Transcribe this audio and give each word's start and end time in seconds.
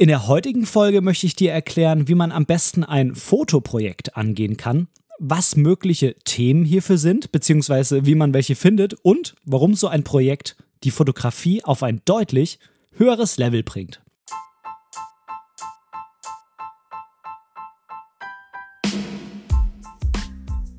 In 0.00 0.08
der 0.08 0.28
heutigen 0.28 0.64
Folge 0.64 1.02
möchte 1.02 1.26
ich 1.26 1.36
dir 1.36 1.52
erklären, 1.52 2.08
wie 2.08 2.14
man 2.14 2.32
am 2.32 2.46
besten 2.46 2.84
ein 2.84 3.14
Fotoprojekt 3.14 4.16
angehen 4.16 4.56
kann, 4.56 4.88
was 5.18 5.56
mögliche 5.56 6.14
Themen 6.24 6.64
hierfür 6.64 6.96
sind, 6.96 7.32
beziehungsweise 7.32 8.06
wie 8.06 8.14
man 8.14 8.32
welche 8.32 8.54
findet 8.54 8.94
und 9.02 9.34
warum 9.44 9.74
so 9.74 9.88
ein 9.88 10.02
Projekt 10.02 10.56
die 10.84 10.90
Fotografie 10.90 11.62
auf 11.64 11.82
ein 11.82 12.00
deutlich 12.06 12.58
höheres 12.92 13.36
Level 13.36 13.62
bringt. 13.62 14.00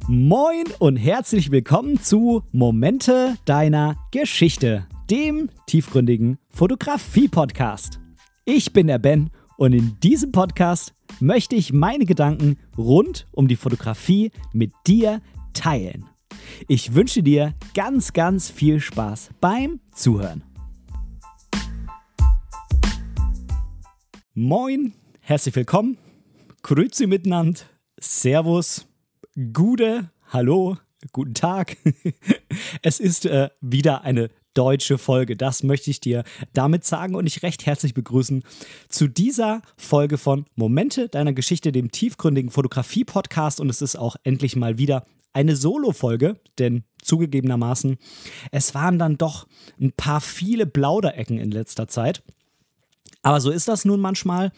Moin 0.07 0.63
und 0.79 0.97
herzlich 0.97 1.51
willkommen 1.51 2.01
zu 2.01 2.41
Momente 2.51 3.37
deiner 3.45 3.97
Geschichte, 4.09 4.87
dem 5.11 5.51
tiefgründigen 5.67 6.39
Fotografie-Podcast. 6.49 8.00
Ich 8.45 8.73
bin 8.73 8.87
der 8.87 8.97
Ben 8.97 9.29
und 9.57 9.71
in 9.73 9.99
diesem 9.99 10.31
Podcast 10.31 10.95
möchte 11.19 11.55
ich 11.55 11.73
meine 11.73 12.05
Gedanken 12.05 12.57
rund 12.75 13.27
um 13.31 13.47
die 13.47 13.55
Fotografie 13.55 14.31
mit 14.51 14.71
dir 14.87 15.21
teilen. 15.53 16.09
Ich 16.67 16.95
wünsche 16.95 17.21
dir 17.21 17.53
ganz, 17.75 18.13
ganz 18.13 18.49
viel 18.49 18.79
Spaß 18.79 19.29
beim 19.39 19.79
Zuhören. 19.93 20.43
Moin, 24.33 24.93
herzlich 25.19 25.55
willkommen, 25.55 25.99
Grüezi 26.63 27.05
miteinander, 27.05 27.59
Servus, 27.99 28.87
Gude, 29.53 30.09
Hallo, 30.29 30.77
guten 31.11 31.35
Tag. 31.35 31.77
Es 32.81 32.99
ist 32.99 33.25
äh, 33.25 33.49
wieder 33.61 34.03
eine 34.03 34.29
deutsche 34.53 34.97
Folge. 34.97 35.35
Das 35.35 35.63
möchte 35.63 35.89
ich 35.89 35.99
dir 35.99 36.23
damit 36.53 36.85
sagen 36.85 37.15
und 37.15 37.25
dich 37.25 37.43
recht 37.43 37.65
herzlich 37.65 37.93
begrüßen 37.93 38.43
zu 38.89 39.07
dieser 39.07 39.61
Folge 39.77 40.17
von 40.17 40.45
Momente 40.55 41.09
deiner 41.09 41.33
Geschichte, 41.33 41.71
dem 41.71 41.91
tiefgründigen 41.91 42.51
Fotografie-Podcast. 42.51 43.59
Und 43.59 43.69
es 43.69 43.81
ist 43.81 43.95
auch 43.95 44.15
endlich 44.23 44.55
mal 44.55 44.77
wieder 44.77 45.05
eine 45.33 45.55
Solo-Folge, 45.55 46.39
denn 46.59 46.83
zugegebenermaßen, 47.01 47.97
es 48.51 48.75
waren 48.75 48.99
dann 48.99 49.17
doch 49.17 49.47
ein 49.79 49.93
paar 49.93 50.21
viele 50.21 50.65
Plauderecken 50.65 51.37
in 51.37 51.51
letzter 51.51 51.87
Zeit. 51.87 52.23
Aber 53.23 53.39
so 53.39 53.51
ist 53.51 53.67
das 53.67 53.85
nun 53.85 53.99
manchmal. 53.99 54.51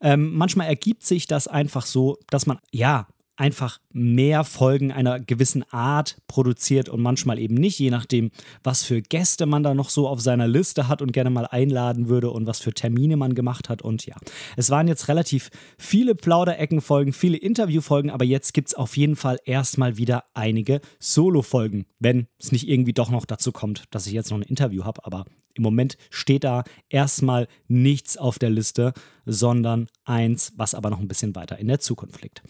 Ähm, 0.00 0.32
manchmal 0.34 0.68
ergibt 0.68 1.04
sich 1.04 1.26
das 1.26 1.46
einfach 1.48 1.86
so, 1.86 2.18
dass 2.30 2.46
man, 2.46 2.58
ja, 2.72 3.06
einfach 3.38 3.80
mehr 3.92 4.44
Folgen 4.44 4.92
einer 4.92 5.20
gewissen 5.20 5.64
Art 5.70 6.16
produziert 6.26 6.88
und 6.88 7.00
manchmal 7.00 7.38
eben 7.38 7.54
nicht, 7.54 7.78
je 7.78 7.90
nachdem, 7.90 8.30
was 8.62 8.82
für 8.82 9.00
Gäste 9.00 9.46
man 9.46 9.62
da 9.62 9.74
noch 9.74 9.90
so 9.90 10.08
auf 10.08 10.20
seiner 10.20 10.48
Liste 10.48 10.88
hat 10.88 11.00
und 11.00 11.12
gerne 11.12 11.30
mal 11.30 11.46
einladen 11.46 12.08
würde 12.08 12.30
und 12.30 12.46
was 12.46 12.60
für 12.60 12.74
Termine 12.74 13.16
man 13.16 13.34
gemacht 13.34 13.68
hat. 13.68 13.80
Und 13.80 14.06
ja, 14.06 14.16
es 14.56 14.70
waren 14.70 14.88
jetzt 14.88 15.08
relativ 15.08 15.50
viele 15.78 16.14
Plaudereckenfolgen, 16.14 17.12
viele 17.12 17.36
Interviewfolgen, 17.36 18.10
aber 18.10 18.24
jetzt 18.24 18.52
gibt 18.54 18.68
es 18.68 18.74
auf 18.74 18.96
jeden 18.96 19.16
Fall 19.16 19.38
erstmal 19.44 19.96
wieder 19.96 20.24
einige 20.34 20.80
Solo-Folgen, 20.98 21.86
wenn 22.00 22.26
es 22.38 22.52
nicht 22.52 22.68
irgendwie 22.68 22.92
doch 22.92 23.10
noch 23.10 23.24
dazu 23.24 23.52
kommt, 23.52 23.84
dass 23.90 24.06
ich 24.06 24.12
jetzt 24.12 24.30
noch 24.30 24.38
ein 24.38 24.42
Interview 24.42 24.84
habe. 24.84 25.04
Aber 25.04 25.24
im 25.58 25.62
Moment 25.64 25.96
steht 26.10 26.44
da 26.44 26.64
erstmal 26.88 27.48
nichts 27.66 28.16
auf 28.16 28.38
der 28.38 28.50
Liste, 28.50 28.92
sondern 29.26 29.88
eins, 30.04 30.52
was 30.56 30.74
aber 30.74 30.90
noch 30.90 31.00
ein 31.00 31.08
bisschen 31.08 31.34
weiter 31.34 31.58
in 31.58 31.68
der 31.68 31.80
Zukunft 31.80 32.22
liegt. 32.22 32.42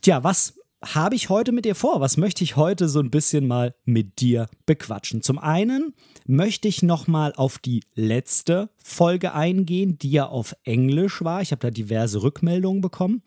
Tja, 0.00 0.22
was 0.22 0.54
habe 0.84 1.14
ich 1.14 1.28
heute 1.28 1.52
mit 1.52 1.64
dir 1.64 1.74
vor? 1.74 2.00
Was 2.00 2.16
möchte 2.16 2.42
ich 2.42 2.56
heute 2.56 2.88
so 2.88 2.98
ein 2.98 3.10
bisschen 3.10 3.46
mal 3.46 3.74
mit 3.84 4.20
dir 4.20 4.48
bequatschen? 4.66 5.22
Zum 5.22 5.38
einen 5.38 5.94
möchte 6.26 6.68
ich 6.68 6.82
noch 6.82 7.06
mal 7.06 7.32
auf 7.34 7.58
die 7.58 7.84
letzte 7.94 8.70
Folge 8.82 9.32
eingehen, 9.32 9.98
die 9.98 10.10
ja 10.10 10.26
auf 10.26 10.56
Englisch 10.64 11.22
war. 11.22 11.40
Ich 11.40 11.52
habe 11.52 11.60
da 11.60 11.70
diverse 11.70 12.22
Rückmeldungen 12.22 12.80
bekommen. 12.80 13.22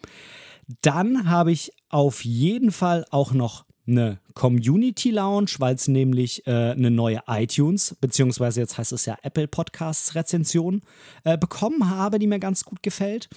Dann 0.82 1.30
habe 1.30 1.52
ich 1.52 1.72
auf 1.90 2.26
jeden 2.26 2.72
Fall 2.72 3.06
auch 3.12 3.32
noch 3.32 3.65
eine 3.88 4.20
Community 4.34 5.12
Lounge, 5.12 5.52
weil 5.60 5.76
es 5.76 5.88
nämlich 5.88 6.46
äh, 6.48 6.72
eine 6.72 6.92
neue 6.92 7.22
iTunes, 7.28 7.96
beziehungsweise 8.02 8.62
jetzt 8.62 8.78
heißt 8.78 8.92
es 8.92 9.06
ja 9.06 9.18
Apple 9.22 9.48
Podcasts 9.48 10.16
Rezension, 10.16 10.82
äh, 11.24 11.38
bekommen 11.38 11.90
habe, 11.90 12.20
die 12.20 12.28
mir 12.28 12.40
ganz 12.40 12.66
gut 12.66 12.82
gefällt. 12.84 13.30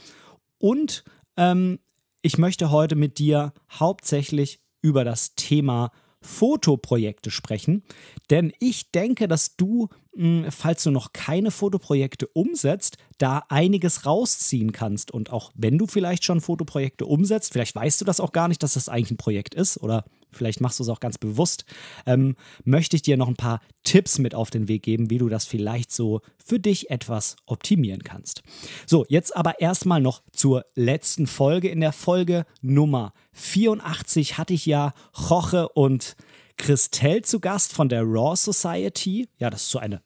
Und 0.59 1.05
ähm, 1.37 1.79
ich 2.23 2.39
möchte 2.39 2.71
heute 2.71 2.97
mit 2.97 3.19
dir 3.19 3.53
hauptsächlich 3.71 4.61
über 4.81 5.05
das 5.05 5.35
Thema 5.35 5.93
Fotoprojekte 6.21 7.31
sprechen, 7.31 7.85
denn 8.29 8.53
ich 8.59 8.91
denke, 8.91 9.29
dass 9.29 9.57
du, 9.57 9.89
hm, 10.15 10.47
falls 10.51 10.83
du 10.83 10.91
noch 10.91 11.13
keine 11.13 11.53
Fotoprojekte 11.53 12.27
umsetzt, 12.27 12.97
da 13.19 13.45
einiges 13.49 14.05
rausziehen 14.05 14.73
kannst. 14.73 15.13
Und 15.13 15.33
auch 15.33 15.53
wenn 15.55 15.79
du 15.79 15.87
vielleicht 15.87 16.25
schon 16.25 16.41
Fotoprojekte 16.41 17.07
umsetzt, 17.07 17.53
vielleicht 17.53 17.77
weißt 17.77 18.01
du 18.01 18.05
das 18.05 18.19
auch 18.19 18.33
gar 18.33 18.49
nicht, 18.49 18.63
dass 18.65 18.75
das 18.75 18.89
eigentlich 18.89 19.13
ein 19.13 19.17
Projekt 19.17 19.55
ist 19.55 19.81
oder 19.81 20.05
vielleicht 20.33 20.61
machst 20.61 20.79
du 20.79 20.83
es 20.83 20.89
auch 20.89 21.01
ganz 21.01 21.19
bewusst, 21.19 21.65
ähm, 22.07 22.37
möchte 22.65 22.97
ich 22.97 23.03
dir 23.03 23.17
noch 23.17 23.29
ein 23.29 23.37
paar 23.37 23.61
Tipps 23.85 24.19
mit 24.19 24.35
auf 24.35 24.51
den 24.51 24.69
Weg 24.69 24.83
geben, 24.83 25.11
wie 25.11 25.19
du 25.19 25.29
das 25.29 25.47
vielleicht 25.47 25.93
so 25.93 26.21
für 26.45 26.59
dich 26.59 26.91
etwas 26.91 27.37
optimieren 27.47 28.03
kannst. 28.03 28.43
So, 28.87 29.05
jetzt 29.09 29.37
aber 29.37 29.61
erstmal 29.61 30.01
noch 30.01 30.23
zur 30.33 30.65
letzten 30.75 31.27
Folge. 31.27 31.69
In 31.69 31.81
der 31.81 31.93
Folge 31.93 32.45
Nummer 32.61 33.13
84 33.33 34.39
hatte 34.39 34.55
ich 34.55 34.67
ja 34.67 34.93
Roche 35.31 35.69
und 35.71 36.17
Christelle 36.57 37.23
zu 37.23 37.41
Gast 37.41 37.73
von 37.73 37.89
der 37.89 38.03
Raw 38.03 38.37
Society. 38.37 39.29
Ja, 39.39 39.49
das 39.49 39.63
ist 39.63 39.71
so 39.71 39.79
eine 39.79 40.03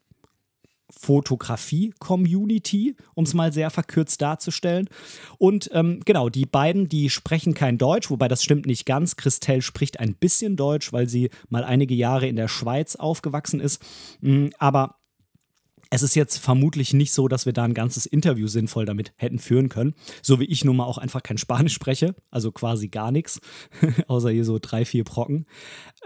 Fotografie-Community, 0.99 2.97
um 3.15 3.25
es 3.25 3.35
mal 3.35 3.53
sehr 3.53 3.71
verkürzt 3.71 4.23
darzustellen. 4.23 4.89
Und 5.39 5.71
ähm, 5.73 6.01
genau, 6.05 6.29
die 6.29 6.47
beiden, 6.47 6.89
die 6.89 7.11
sprechen 7.11 7.55
kein 7.55 7.79
Deutsch, 7.79 8.11
wobei 8.11 8.29
das 8.29 8.43
stimmt 8.43 8.67
nicht 8.67 8.87
ganz. 8.87 9.17
Christelle 9.17 9.63
spricht 9.63 10.01
ein 10.01 10.15
bisschen 10.15 10.57
Deutsch, 10.57 10.93
weil 10.93 11.09
sie 11.09 11.31
mal 11.49 11.65
einige 11.65 11.95
Jahre 11.95 12.29
in 12.29 12.37
der 12.37 12.49
Schweiz 12.49 12.97
aufgewachsen 12.97 13.61
ist. 13.61 13.83
Mm, 14.21 14.49
aber 14.59 15.02
es 15.93 16.03
ist 16.03 16.15
jetzt 16.15 16.39
vermutlich 16.39 16.95
nicht 16.95 17.13
so, 17.13 17.29
dass 17.29 17.45
wir 17.45 17.53
da 17.53 17.65
ein 17.65 17.75
ganzes 17.75 18.07
Interview 18.07 18.47
sinnvoll 18.47 18.87
damit 18.87 19.13
hätten 19.17 19.39
führen 19.39 19.69
können. 19.69 19.95
So 20.23 20.41
wie 20.41 20.47
ich 20.47 20.65
nun 20.65 20.77
mal 20.77 20.87
auch 20.87 20.97
einfach 20.97 21.23
kein 21.23 21.37
Spanisch 21.37 21.75
spreche, 21.75 22.15
also 22.31 22.51
quasi 22.51 22.89
gar 22.89 23.13
nichts, 23.13 23.41
außer 24.09 24.31
hier 24.31 24.47
so 24.47 24.59
drei, 24.59 24.87
vier 24.87 25.05
Brocken. 25.05 25.45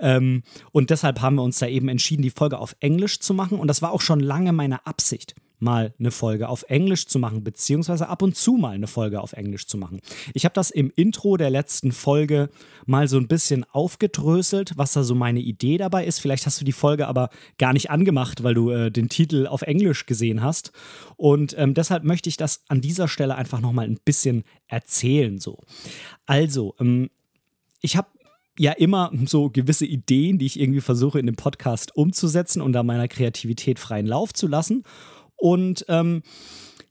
Ähm, 0.01 0.43
und 0.73 0.91
deshalb 0.91 1.21
haben 1.21 1.37
wir 1.37 1.45
uns 1.45 1.61
da 1.61 1.69
eben 1.69 1.89
entschieden, 1.89 2.23
die 2.23 2.31
Folge 2.31 2.59
auf 2.59 2.75
Englisch 2.81 3.21
zu 3.21 3.33
machen. 3.33 3.61
Und 3.61 3.69
das 3.69 3.81
war 3.81 3.93
auch 3.93 4.01
schon 4.01 4.19
lange 4.19 4.53
meine 4.53 4.85
Absicht 4.87 5.37
mal 5.59 5.95
eine 5.99 6.11
Folge 6.11 6.49
auf 6.49 6.65
Englisch 6.69 7.07
zu 7.07 7.19
machen, 7.19 7.45
beziehungsweise 7.45 8.09
ab 8.09 8.23
und 8.23 8.37
zu 8.37 8.55
mal 8.55 8.75
eine 8.75 8.87
Folge 8.87 9.21
auf 9.21 9.33
Englisch 9.33 9.67
zu 9.67 9.79
machen. 9.79 10.01
Ich 10.35 10.45
habe 10.45 10.55
das 10.55 10.71
im 10.71 10.93
Intro 10.95 11.37
der 11.37 11.51
letzten 11.51 11.93
Folge 11.93 12.51
mal 12.85 13.09
so 13.09 13.17
ein 13.17 13.29
bisschen 13.29 13.65
aufgedröselt, 13.65 14.73
was 14.77 14.93
da 14.93 15.03
so 15.03 15.15
meine 15.15 15.41
Idee 15.41 15.79
dabei 15.79 16.05
ist. 16.05 16.19
Vielleicht 16.19 16.47
hast 16.47 16.61
du 16.61 16.65
die 16.65 16.73
Folge 16.73 17.07
aber 17.07 17.31
gar 17.59 17.73
nicht 17.73 17.91
angemacht, 17.91 18.43
weil 18.43 18.55
du 18.55 18.71
äh, 18.71 18.91
den 18.91 19.09
Titel 19.09 19.47
auf 19.47 19.63
Englisch 19.63 20.07
gesehen 20.07 20.43
hast. 20.43 20.73
Und 21.17 21.55
ähm, 21.59 21.75
deshalb 21.75 22.05
möchte 22.05 22.29
ich 22.29 22.37
das 22.37 22.63
an 22.69 22.81
dieser 22.81 23.09
Stelle 23.09 23.35
einfach 23.35 23.61
nochmal 23.61 23.87
ein 23.87 23.99
bisschen 24.05 24.45
erzählen. 24.69 25.39
So. 25.39 25.59
Also, 26.27 26.75
ähm, 26.81 27.11
ich 27.81 27.97
habe 27.97 28.09
ja 28.59 28.73
immer 28.73 29.13
so 29.27 29.51
gewisse 29.51 29.87
Ideen, 29.87 30.39
die 30.39 30.47
ich 30.47 30.59
irgendwie 30.59 30.81
versuche 30.81 31.19
in 31.19 31.27
dem 31.27 31.37
Podcast 31.37 31.95
umzusetzen 31.95 32.63
und 32.63 32.73
da 32.73 32.83
meiner 32.83 33.09
Kreativität 33.09 33.79
freien 33.79 34.07
Lauf 34.07 34.33
zu 34.33 34.47
lassen. 34.47 34.85
Und 35.37 35.85
ähm, 35.89 36.23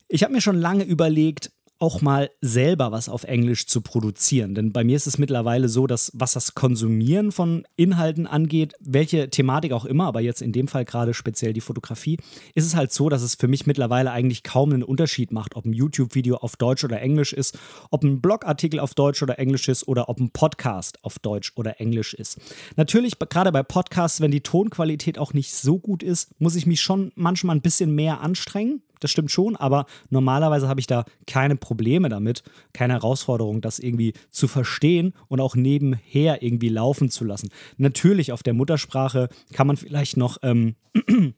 ich 0.07 0.23
habe 0.23 0.33
mir 0.33 0.41
schon 0.41 0.57
lange 0.57 0.83
überlegt, 0.83 1.51
auch 1.79 2.01
mal 2.01 2.29
selber 2.39 2.91
was 2.91 3.09
auf 3.09 3.25
Englisch 3.25 3.67
zu 3.67 3.81
produzieren. 3.81 4.55
Denn 4.55 4.71
bei 4.71 4.83
mir 4.83 4.95
ist 4.95 5.07
es 5.07 5.17
mittlerweile 5.17 5.67
so, 5.67 5.87
dass 5.87 6.11
was 6.13 6.33
das 6.33 6.55
Konsumieren 6.55 7.33
von 7.33 7.65
Inhalten 7.75 8.27
angeht, 8.27 8.73
welche 8.79 9.29
Thematik 9.29 9.73
auch 9.73 9.83
immer, 9.83 10.05
aber 10.05 10.21
jetzt 10.21 10.41
in 10.41 10.53
dem 10.53 10.69
Fall 10.69 10.85
gerade 10.85 11.13
speziell 11.13 11.51
die 11.51 11.61
Fotografie, 11.61 12.17
ist 12.53 12.65
es 12.65 12.75
halt 12.75 12.93
so, 12.93 13.09
dass 13.09 13.21
es 13.21 13.35
für 13.35 13.49
mich 13.49 13.65
mittlerweile 13.65 14.11
eigentlich 14.11 14.43
kaum 14.43 14.71
einen 14.71 14.83
Unterschied 14.83 15.33
macht, 15.33 15.55
ob 15.55 15.65
ein 15.65 15.73
YouTube-Video 15.73 16.37
auf 16.37 16.55
Deutsch 16.55 16.85
oder 16.85 17.01
Englisch 17.01 17.33
ist, 17.33 17.57
ob 17.91 18.03
ein 18.03 18.21
Blogartikel 18.21 18.79
auf 18.79 18.93
Deutsch 18.93 19.21
oder 19.21 19.37
Englisch 19.37 19.67
ist 19.67 19.85
oder 19.87 20.07
ob 20.07 20.19
ein 20.19 20.29
Podcast 20.29 21.03
auf 21.03 21.19
Deutsch 21.19 21.51
oder 21.55 21.81
Englisch 21.81 22.13
ist. 22.13 22.39
Natürlich, 22.77 23.19
gerade 23.19 23.51
bei 23.51 23.63
Podcasts, 23.63 24.21
wenn 24.21 24.31
die 24.31 24.41
Tonqualität 24.41 25.17
auch 25.17 25.33
nicht 25.33 25.53
so 25.53 25.77
gut 25.77 26.03
ist, 26.03 26.39
muss 26.39 26.55
ich 26.55 26.65
mich 26.65 26.79
schon 26.79 27.11
manchmal 27.15 27.57
ein 27.57 27.61
bisschen 27.61 27.93
mehr 27.93 28.21
anstrengen 28.21 28.81
das 28.99 29.11
stimmt 29.11 29.31
schon, 29.31 29.55
aber 29.55 29.85
normalerweise 30.09 30.67
habe 30.67 30.79
ich 30.79 30.87
da 30.87 31.05
keine 31.27 31.55
Probleme 31.55 32.09
damit, 32.09 32.43
keine 32.73 32.93
Herausforderung, 32.93 33.61
das 33.61 33.79
irgendwie 33.79 34.13
zu 34.29 34.47
verstehen 34.47 35.13
und 35.27 35.41
auch 35.41 35.55
nebenher 35.55 36.41
irgendwie 36.43 36.69
laufen 36.69 37.09
zu 37.09 37.25
lassen. 37.25 37.49
Natürlich 37.77 38.31
auf 38.31 38.43
der 38.43 38.53
Muttersprache 38.53 39.29
kann 39.53 39.67
man 39.67 39.77
vielleicht 39.77 40.17
noch. 40.17 40.37
Ähm, 40.43 40.75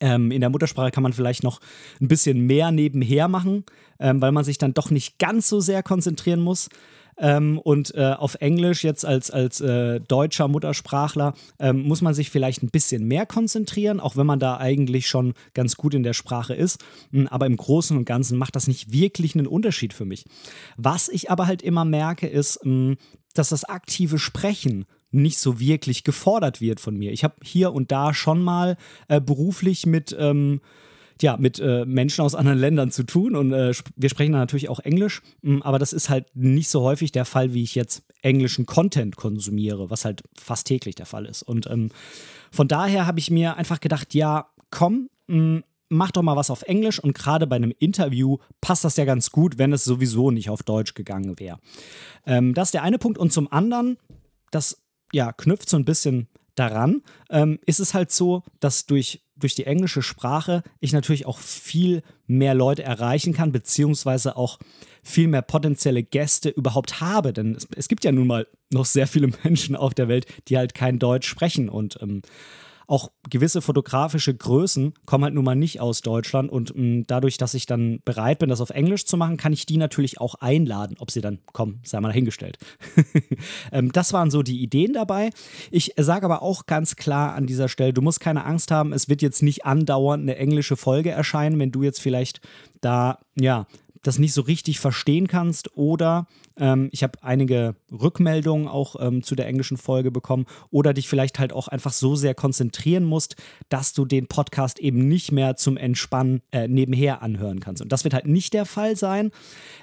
ähm, 0.00 0.30
in 0.30 0.40
der 0.40 0.50
Muttersprache 0.50 0.90
kann 0.90 1.02
man 1.02 1.12
vielleicht 1.12 1.42
noch 1.42 1.60
ein 2.00 2.08
bisschen 2.08 2.40
mehr 2.46 2.70
nebenher 2.70 3.28
machen, 3.28 3.64
ähm, 3.98 4.20
weil 4.20 4.32
man 4.32 4.44
sich 4.44 4.58
dann 4.58 4.74
doch 4.74 4.90
nicht 4.90 5.18
ganz 5.18 5.48
so 5.48 5.60
sehr 5.60 5.82
konzentrieren 5.82 6.40
muss. 6.40 6.68
Ähm, 7.20 7.58
und 7.58 7.94
äh, 7.94 8.14
auf 8.16 8.36
Englisch 8.36 8.84
jetzt 8.84 9.04
als, 9.04 9.30
als 9.30 9.60
äh, 9.60 10.00
deutscher 10.00 10.48
Muttersprachler 10.48 11.34
ähm, 11.58 11.82
muss 11.82 12.00
man 12.00 12.14
sich 12.14 12.30
vielleicht 12.30 12.62
ein 12.62 12.70
bisschen 12.70 13.04
mehr 13.06 13.26
konzentrieren, 13.26 14.00
auch 14.00 14.16
wenn 14.16 14.26
man 14.26 14.38
da 14.38 14.58
eigentlich 14.58 15.08
schon 15.08 15.34
ganz 15.54 15.76
gut 15.76 15.94
in 15.94 16.02
der 16.02 16.12
Sprache 16.12 16.54
ist. 16.54 16.84
Hm, 17.12 17.26
aber 17.26 17.46
im 17.46 17.56
Großen 17.56 17.96
und 17.96 18.04
Ganzen 18.04 18.38
macht 18.38 18.56
das 18.56 18.66
nicht 18.68 18.92
wirklich 18.92 19.34
einen 19.34 19.46
Unterschied 19.46 19.92
für 19.92 20.04
mich. 20.04 20.24
Was 20.76 21.08
ich 21.08 21.30
aber 21.30 21.46
halt 21.46 21.62
immer 21.62 21.84
merke, 21.84 22.26
ist, 22.26 22.64
mh, 22.64 22.70
hm, 22.90 22.96
dass 23.34 23.50
das 23.50 23.64
aktive 23.64 24.18
Sprechen 24.18 24.86
nicht 25.10 25.38
so 25.38 25.58
wirklich 25.58 26.04
gefordert 26.04 26.60
wird 26.60 26.80
von 26.80 26.96
mir. 26.96 27.12
Ich 27.12 27.24
habe 27.24 27.36
hier 27.42 27.72
und 27.72 27.92
da 27.92 28.12
schon 28.12 28.42
mal 28.42 28.76
äh, 29.08 29.20
beruflich 29.20 29.86
mit 29.86 30.14
ähm, 30.18 30.60
ja, 31.22 31.36
mit 31.36 31.58
äh, 31.58 31.84
Menschen 31.84 32.22
aus 32.22 32.34
anderen 32.34 32.58
Ländern 32.58 32.90
zu 32.90 33.04
tun 33.04 33.34
und 33.34 33.52
äh, 33.52 33.72
wir 33.96 34.08
sprechen 34.08 34.32
da 34.32 34.38
natürlich 34.38 34.68
auch 34.68 34.80
Englisch, 34.80 35.22
hm, 35.42 35.62
aber 35.62 35.78
das 35.78 35.92
ist 35.92 36.08
halt 36.10 36.26
nicht 36.34 36.68
so 36.68 36.82
häufig 36.82 37.12
der 37.12 37.24
Fall, 37.24 37.54
wie 37.54 37.62
ich 37.62 37.74
jetzt 37.74 38.04
englischen 38.22 38.66
Content 38.66 39.16
konsumiere, 39.16 39.90
was 39.90 40.04
halt 40.04 40.22
fast 40.38 40.66
täglich 40.66 40.94
der 40.94 41.06
Fall 41.06 41.26
ist. 41.26 41.42
Und 41.42 41.66
ähm, 41.68 41.90
von 42.50 42.68
daher 42.68 43.06
habe 43.06 43.18
ich 43.18 43.30
mir 43.30 43.56
einfach 43.56 43.80
gedacht, 43.80 44.14
ja, 44.14 44.48
komm, 44.70 45.08
mh, 45.26 45.36
hm, 45.36 45.64
mach 45.90 46.10
doch 46.10 46.22
mal 46.22 46.36
was 46.36 46.50
auf 46.50 46.62
Englisch 46.62 46.98
und 46.98 47.14
gerade 47.14 47.46
bei 47.46 47.56
einem 47.56 47.72
Interview 47.78 48.38
passt 48.60 48.84
das 48.84 48.96
ja 48.96 49.04
ganz 49.04 49.30
gut, 49.30 49.58
wenn 49.58 49.72
es 49.72 49.84
sowieso 49.84 50.30
nicht 50.30 50.50
auf 50.50 50.62
Deutsch 50.62 50.94
gegangen 50.94 51.38
wäre. 51.38 51.58
Ähm, 52.26 52.54
das 52.54 52.68
ist 52.68 52.74
der 52.74 52.82
eine 52.82 52.98
Punkt 52.98 53.18
und 53.18 53.32
zum 53.32 53.50
anderen, 53.50 53.96
das 54.50 54.82
ja, 55.12 55.32
knüpft 55.32 55.68
so 55.68 55.76
ein 55.76 55.84
bisschen 55.84 56.28
daran, 56.58 57.02
ähm, 57.30 57.58
ist 57.66 57.80
es 57.80 57.94
halt 57.94 58.10
so, 58.10 58.42
dass 58.60 58.86
durch, 58.86 59.24
durch 59.36 59.54
die 59.54 59.64
englische 59.64 60.02
Sprache 60.02 60.62
ich 60.80 60.92
natürlich 60.92 61.26
auch 61.26 61.38
viel 61.38 62.02
mehr 62.26 62.54
Leute 62.54 62.82
erreichen 62.82 63.32
kann, 63.32 63.52
beziehungsweise 63.52 64.36
auch 64.36 64.58
viel 65.02 65.28
mehr 65.28 65.42
potenzielle 65.42 66.02
Gäste 66.02 66.48
überhaupt 66.48 67.00
habe. 67.00 67.32
Denn 67.32 67.54
es, 67.54 67.68
es 67.76 67.88
gibt 67.88 68.04
ja 68.04 68.12
nun 68.12 68.26
mal 68.26 68.46
noch 68.72 68.84
sehr 68.84 69.06
viele 69.06 69.30
Menschen 69.44 69.76
auf 69.76 69.94
der 69.94 70.08
Welt, 70.08 70.26
die 70.48 70.56
halt 70.56 70.74
kein 70.74 70.98
Deutsch 70.98 71.28
sprechen. 71.28 71.68
Und 71.68 71.98
ähm, 72.02 72.22
auch 72.88 73.10
gewisse 73.28 73.60
fotografische 73.60 74.34
Größen 74.34 74.94
kommen 75.04 75.24
halt 75.24 75.34
nun 75.34 75.44
mal 75.44 75.54
nicht 75.54 75.78
aus 75.80 76.00
Deutschland 76.00 76.50
und 76.50 76.74
mh, 76.74 76.82
mm, 76.82 77.04
dadurch, 77.06 77.36
dass 77.36 77.52
ich 77.52 77.66
dann 77.66 78.00
bereit 78.04 78.38
bin, 78.38 78.48
das 78.48 78.62
auf 78.62 78.70
Englisch 78.70 79.04
zu 79.04 79.18
machen, 79.18 79.36
kann 79.36 79.52
ich 79.52 79.66
die 79.66 79.76
natürlich 79.76 80.20
auch 80.20 80.36
einladen. 80.36 80.96
Ob 80.98 81.10
sie 81.10 81.20
dann 81.20 81.38
kommen, 81.52 81.80
sei 81.84 82.00
mal 82.00 82.08
dahingestellt. 82.08 82.56
ähm, 83.72 83.92
das 83.92 84.14
waren 84.14 84.30
so 84.30 84.42
die 84.42 84.62
Ideen 84.62 84.94
dabei. 84.94 85.30
Ich 85.70 85.92
sage 85.98 86.24
aber 86.24 86.40
auch 86.40 86.64
ganz 86.64 86.96
klar 86.96 87.34
an 87.34 87.46
dieser 87.46 87.68
Stelle, 87.68 87.92
du 87.92 88.00
musst 88.00 88.20
keine 88.20 88.46
Angst 88.46 88.70
haben, 88.70 88.94
es 88.94 89.10
wird 89.10 89.20
jetzt 89.20 89.42
nicht 89.42 89.66
andauernd 89.66 90.22
eine 90.22 90.36
englische 90.36 90.76
Folge 90.76 91.10
erscheinen, 91.10 91.58
wenn 91.58 91.70
du 91.70 91.82
jetzt 91.82 92.00
vielleicht 92.00 92.40
da, 92.80 93.18
ja, 93.34 93.66
das 94.02 94.18
nicht 94.18 94.32
so 94.32 94.42
richtig 94.42 94.80
verstehen 94.80 95.26
kannst 95.26 95.76
oder 95.76 96.26
ähm, 96.56 96.88
ich 96.92 97.02
habe 97.02 97.22
einige 97.22 97.76
Rückmeldungen 97.90 98.68
auch 98.68 98.96
ähm, 99.00 99.22
zu 99.22 99.34
der 99.34 99.46
englischen 99.46 99.76
Folge 99.76 100.10
bekommen 100.10 100.46
oder 100.70 100.94
dich 100.94 101.08
vielleicht 101.08 101.38
halt 101.38 101.52
auch 101.52 101.68
einfach 101.68 101.92
so 101.92 102.16
sehr 102.16 102.34
konzentrieren 102.34 103.04
musst, 103.04 103.36
dass 103.68 103.92
du 103.92 104.04
den 104.04 104.26
Podcast 104.26 104.78
eben 104.78 105.08
nicht 105.08 105.32
mehr 105.32 105.56
zum 105.56 105.76
Entspannen 105.76 106.42
äh, 106.52 106.68
nebenher 106.68 107.22
anhören 107.22 107.60
kannst. 107.60 107.82
Und 107.82 107.92
das 107.92 108.04
wird 108.04 108.14
halt 108.14 108.26
nicht 108.26 108.54
der 108.54 108.66
Fall 108.66 108.96
sein. 108.96 109.30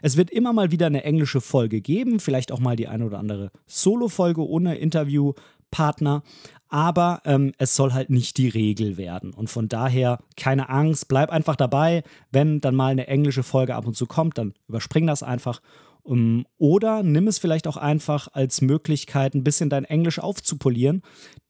Es 0.01 0.17
wird 0.17 0.29
immer 0.29 0.53
mal 0.53 0.71
wieder 0.71 0.87
eine 0.87 1.03
englische 1.03 1.41
Folge 1.41 1.81
geben, 1.81 2.19
vielleicht 2.19 2.51
auch 2.51 2.59
mal 2.59 2.75
die 2.75 2.87
eine 2.87 3.05
oder 3.05 3.19
andere 3.19 3.51
Solo-Folge 3.67 4.47
ohne 4.47 4.75
Interviewpartner 4.75 6.23
aber 6.69 7.21
ähm, 7.25 7.53
es 7.57 7.75
soll 7.75 7.93
halt 7.93 8.09
nicht 8.09 8.37
die 8.37 8.49
Regel 8.49 8.97
werden. 8.97 9.33
Und 9.33 9.49
von 9.49 9.67
daher 9.67 10.19
keine 10.35 10.69
Angst, 10.69 11.07
bleib 11.07 11.29
einfach 11.29 11.55
dabei. 11.55 12.03
Wenn 12.31 12.59
dann 12.61 12.75
mal 12.75 12.91
eine 12.91 13.07
englische 13.07 13.43
Folge 13.43 13.75
ab 13.75 13.85
und 13.85 13.95
zu 13.95 14.05
kommt, 14.05 14.37
dann 14.37 14.53
überspring 14.67 15.07
das 15.07 15.23
einfach. 15.23 15.61
Um, 16.03 16.45
oder 16.59 17.01
nimm 17.01 17.27
es 17.27 17.39
vielleicht 17.39 17.67
auch 17.67 17.77
einfach 17.77 18.27
als 18.33 18.61
Möglichkeit, 18.61 19.33
ein 19.33 19.43
bisschen 19.43 19.71
dein 19.71 19.85
Englisch 19.85 20.19
aufzupolieren. 20.19 21.01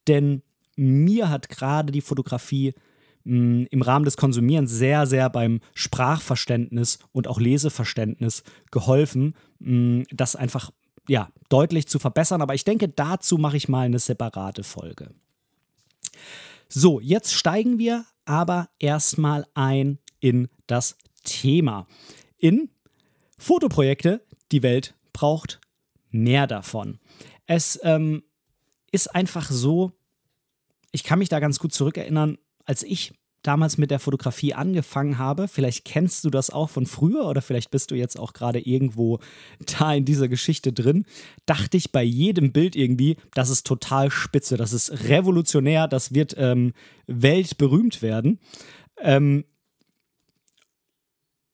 Denn 0.08 0.44
mir 0.78 1.30
hat 1.30 1.50
gerade 1.50 1.92
die 1.92 2.02
Fotografie 2.02 2.74
mh, 3.26 3.68
im 3.70 3.82
Rahmen 3.82 4.06
des 4.06 4.18
Konsumierens 4.18 4.72
sehr, 4.72 5.08
sehr 5.08 5.30
beim 5.30 5.60
Sprachverständnis 5.74 7.00
und 7.12 7.28
auch 7.28 7.40
Leseverständnis 7.40 8.44
geholfen, 8.72 9.36
mh, 9.60 10.06
das 10.12 10.36
einfach 10.36 10.72
ja, 11.08 11.30
deutlich 11.50 11.88
zu 11.88 12.00
verbessern. 12.00 12.42
Aber 12.42 12.56
ich 12.56 12.64
denke, 12.64 12.90
dazu 12.90 13.38
mache 13.38 13.58
ich 13.58 13.70
mal 13.70 13.86
eine 13.86 14.00
separate 14.00 14.64
Folge. 14.64 15.14
So, 16.70 17.00
jetzt 17.00 17.34
steigen 17.34 17.78
wir 17.78 18.06
aber 18.26 18.70
erstmal 18.80 19.46
ein 19.54 20.00
in 20.20 20.50
das 20.68 20.98
Thema. 21.24 21.88
In 22.38 22.70
Fotoprojekte, 23.38 24.26
die 24.52 24.64
Welt 24.64 24.96
braucht 25.14 25.60
mehr 26.10 26.48
davon. 26.48 27.00
Es 27.46 27.80
ähm, 27.84 28.24
ist 28.92 29.14
einfach 29.14 29.50
so, 29.52 29.92
ich 30.92 31.04
kann 31.04 31.20
mich 31.20 31.30
da 31.30 31.40
ganz 31.40 31.60
gut 31.60 31.74
zurückerinnern, 31.74 32.38
als 32.64 32.84
ich 32.84 33.14
damals 33.48 33.78
mit 33.78 33.92
der 33.92 34.00
Fotografie 34.00 34.54
angefangen 34.54 35.18
habe. 35.18 35.48
Vielleicht 35.48 35.86
kennst 35.86 36.24
du 36.24 36.30
das 36.30 36.50
auch 36.50 36.70
von 36.70 36.86
früher 36.86 37.26
oder 37.26 37.42
vielleicht 37.42 37.72
bist 37.72 37.92
du 37.92 37.96
jetzt 37.96 38.18
auch 38.20 38.34
gerade 38.34 38.60
irgendwo 38.60 39.20
da 39.80 39.94
in 39.94 40.06
dieser 40.06 40.28
Geschichte 40.28 40.74
drin. 40.74 41.06
Dachte 41.46 41.78
ich 41.78 41.92
bei 41.92 42.04
jedem 42.04 42.52
Bild 42.52 42.76
irgendwie, 42.76 43.18
das 43.34 43.50
ist 43.50 43.66
total 43.66 44.12
spitze, 44.12 44.58
das 44.58 44.74
ist 44.74 45.10
revolutionär, 45.10 45.88
das 45.88 46.14
wird 46.14 46.36
ähm, 46.38 46.74
weltberühmt 47.08 48.02
werden. 48.02 48.40
Ähm, 49.00 49.46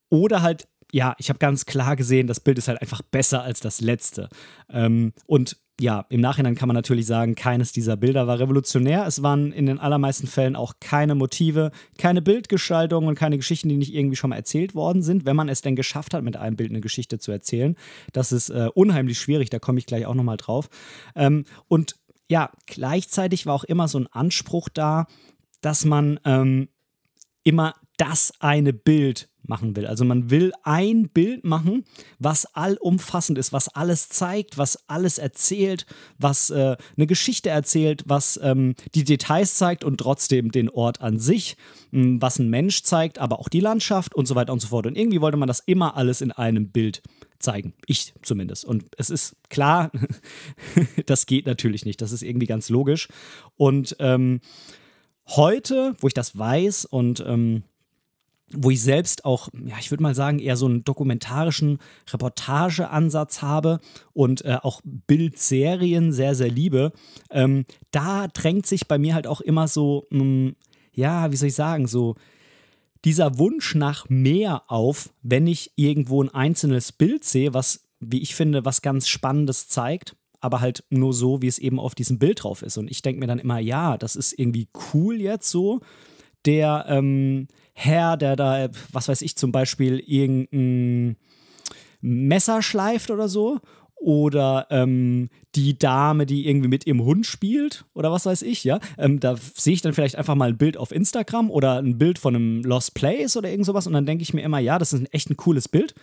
oder 0.10 0.42
halt 0.42 0.68
ja, 0.94 1.16
ich 1.20 1.30
habe 1.30 1.40
ganz 1.40 1.66
klar 1.66 1.96
gesehen, 1.96 2.28
das 2.28 2.42
Bild 2.42 2.58
ist 2.58 2.68
halt 2.68 2.82
einfach 2.82 3.02
besser 3.02 3.44
als 3.44 3.62
das 3.62 3.80
letzte. 3.80 4.28
Ähm, 4.70 5.14
und 5.26 5.58
ja, 5.82 6.06
im 6.10 6.22
Nachhinein 6.22 6.56
kann 6.56 6.68
man 6.68 6.76
natürlich 6.76 7.08
sagen, 7.08 7.34
keines 7.34 7.72
dieser 7.72 7.98
Bilder 7.98 8.28
war 8.28 8.40
revolutionär. 8.40 9.06
Es 9.08 9.24
waren 9.24 9.52
in 9.52 9.66
den 9.66 9.80
allermeisten 9.80 10.28
Fällen 10.28 10.56
auch 10.56 10.76
keine 10.80 11.16
Motive, 11.16 11.72
keine 11.98 12.22
Bildgestaltung 12.22 13.08
und 13.08 13.16
keine 13.16 13.38
Geschichten, 13.38 13.68
die 13.68 13.78
nicht 13.78 13.94
irgendwie 13.94 14.16
schon 14.16 14.30
mal 14.30 14.36
erzählt 14.36 14.76
worden 14.76 15.02
sind, 15.02 15.26
wenn 15.26 15.36
man 15.36 15.50
es 15.50 15.62
denn 15.62 15.76
geschafft 15.76 16.14
hat, 16.14 16.24
mit 16.24 16.38
einem 16.38 16.56
Bild 16.56 16.70
eine 16.70 16.82
Geschichte 16.82 17.18
zu 17.18 17.32
erzählen. 17.32 17.76
Das 18.14 18.32
ist 18.32 18.50
äh, 18.50 18.70
unheimlich 18.74 19.20
schwierig, 19.20 19.50
da 19.50 19.58
komme 19.58 19.80
ich 19.80 19.88
gleich 19.88 20.06
auch 20.06 20.14
nochmal 20.14 20.38
drauf. 20.38 20.70
Ähm, 21.16 21.46
und 21.68 21.96
ja, 22.30 22.52
gleichzeitig 22.68 23.48
war 23.48 23.56
auch 23.56 23.64
immer 23.64 23.88
so 23.88 24.00
ein 24.00 24.08
Anspruch 24.08 24.70
da, 24.70 25.08
dass 25.62 25.84
man 25.84 26.20
ähm, 26.26 26.70
immer 27.44 27.74
das 28.02 28.34
eine 28.40 28.74
Bild 28.74 29.30
machen 29.44 29.76
will. 29.76 29.86
Also 29.86 30.06
man 30.06 30.32
will 30.32 30.54
ein 30.64 31.10
Bild 31.10 31.44
machen, 31.44 31.86
was 32.18 32.48
allumfassend 32.56 33.38
ist, 33.38 33.54
was 33.54 33.68
alles 33.70 34.10
zeigt, 34.10 34.58
was 34.58 34.90
alles 34.90 35.20
erzählt, 35.20 35.86
was 36.18 36.50
äh, 36.50 36.78
eine 36.98 37.06
Geschichte 37.06 37.52
erzählt, 37.52 38.04
was 38.08 38.40
ähm, 38.42 38.74
die 38.96 39.04
Details 39.04 39.54
zeigt 39.56 39.84
und 39.84 40.00
trotzdem 40.00 40.52
den 40.52 40.70
Ort 40.70 41.02
an 41.02 41.20
sich, 41.20 41.58
mh, 41.92 42.02
hm, 42.02 42.22
was 42.24 42.40
ein 42.40 42.50
Mensch 42.50 42.82
zeigt, 42.82 43.20
aber 43.20 43.40
auch 43.40 43.50
die 43.50 43.60
Landschaft 43.60 44.16
und 44.16 44.28
so 44.28 44.34
weiter 44.34 44.52
und 44.52 44.62
so 44.62 44.70
fort. 44.70 44.88
Und 44.88 44.98
irgendwie 44.98 45.22
wollte 45.22 45.38
man 45.38 45.48
das 45.48 45.60
immer 45.60 45.96
alles 45.96 46.22
in 46.22 46.32
einem 46.32 46.72
Bild 46.72 47.04
zeigen. 47.38 47.76
Ich 47.86 48.16
zumindest. 48.24 48.66
Und 48.66 48.86
es 48.98 49.12
ist 49.12 49.36
klar, 49.50 49.92
das 51.06 51.28
geht 51.28 51.46
natürlich 51.46 51.86
nicht. 51.86 52.02
Das 52.02 52.12
ist 52.12 52.24
irgendwie 52.24 52.48
ganz 52.48 52.70
logisch. 52.70 53.10
Und 53.58 53.96
ähm, 54.00 54.42
heute, 55.28 55.96
wo 56.00 56.08
ich 56.08 56.16
das 56.16 56.36
weiß 56.36 56.86
und 56.86 57.24
ähm, 57.28 57.64
wo 58.56 58.70
ich 58.70 58.82
selbst 58.82 59.26
auch, 59.26 59.50
ja, 59.66 59.76
ich 59.80 59.92
würde 59.92 60.04
mal 60.04 60.16
sagen, 60.16 60.40
eher 60.40 60.58
so 60.58 60.66
einen 60.66 60.84
dokumentarischen 60.84 61.80
Reportageansatz 62.12 63.42
habe 63.42 63.80
und 64.14 64.44
äh, 64.46 64.58
auch 64.62 64.82
Bildserien 64.84 66.12
sehr, 66.12 66.36
sehr 66.36 66.50
liebe, 66.50 66.92
ähm, 67.30 67.66
da 67.92 68.28
drängt 68.28 68.66
sich 68.66 68.88
bei 68.88 68.98
mir 68.98 69.16
halt 69.16 69.28
auch 69.28 69.42
immer 69.42 69.68
so, 69.68 70.08
mh, 70.10 70.20
hm, 70.20 70.56
ja, 70.94 71.32
wie 71.32 71.38
soll 71.38 71.48
ich 71.48 71.56
sagen, 71.56 71.88
so 71.88 72.16
dieser 73.06 73.40
Wunsch 73.40 73.76
nach 73.76 74.10
mehr 74.10 74.64
auf, 74.68 75.10
wenn 75.22 75.48
ich 75.48 75.72
irgendwo 75.76 76.22
ein 76.22 76.30
einzelnes 76.30 76.92
Bild 76.92 77.24
sehe, 77.24 77.54
was, 77.54 77.86
wie 78.00 78.22
ich 78.22 78.36
finde, 78.36 78.66
was 78.66 78.82
ganz 78.82 79.08
Spannendes 79.08 79.68
zeigt 79.68 80.16
aber 80.42 80.60
halt 80.60 80.84
nur 80.90 81.14
so, 81.14 81.42
wie 81.42 81.48
es 81.48 81.60
eben 81.60 81.80
auf 81.80 81.96
diesem 81.96 82.18
Bild 82.18 82.44
drauf 82.44 82.64
ist. 82.64 82.78
Und 82.78 82.90
ich 82.90 83.04
denke 83.04 83.20
mir 83.20 83.28
dann 83.28 83.40
immer, 83.40 83.60
ja, 83.60 83.98
das 83.98 84.16
ist 84.16 84.38
irgendwie 84.38 84.68
cool 84.94 85.22
jetzt 85.22 85.50
so. 85.50 85.82
Der, 86.46 86.86
ähm, 86.90 87.48
Herr, 87.74 88.18
der 88.18 88.36
da, 88.36 88.70
was 88.92 89.08
weiß 89.08 89.22
ich, 89.22 89.36
zum 89.36 89.52
Beispiel 89.52 90.00
irgendein 90.00 91.18
Messer 92.02 92.62
schleift 92.62 93.12
oder 93.12 93.28
so. 93.28 93.60
Oder 93.96 94.66
ähm, 94.72 95.30
die 95.54 95.78
Dame, 95.78 96.26
die 96.26 96.48
irgendwie 96.48 96.70
mit 96.70 96.88
ihrem 96.88 97.04
Hund 97.04 97.28
spielt 97.28 97.86
oder 97.94 98.12
was 98.12 98.26
weiß 98.26 98.42
ich, 98.42 98.64
ja. 98.64 98.80
Ähm, 98.98 99.20
da 99.20 99.36
sehe 99.38 99.74
ich 99.74 99.84
dann 99.84 99.94
vielleicht 99.94 100.16
einfach 100.16 100.34
mal 100.34 100.50
ein 100.50 100.58
Bild 100.58 100.76
auf 100.76 100.92
Instagram 100.92 101.52
oder 101.52 101.78
ein 101.78 102.00
Bild 102.00 102.18
von 102.18 102.36
einem 102.36 102.64
Lost 102.64 102.96
Place 102.96 103.38
oder 103.38 103.52
irgend 103.52 103.68
sowas 103.68 103.86
und 103.86 103.94
dann 103.94 104.08
denke 104.08 104.24
ich 104.24 104.34
mir 104.34 104.42
immer, 104.42 104.58
ja, 104.58 104.80
das 104.80 104.92
ist 104.92 105.02
ein 105.02 105.12
echt 105.12 105.30
ein 105.30 105.38
cooles 105.38 105.70
Bild. 105.70 105.94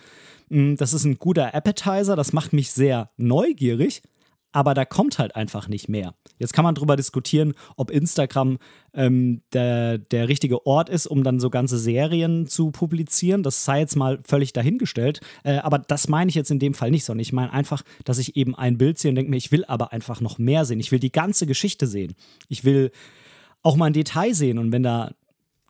Mm, 0.47 0.75
das 0.75 0.93
ist 0.93 1.03
ein 1.03 1.19
guter 1.19 1.53
Appetizer, 1.53 2.15
das 2.15 2.31
macht 2.31 2.53
mich 2.53 2.71
sehr 2.71 3.09
neugierig. 3.17 4.01
Aber 4.51 4.73
da 4.73 4.85
kommt 4.85 5.19
halt 5.19 5.35
einfach 5.35 5.67
nicht 5.67 5.89
mehr. 5.89 6.15
Jetzt 6.39 6.53
kann 6.53 6.63
man 6.63 6.73
darüber 6.73 6.95
diskutieren, 6.95 7.53
ob 7.75 7.91
Instagram 7.91 8.57
ähm, 8.93 9.41
der, 9.53 9.97
der 9.97 10.27
richtige 10.27 10.65
Ort 10.65 10.89
ist, 10.89 11.05
um 11.05 11.23
dann 11.23 11.39
so 11.39 11.49
ganze 11.49 11.77
Serien 11.77 12.47
zu 12.47 12.71
publizieren. 12.71 13.43
Das 13.43 13.65
sei 13.65 13.79
jetzt 13.79 13.95
mal 13.95 14.19
völlig 14.25 14.53
dahingestellt. 14.53 15.21
Äh, 15.43 15.57
aber 15.57 15.79
das 15.79 16.07
meine 16.07 16.29
ich 16.29 16.35
jetzt 16.35 16.49
in 16.49 16.59
dem 16.59 16.73
Fall 16.73 16.89
nicht, 16.89 17.05
sondern 17.05 17.21
ich 17.21 17.33
meine 17.33 17.53
einfach, 17.53 17.83
dass 18.05 18.17
ich 18.17 18.35
eben 18.35 18.55
ein 18.55 18.77
Bild 18.77 18.97
sehe 18.97 19.09
und 19.09 19.15
denke 19.15 19.29
mir, 19.29 19.37
ich 19.37 19.51
will 19.51 19.65
aber 19.65 19.91
einfach 19.93 20.21
noch 20.21 20.39
mehr 20.39 20.65
sehen. 20.65 20.79
Ich 20.79 20.91
will 20.91 20.99
die 20.99 21.11
ganze 21.11 21.45
Geschichte 21.45 21.85
sehen. 21.85 22.15
Ich 22.47 22.63
will 22.63 22.91
auch 23.61 23.75
mal 23.75 23.85
ein 23.85 23.93
Detail 23.93 24.33
sehen. 24.33 24.57
Und 24.57 24.71
wenn 24.71 24.83
da 24.83 25.11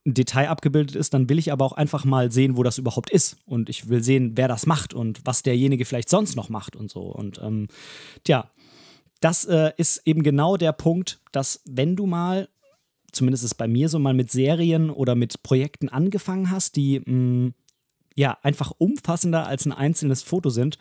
ein 0.06 0.14
Detail 0.14 0.48
abgebildet 0.48 0.96
ist, 0.96 1.14
dann 1.14 1.28
will 1.30 1.40
ich 1.40 1.52
aber 1.52 1.66
auch 1.66 1.74
einfach 1.74 2.06
mal 2.06 2.32
sehen, 2.32 2.56
wo 2.56 2.64
das 2.64 2.78
überhaupt 2.78 3.10
ist. 3.10 3.38
Und 3.46 3.70
ich 3.70 3.90
will 3.90 4.04
sehen, 4.04 4.34
wer 4.36 4.48
das 4.48 4.66
macht 4.66 4.94
und 4.94 5.20
was 5.26 5.44
derjenige 5.44 5.84
vielleicht 5.84 6.10
sonst 6.10 6.36
noch 6.36 6.50
macht 6.50 6.76
und 6.76 6.90
so. 6.90 7.02
Und 7.02 7.40
ähm, 7.44 7.68
tja, 8.24 8.50
das 9.20 9.46
äh, 9.46 9.72
ist 9.78 10.02
eben 10.06 10.24
genau 10.24 10.58
der 10.58 10.74
Punkt, 10.74 11.22
dass 11.32 11.62
wenn 11.66 11.96
du 11.96 12.06
mal, 12.06 12.50
zumindest 13.12 13.44
ist 13.44 13.56
bei 13.56 13.68
mir 13.68 13.90
so, 13.90 14.00
mal 14.00 14.14
mit 14.14 14.32
Serien 14.32 14.90
oder 14.90 15.16
mit 15.16 15.44
Projekten 15.44 15.90
angefangen 15.90 16.52
hast, 16.52 16.76
die 16.76 17.00
mh, 17.00 17.14
mm, 17.14 17.54
ja 18.16 18.38
einfach 18.42 18.72
umfassender 18.78 19.48
als 19.48 19.66
ein 19.66 19.72
einzelnes 19.72 20.24
Foto 20.24 20.50
sind, 20.50 20.78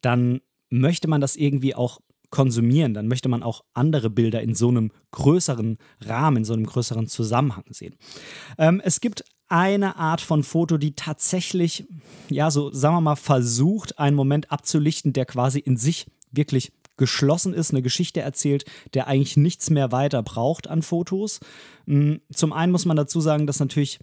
dann 0.00 0.40
möchte 0.68 1.08
man 1.08 1.20
das 1.20 1.36
irgendwie 1.36 1.74
auch 1.74 2.00
konsumieren, 2.30 2.94
dann 2.94 3.08
möchte 3.08 3.28
man 3.28 3.42
auch 3.42 3.62
andere 3.74 4.10
Bilder 4.10 4.42
in 4.42 4.54
so 4.54 4.68
einem 4.68 4.90
größeren 5.10 5.78
Rahmen, 6.00 6.38
in 6.38 6.44
so 6.44 6.54
einem 6.54 6.64
größeren 6.66 7.06
Zusammenhang 7.06 7.64
sehen. 7.70 7.94
Ähm, 8.58 8.80
es 8.82 9.00
gibt 9.00 9.24
eine 9.48 9.96
Art 9.96 10.22
von 10.22 10.42
Foto, 10.42 10.78
die 10.78 10.96
tatsächlich, 10.96 11.86
ja, 12.30 12.50
so 12.50 12.72
sagen 12.72 12.96
wir 12.96 13.00
mal, 13.02 13.16
versucht, 13.16 13.98
einen 13.98 14.16
Moment 14.16 14.50
abzulichten, 14.50 15.12
der 15.12 15.26
quasi 15.26 15.58
in 15.58 15.76
sich 15.76 16.06
wirklich 16.30 16.72
geschlossen 17.02 17.52
ist, 17.52 17.72
eine 17.72 17.82
Geschichte 17.82 18.20
erzählt, 18.20 18.64
der 18.94 19.08
eigentlich 19.08 19.36
nichts 19.36 19.70
mehr 19.70 19.90
weiter 19.90 20.22
braucht 20.22 20.68
an 20.68 20.82
Fotos. 20.82 21.40
Mm, 21.86 22.18
zum 22.32 22.52
einen 22.52 22.70
muss 22.70 22.84
man 22.84 22.96
dazu 22.96 23.20
sagen, 23.20 23.48
dass 23.48 23.58
natürlich 23.58 23.98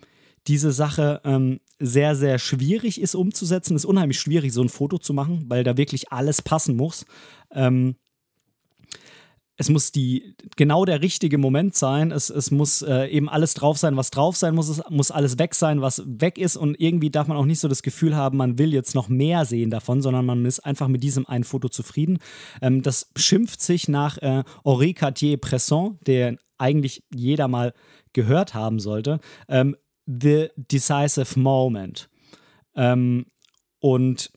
diese 0.47 0.73
Sache 0.73 1.21
ähm, 1.23 1.61
sehr, 1.79 2.17
sehr 2.17 2.39
schwierig 2.39 2.99
ist 2.99 3.15
umzusetzen. 3.15 3.75
Es 3.75 3.83
ist 3.83 3.89
unheimlich 3.89 4.19
schwierig, 4.19 4.51
so 4.51 4.61
ein 4.61 4.67
Foto 4.67 4.97
zu 4.97 5.13
machen, 5.13 5.45
weil 5.47 5.63
da 5.63 5.77
wirklich 5.77 6.11
alles 6.11 6.41
passen 6.41 6.75
muss. 6.75 7.05
Ähm, 7.53 7.95
es 9.59 9.69
muss 9.69 9.91
die, 9.91 10.35
genau 10.55 10.85
der 10.85 11.01
richtige 11.01 11.37
Moment 11.37 11.75
sein. 11.75 12.11
Es, 12.11 12.29
es 12.29 12.49
muss 12.49 12.81
äh, 12.81 13.07
eben 13.07 13.27
alles 13.27 13.55
drauf 13.55 13.77
sein, 13.77 13.97
was 13.97 14.09
drauf 14.09 14.37
sein 14.37 14.55
muss. 14.55 14.69
Es 14.69 14.81
muss 14.89 15.11
alles 15.11 15.37
weg 15.37 15.53
sein, 15.53 15.81
was 15.81 16.01
weg 16.05 16.37
ist. 16.37 16.55
Und 16.55 16.79
irgendwie 16.79 17.09
darf 17.09 17.27
man 17.27 17.35
auch 17.35 17.43
nicht 17.43 17.59
so 17.59 17.67
das 17.67 17.83
Gefühl 17.83 18.15
haben, 18.15 18.37
man 18.37 18.57
will 18.57 18.73
jetzt 18.73 18.95
noch 18.95 19.09
mehr 19.09 19.43
sehen 19.43 19.69
davon, 19.69 20.01
sondern 20.01 20.25
man 20.25 20.45
ist 20.45 20.61
einfach 20.61 20.87
mit 20.87 21.03
diesem 21.03 21.27
einen 21.27 21.43
Foto 21.43 21.67
zufrieden. 21.67 22.19
Ähm, 22.61 22.83
das 22.83 23.11
schimpft 23.17 23.61
sich 23.61 23.89
nach 23.89 24.17
äh, 24.19 24.45
Henri 24.63 24.93
Cartier-Bresson, 24.93 25.99
der 26.07 26.37
eigentlich 26.57 27.03
jeder 27.13 27.49
mal 27.49 27.73
gehört 28.13 28.53
haben 28.53 28.79
sollte. 28.79 29.19
Ähm, 29.49 29.75
The 30.05 30.51
Decisive 30.55 31.37
Moment. 31.37 32.09
Ähm, 32.75 33.25
und 33.79 34.31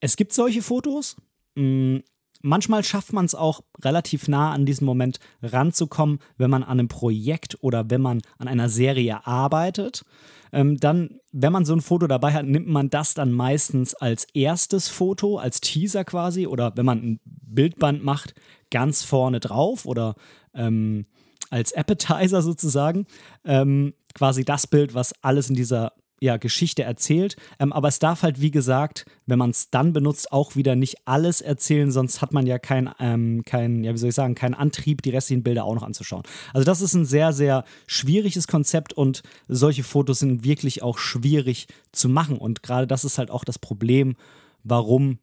es 0.00 0.16
gibt 0.16 0.32
solche 0.32 0.60
Fotos. 0.60 1.14
Mh, 1.54 1.62
mm, 1.62 2.02
Manchmal 2.46 2.84
schafft 2.84 3.14
man 3.14 3.24
es 3.24 3.34
auch 3.34 3.62
relativ 3.82 4.28
nah 4.28 4.52
an 4.52 4.66
diesen 4.66 4.84
Moment 4.84 5.18
ranzukommen, 5.42 6.18
wenn 6.36 6.50
man 6.50 6.62
an 6.62 6.78
einem 6.78 6.88
Projekt 6.88 7.56
oder 7.62 7.88
wenn 7.88 8.02
man 8.02 8.20
an 8.36 8.48
einer 8.48 8.68
Serie 8.68 9.26
arbeitet. 9.26 10.04
Ähm, 10.52 10.76
dann, 10.76 11.20
wenn 11.32 11.54
man 11.54 11.64
so 11.64 11.72
ein 11.72 11.80
Foto 11.80 12.06
dabei 12.06 12.34
hat, 12.34 12.44
nimmt 12.44 12.68
man 12.68 12.90
das 12.90 13.14
dann 13.14 13.32
meistens 13.32 13.94
als 13.94 14.26
erstes 14.34 14.88
Foto, 14.88 15.38
als 15.38 15.62
Teaser 15.62 16.04
quasi 16.04 16.46
oder 16.46 16.76
wenn 16.76 16.84
man 16.84 16.98
ein 16.98 17.20
Bildband 17.24 18.04
macht, 18.04 18.34
ganz 18.70 19.04
vorne 19.04 19.40
drauf 19.40 19.86
oder 19.86 20.14
ähm, 20.52 21.06
als 21.48 21.72
Appetizer 21.72 22.42
sozusagen. 22.42 23.06
Ähm, 23.46 23.94
quasi 24.14 24.44
das 24.44 24.66
Bild, 24.66 24.92
was 24.92 25.14
alles 25.22 25.48
in 25.48 25.56
dieser 25.56 25.94
ja, 26.20 26.36
Geschichte 26.36 26.82
erzählt. 26.82 27.36
Ähm, 27.58 27.72
aber 27.72 27.88
es 27.88 27.98
darf 27.98 28.22
halt, 28.22 28.40
wie 28.40 28.50
gesagt, 28.50 29.04
wenn 29.26 29.38
man 29.38 29.50
es 29.50 29.70
dann 29.70 29.92
benutzt, 29.92 30.32
auch 30.32 30.56
wieder 30.56 30.76
nicht 30.76 30.96
alles 31.06 31.40
erzählen, 31.40 31.90
sonst 31.90 32.22
hat 32.22 32.32
man 32.32 32.46
ja 32.46 32.58
keinen, 32.58 32.90
ähm, 32.98 33.42
kein, 33.44 33.84
ja, 33.84 33.92
wie 33.92 33.98
soll 33.98 34.08
ich 34.10 34.14
sagen, 34.14 34.34
keinen 34.34 34.54
Antrieb, 34.54 35.02
die 35.02 35.10
restlichen 35.10 35.42
Bilder 35.42 35.64
auch 35.64 35.74
noch 35.74 35.82
anzuschauen. 35.82 36.22
Also, 36.52 36.64
das 36.64 36.80
ist 36.80 36.94
ein 36.94 37.04
sehr, 37.04 37.32
sehr 37.32 37.64
schwieriges 37.86 38.46
Konzept 38.46 38.92
und 38.92 39.22
solche 39.48 39.84
Fotos 39.84 40.20
sind 40.20 40.44
wirklich 40.44 40.82
auch 40.82 40.98
schwierig 40.98 41.66
zu 41.92 42.08
machen. 42.08 42.38
Und 42.38 42.62
gerade 42.62 42.86
das 42.86 43.04
ist 43.04 43.18
halt 43.18 43.30
auch 43.30 43.44
das 43.44 43.58
Problem, 43.58 44.16
warum 44.62 45.18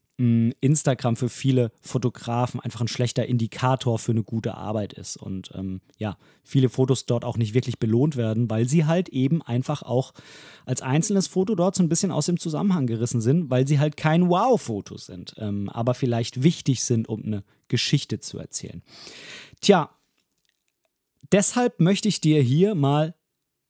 Instagram 0.62 1.16
für 1.16 1.30
viele 1.30 1.72
Fotografen 1.82 2.60
einfach 2.60 2.82
ein 2.82 2.88
schlechter 2.88 3.26
Indikator 3.26 3.98
für 3.98 4.12
eine 4.12 4.24
gute 4.24 4.56
Arbeit 4.56 4.94
ist 4.94 5.18
und 5.18 5.52
ähm, 5.56 5.82
ja, 5.98 6.18
viele 6.44 6.70
Fotos 6.70 7.06
dort 7.06 7.26
auch 7.26 7.38
nicht 7.38 7.54
wirklich 7.54 7.80
belohnt 7.80 8.16
werden, 8.16 8.50
weil 8.50 8.68
sie 8.68 8.86
halt 8.86 9.10
eben 9.10 9.42
einfach 9.42 9.84
auch 9.84 10.14
als 10.66 10.82
einzelnes 10.82 11.28
Foto 11.28 11.56
dort 11.56 11.76
so 11.76 11.84
ein 11.84 11.90
bisschen 11.90 12.12
aus 12.12 12.28
dem 12.28 12.40
Zusammenhang 12.40 12.88
gerissen 12.88 13.22
sind, 13.22 13.50
weil 13.50 13.68
sie 13.68 13.80
halt 13.80 13.98
kein 13.98 14.30
Wow-Foto 14.30 14.98
sind, 14.98 15.34
ähm, 15.38 15.70
aber 15.70 15.94
vielleicht 15.94 16.44
wichtig 16.44 16.84
sind, 16.84 17.10
um 17.10 17.24
eine 17.24 17.44
Geschichte 17.68 18.20
zu 18.20 18.38
erzählen. 18.38 18.84
Tja, 19.62 19.90
deshalb 21.32 21.80
möchte 21.80 22.08
ich 22.08 22.22
dir 22.22 22.42
hier 22.42 22.76
mal 22.76 23.16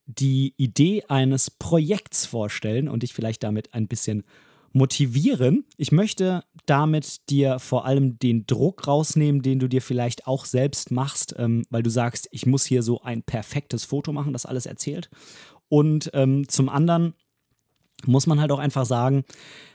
die 0.05 0.53
Idee 0.57 1.03
eines 1.07 1.49
Projekts 1.49 2.25
vorstellen 2.25 2.89
und 2.89 3.03
dich 3.03 3.13
vielleicht 3.13 3.43
damit 3.43 3.73
ein 3.73 3.87
bisschen 3.87 4.23
motivieren. 4.73 5.65
Ich 5.77 5.91
möchte 5.91 6.43
damit 6.65 7.29
dir 7.29 7.59
vor 7.59 7.85
allem 7.85 8.17
den 8.19 8.45
Druck 8.45 8.87
rausnehmen, 8.87 9.41
den 9.41 9.59
du 9.59 9.67
dir 9.67 9.81
vielleicht 9.81 10.27
auch 10.27 10.45
selbst 10.45 10.91
machst, 10.91 11.35
ähm, 11.37 11.63
weil 11.69 11.83
du 11.83 11.89
sagst, 11.89 12.27
ich 12.31 12.45
muss 12.45 12.65
hier 12.65 12.83
so 12.83 13.01
ein 13.01 13.23
perfektes 13.23 13.85
Foto 13.85 14.13
machen, 14.13 14.33
das 14.33 14.45
alles 14.45 14.65
erzählt. 14.65 15.09
Und 15.67 16.11
ähm, 16.13 16.47
zum 16.47 16.69
anderen 16.69 17.13
muss 18.05 18.27
man 18.27 18.39
halt 18.39 18.51
auch 18.51 18.59
einfach 18.59 18.85
sagen, 18.85 19.23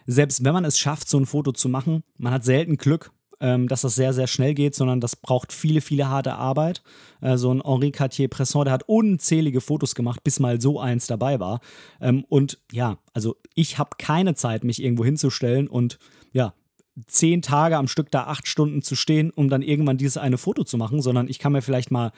selbst 0.07 0.45
wenn 0.45 0.53
man 0.53 0.65
es 0.65 0.79
schafft, 0.79 1.09
so 1.09 1.19
ein 1.19 1.27
Foto 1.27 1.53
zu 1.53 1.69
machen, 1.69 2.03
man 2.17 2.33
hat 2.33 2.45
selten 2.45 2.77
Glück 2.77 3.13
ähm, 3.41 3.69
dass 3.69 3.83
das 3.83 3.95
sehr, 3.95 4.13
sehr 4.13 4.27
schnell 4.27 4.55
geht, 4.55 4.75
sondern 4.75 5.01
das 5.01 5.17
braucht 5.17 5.53
viele, 5.53 5.81
viele 5.81 6.09
harte 6.09 6.35
Arbeit. 6.35 6.83
Äh, 7.21 7.37
so 7.37 7.53
ein 7.53 7.63
Henri 7.63 7.91
Cartier-Bresson, 7.91 8.65
der 8.65 8.75
hat 8.75 8.89
unzählige 8.89 9.61
Fotos 9.61 9.95
gemacht, 9.95 10.25
bis 10.25 10.41
mal 10.41 10.61
so 10.61 10.81
eins 10.81 11.07
dabei 11.07 11.41
war. 11.41 11.61
Ähm, 12.01 12.25
und 12.29 12.59
ja, 12.73 12.99
also 13.13 13.37
ich 13.55 13.79
habe 13.79 13.91
keine 13.99 14.35
Zeit, 14.35 14.65
mich 14.65 14.83
irgendwo 14.83 15.05
hinzustellen 15.05 15.69
und 15.69 15.99
ja, 16.33 16.55
zehn 17.07 17.43
Tage 17.43 17.77
am 17.77 17.89
Stück 17.89 18.11
da 18.11 18.25
acht 18.25 18.47
Stunden 18.47 18.83
zu 18.83 18.95
stehen, 18.95 19.31
um 19.31 19.49
dann 19.49 19.63
irgendwann 19.63 19.99
dieses 19.99 20.17
eine 20.17 20.39
Foto 20.39 20.65
zu 20.65 20.77
machen, 20.77 21.03
sondern 21.03 21.29
ich 21.29 21.39
kann 21.39 21.53
mir 21.53 21.63
vielleicht 21.63 21.91
mal 21.91 22.13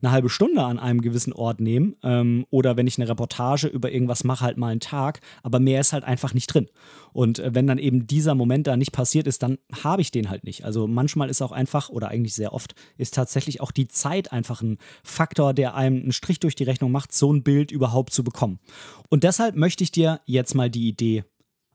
eine 0.00 0.10
halbe 0.10 0.30
Stunde 0.30 0.62
an 0.62 0.78
einem 0.78 1.00
gewissen 1.00 1.32
Ort 1.32 1.60
nehmen 1.60 1.96
ähm, 2.02 2.46
oder 2.50 2.76
wenn 2.76 2.86
ich 2.86 2.98
eine 2.98 3.08
Reportage 3.08 3.66
über 3.66 3.92
irgendwas 3.92 4.24
mache, 4.24 4.44
halt 4.44 4.56
mal 4.56 4.68
einen 4.68 4.80
Tag, 4.80 5.20
aber 5.42 5.60
mehr 5.60 5.80
ist 5.80 5.92
halt 5.92 6.04
einfach 6.04 6.34
nicht 6.34 6.46
drin. 6.46 6.68
Und 7.12 7.38
äh, 7.38 7.54
wenn 7.54 7.66
dann 7.66 7.78
eben 7.78 8.06
dieser 8.06 8.34
Moment 8.34 8.66
da 8.66 8.76
nicht 8.76 8.92
passiert 8.92 9.26
ist, 9.26 9.42
dann 9.42 9.58
habe 9.82 10.02
ich 10.02 10.10
den 10.10 10.30
halt 10.30 10.44
nicht. 10.44 10.64
Also 10.64 10.86
manchmal 10.86 11.28
ist 11.28 11.42
auch 11.42 11.52
einfach, 11.52 11.90
oder 11.90 12.08
eigentlich 12.08 12.34
sehr 12.34 12.54
oft, 12.54 12.74
ist 12.96 13.14
tatsächlich 13.14 13.60
auch 13.60 13.70
die 13.70 13.88
Zeit 13.88 14.32
einfach 14.32 14.62
ein 14.62 14.78
Faktor, 15.04 15.52
der 15.52 15.74
einem 15.74 16.02
einen 16.02 16.12
Strich 16.12 16.40
durch 16.40 16.54
die 16.54 16.64
Rechnung 16.64 16.90
macht, 16.90 17.12
so 17.12 17.32
ein 17.32 17.42
Bild 17.42 17.70
überhaupt 17.70 18.12
zu 18.12 18.24
bekommen. 18.24 18.60
Und 19.08 19.24
deshalb 19.24 19.56
möchte 19.56 19.84
ich 19.84 19.92
dir 19.92 20.20
jetzt 20.24 20.54
mal 20.54 20.70
die 20.70 20.88
Idee 20.88 21.24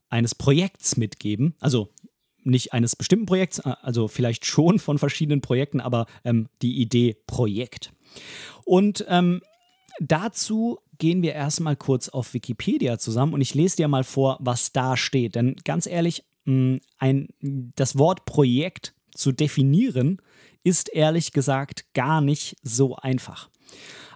eines 0.09 0.35
Projekts 0.35 0.97
mitgeben. 0.97 1.55
Also 1.59 1.89
nicht 2.49 2.73
eines 2.73 2.95
bestimmten 2.95 3.25
Projekts, 3.25 3.59
äh, 3.59 3.73
also 3.81 4.07
vielleicht 4.07 4.45
schon 4.45 4.79
von 4.79 4.97
verschiedenen 4.97 5.41
Projekten, 5.41 5.79
aber 5.79 6.05
ähm, 6.23 6.47
die 6.61 6.81
Idee 6.81 7.15
Projekt. 7.27 7.91
Und 8.65 9.05
ähm, 9.07 9.41
dazu 9.99 10.79
gehen 10.97 11.21
wir 11.21 11.33
erstmal 11.33 11.75
kurz 11.75 12.09
auf 12.09 12.33
Wikipedia 12.33 12.97
zusammen 12.97 13.33
und 13.33 13.41
ich 13.41 13.53
lese 13.53 13.77
dir 13.77 13.87
mal 13.87 14.03
vor, 14.03 14.37
was 14.39 14.71
da 14.71 14.97
steht. 14.97 15.35
Denn 15.35 15.55
ganz 15.63 15.85
ehrlich, 15.85 16.23
mh, 16.45 16.79
ein, 16.97 17.27
das 17.41 17.97
Wort 17.97 18.25
Projekt 18.25 18.93
zu 19.13 19.31
definieren 19.31 20.21
ist 20.63 20.89
ehrlich 20.89 21.31
gesagt 21.31 21.85
gar 21.93 22.21
nicht 22.21 22.57
so 22.61 22.95
einfach. 22.95 23.49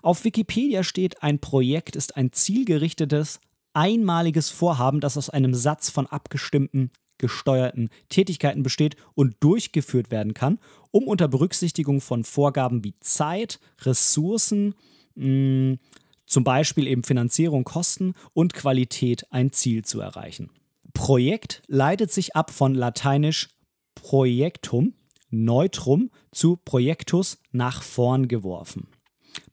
Auf 0.02 0.24
Wikipedia 0.24 0.84
steht, 0.84 1.22
ein 1.24 1.40
Projekt 1.40 1.96
ist 1.96 2.18
ein 2.18 2.32
zielgerichtetes, 2.32 3.40
einmaliges 3.74 4.50
Vorhaben, 4.50 5.00
das 5.00 5.18
aus 5.18 5.30
einem 5.30 5.54
Satz 5.54 5.90
von 5.90 6.08
abgestimmten 6.08 6.92
gesteuerten 7.22 7.90
Tätigkeiten 8.10 8.64
besteht 8.64 8.98
und 9.14 9.36
durchgeführt 9.40 10.12
werden 10.12 10.34
kann, 10.34 10.60
um 10.90 11.08
unter 11.08 11.30
Berücksichtigung 11.30 12.02
von 12.02 12.26
Vorgaben 12.26 12.84
wie 12.84 12.96
Zeit, 13.00 13.60
Ressourcen, 13.84 14.76
mh, 15.16 15.78
zum 16.26 16.44
Beispiel 16.44 16.88
eben 16.88 17.04
Finanzierung, 17.04 17.64
Kosten 17.64 18.16
und 18.34 18.54
Qualität 18.54 19.26
ein 19.32 19.52
Ziel 19.52 19.86
zu 19.86 20.02
erreichen. 20.02 20.50
Projekt 20.94 21.62
leitet 21.68 22.12
sich 22.12 22.36
ab 22.36 22.52
von 22.52 22.74
lateinisch 22.74 23.50
Projektum, 23.96 24.94
Neutrum 25.30 26.10
zu 26.32 26.58
Projektus 26.58 27.38
nach 27.52 27.84
vorn 27.84 28.28
geworfen. 28.28 28.88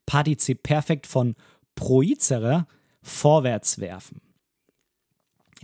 Partizip 0.07 0.63
Perfekt 0.63 1.07
von 1.07 1.37
proicere, 1.75 2.67
vorwärts 3.03 3.79
werfen. 3.79 4.21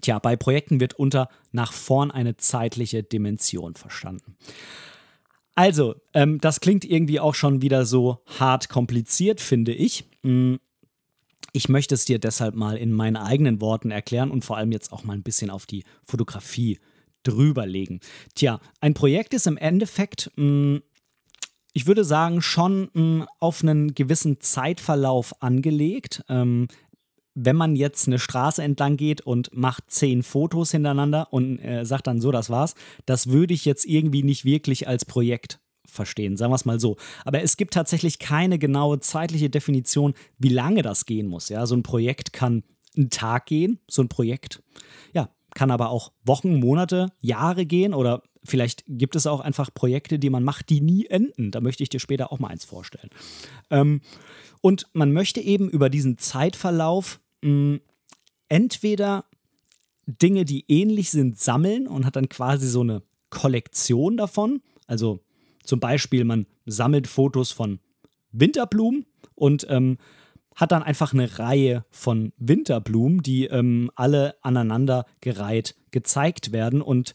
Tja, 0.01 0.19
bei 0.19 0.37
Projekten 0.37 0.81
wird 0.81 0.95
unter 0.95 1.29
nach 1.53 1.73
vorn 1.73 2.11
eine 2.11 2.37
zeitliche 2.37 3.03
Dimension 3.03 3.75
verstanden. 3.75 4.37
Also, 5.55 5.95
ähm, 6.15 6.41
das 6.41 6.61
klingt 6.61 6.85
irgendwie 6.85 7.21
auch 7.21 7.35
schon 7.35 7.63
wieder 7.63 7.87
so 7.87 8.19
hart 8.39 8.69
kompliziert, 8.69 9.41
finde 9.41 9.73
ich. 9.73 10.05
Mm, 10.23 10.57
ich 11.53 11.69
möchte 11.69 11.95
es 11.95 12.05
dir 12.05 12.19
deshalb 12.19 12.57
mal 12.57 12.77
in 12.77 12.93
meinen 12.93 13.17
eigenen 13.17 13.61
Worten 13.61 13.93
erklären 13.93 14.33
und 14.33 14.45
vor 14.45 14.57
allem 14.57 14.73
jetzt 14.73 14.93
auch 14.93 15.05
mal 15.05 15.13
ein 15.13 15.23
bisschen 15.23 15.51
auf 15.51 15.67
die 15.67 15.85
Fotografie 16.03 16.81
drüberlegen. 17.23 18.01
Tja, 18.35 18.61
ein 18.81 18.95
Projekt 18.95 19.33
ist 19.35 19.47
im 19.47 19.57
Endeffekt, 19.57 20.33
mh, 20.37 20.45
mm, 20.45 20.83
ich 21.77 21.87
würde 21.87 22.05
sagen, 22.05 22.43
schon 22.43 22.91
mh, 22.93 23.03
mm, 23.03 23.27
auf 23.39 23.63
einen 23.63 23.95
gewissen 23.95 24.41
Zeitverlauf 24.41 25.41
angelegt. 25.41 26.25
Ähm, 26.29 26.67
wenn 27.35 27.57
man 27.57 27.77
jetzt 27.77 28.07
eine 28.07 28.19
Straße 28.19 28.63
entlang 28.63 28.97
geht 28.97 29.21
und 29.21 29.55
macht 29.55 29.85
zehn 29.89 30.23
Fotos 30.23 30.71
hintereinander 30.71 31.33
und 31.33 31.59
äh, 31.59 31.85
sagt 31.85 32.07
dann 32.07 32.21
so, 32.21 32.31
das 32.31 32.51
war's, 32.51 32.75
das 33.07 33.29
würde 33.29 33.55
ich 33.55 33.65
jetzt 33.65 33.85
irgendwie 33.85 34.23
nicht 34.23 34.45
wirklich 34.45 34.87
als 34.87 35.05
Projekt 35.05 35.61
verstehen, 35.87 36.37
sagen 36.37 36.53
wir 36.53 36.57
es 36.57 36.65
mal 36.65 36.81
so. 36.81 36.97
Aber 37.25 37.43
es 37.43 37.57
gibt 37.57 37.75
tatsächlich 37.75 38.19
keine 38.19 38.59
genaue 38.59 39.01
zeitliche 39.01 39.51
Definition, 39.51 40.15
wie 40.39 40.49
lange 40.49 40.83
das 40.83 41.07
gehen 41.07 41.27
muss. 41.27 41.49
Ja, 41.49 41.67
so 41.67 41.75
ein 41.75 41.83
Projekt 41.83 42.33
kann 42.33 42.63
einen 42.97 43.11
Tag 43.11 43.47
gehen, 43.47 43.81
so 43.89 44.03
ein 44.03 44.09
Projekt. 44.09 44.63
Ja, 45.13 45.29
kann 45.55 45.71
aber 45.71 45.91
auch 45.91 46.13
Wochen, 46.25 46.59
Monate, 46.59 47.13
Jahre 47.21 47.67
gehen 47.67 47.95
oder 47.95 48.23
vielleicht 48.45 48.85
gibt 48.87 49.17
es 49.17 49.27
auch 49.27 49.41
einfach 49.41 49.73
Projekte, 49.73 50.19
die 50.19 50.31
man 50.31 50.45
macht, 50.45 50.69
die 50.69 50.81
nie 50.81 51.07
enden. 51.07 51.51
Da 51.51 51.61
möchte 51.61 51.83
ich 51.83 51.89
dir 51.89 52.01
später 52.01 52.33
auch 52.33 52.39
mal 52.39 52.49
eins 52.49 52.65
vorstellen. 52.65 53.11
Ähm, 53.71 54.01
und 54.61 54.87
man 54.93 55.13
möchte 55.13 55.41
eben 55.41 55.69
über 55.69 55.91
diesen 55.91 56.19
Zeitverlauf 56.19 57.21
mh, 57.45 57.79
entweder 58.49 59.25
Dinge, 60.07 60.45
die 60.45 60.65
ähnlich 60.69 61.11
sind, 61.11 61.39
sammeln 61.39 61.87
und 61.87 62.05
hat 62.05 62.17
dann 62.17 62.29
quasi 62.29 62.69
so 62.69 62.81
eine 62.81 63.03
Kollektion 63.31 64.17
davon. 64.17 64.63
Also 64.87 65.21
zum 65.63 65.81
Beispiel, 65.81 66.25
man 66.25 66.47
sammelt 66.67 67.07
Fotos 67.07 67.53
von 67.53 67.81
Winterblumen 68.33 69.07
und 69.35 69.67
ähm, 69.71 69.99
hat 70.55 70.73
dann 70.73 70.83
einfach 70.83 71.13
eine 71.13 71.39
Reihe 71.39 71.85
von 71.91 72.33
Winterblumen, 72.37 73.23
die 73.23 73.47
ähm, 73.47 73.91
alle 73.95 74.37
aneinander 74.43 75.07
gereiht 75.21 75.75
gezeigt 75.95 76.53
werden. 76.53 76.83
Und 76.83 77.15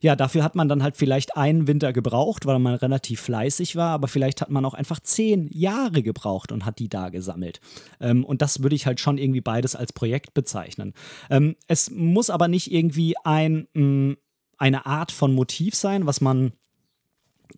ja, 0.00 0.16
dafür 0.16 0.42
hat 0.42 0.54
man 0.54 0.68
dann 0.68 0.82
halt 0.82 0.96
vielleicht 0.96 1.36
einen 1.36 1.66
Winter 1.66 1.92
gebraucht, 1.92 2.46
weil 2.46 2.58
man 2.58 2.76
relativ 2.76 3.20
fleißig 3.20 3.76
war, 3.76 3.90
aber 3.90 4.08
vielleicht 4.08 4.40
hat 4.40 4.50
man 4.50 4.64
auch 4.64 4.72
einfach 4.72 5.00
zehn 5.00 5.50
Jahre 5.52 6.02
gebraucht 6.02 6.52
und 6.52 6.64
hat 6.64 6.78
die 6.78 6.88
da 6.88 7.10
gesammelt. 7.10 7.60
Ähm, 8.00 8.24
und 8.24 8.40
das 8.40 8.62
würde 8.62 8.76
ich 8.76 8.86
halt 8.86 9.00
schon 9.00 9.18
irgendwie 9.18 9.42
beides 9.42 9.76
als 9.76 9.92
Projekt 9.92 10.32
bezeichnen. 10.32 10.94
Ähm, 11.28 11.56
es 11.66 11.90
muss 11.90 12.30
aber 12.30 12.48
nicht 12.48 12.72
irgendwie 12.72 13.14
ein, 13.24 13.66
mh, 13.74 13.82
mm, 13.82 14.16
eine 14.56 14.86
Art 14.86 15.10
von 15.10 15.34
Motiv 15.34 15.74
sein, 15.74 16.06
was 16.06 16.20
man 16.20 16.52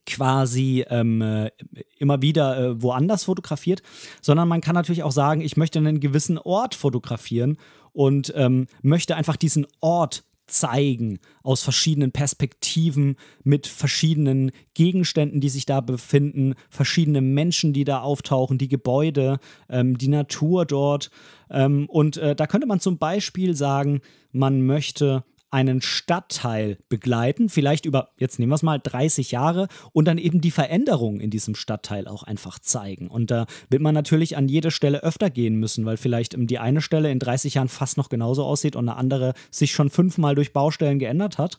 quasi 0.07 0.85
ähm, 0.89 1.23
äh, 1.23 1.51
immer 1.99 2.23
wieder 2.23 2.59
äh, 2.59 2.83
woanders 2.83 3.25
fotografiert, 3.25 3.83
sondern 4.21 4.49
man 4.49 4.61
kann 4.61 4.75
natürlich 4.75 5.03
auch 5.03 5.13
sagen, 5.13 5.41
ich 5.41 5.57
möchte 5.57 5.79
einen 5.79 6.01
gewissen 6.01 6.39
Ort 6.39 6.75
fotografieren 6.75 7.59
und 7.93 8.33
ähm, 8.37 8.67
möchte 8.83 9.17
einfach 9.17 9.37
diesen 9.37 9.67
Ort 9.81 10.25
zeigen 10.47 11.19
aus 11.43 11.63
verschiedenen 11.63 12.13
Perspektiven 12.13 13.17
mit 13.43 13.67
verschiedenen 13.67 14.51
Gegenständen, 14.75 15.41
die 15.41 15.49
sich 15.49 15.67
da 15.67 15.81
befinden, 15.81 16.55
verschiedene 16.69 17.21
Menschen, 17.21 17.73
die 17.73 17.85
da 17.85 18.01
auftauchen, 18.01 18.59
die 18.59 18.69
Gebäude, 18.69 19.39
ähm, 19.69 19.99
die 19.99 20.09
Natur 20.09 20.67
dort. 20.67 21.11
Ähm, 21.51 21.87
und 21.89 22.17
äh, 22.17 22.35
da 22.37 22.47
könnte 22.47 22.67
man 22.67 22.81
zum 22.81 22.99
Beispiel 22.99 23.55
sagen, 23.55 24.01
man 24.33 24.65
möchte 24.65 25.25
einen 25.53 25.83
Stadtteil 25.83 26.79
begleiten, 26.89 27.51
vielleicht 27.51 27.85
über, 27.85 28.09
jetzt 28.17 28.39
nehmen 28.39 28.51
wir 28.51 28.57
es 28.57 28.63
mal, 28.63 28.81
30 28.83 29.33
Jahre 29.33 29.69
und 29.93 30.07
dann 30.07 30.17
eben 30.17 30.41
die 30.41 30.51
Veränderungen 30.51 31.21
in 31.21 31.31
diesem 31.31 31.55
Stadtteil 31.55 32.09
auch 32.09 32.23
einfach 32.23 32.59
zeigen. 32.59 33.09
Und 33.09 33.31
da 33.31 33.47
wird 33.69 33.83
man 33.83 33.95
natürlich 33.95 34.37
an 34.37 34.49
jede 34.49 34.71
Stelle 34.71 35.03
öfter 35.03 35.29
gehen 35.29 35.57
müssen, 35.57 35.85
weil 35.85 35.99
vielleicht 35.99 36.35
die 36.39 36.59
eine 36.59 36.81
Stelle 36.81 37.11
in 37.11 37.19
30 37.19 37.55
Jahren 37.55 37.69
fast 37.69 37.99
noch 37.99 38.09
genauso 38.09 38.45
aussieht 38.45 38.77
und 38.77 38.89
eine 38.89 38.97
andere 38.97 39.35
sich 39.51 39.73
schon 39.73 39.91
fünfmal 39.91 40.35
durch 40.35 40.55
Baustellen 40.55 40.99
geändert 40.99 41.37
hat. 41.37 41.59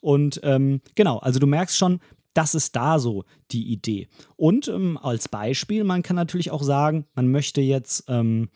Und 0.00 0.40
ähm, 0.42 0.80
genau, 0.94 1.18
also 1.18 1.38
du 1.38 1.46
merkst 1.46 1.76
schon, 1.76 2.00
das 2.32 2.54
ist 2.54 2.74
da 2.74 2.98
so 2.98 3.24
die 3.52 3.72
Idee. 3.72 4.08
Und 4.36 4.68
ähm, 4.68 4.98
als 5.00 5.28
Beispiel, 5.28 5.84
man 5.84 6.02
kann 6.02 6.16
natürlich 6.16 6.50
auch 6.50 6.62
sagen, 6.62 7.06
man 7.14 7.30
möchte 7.30 7.60
jetzt 7.60 8.04
ähm, 8.08 8.48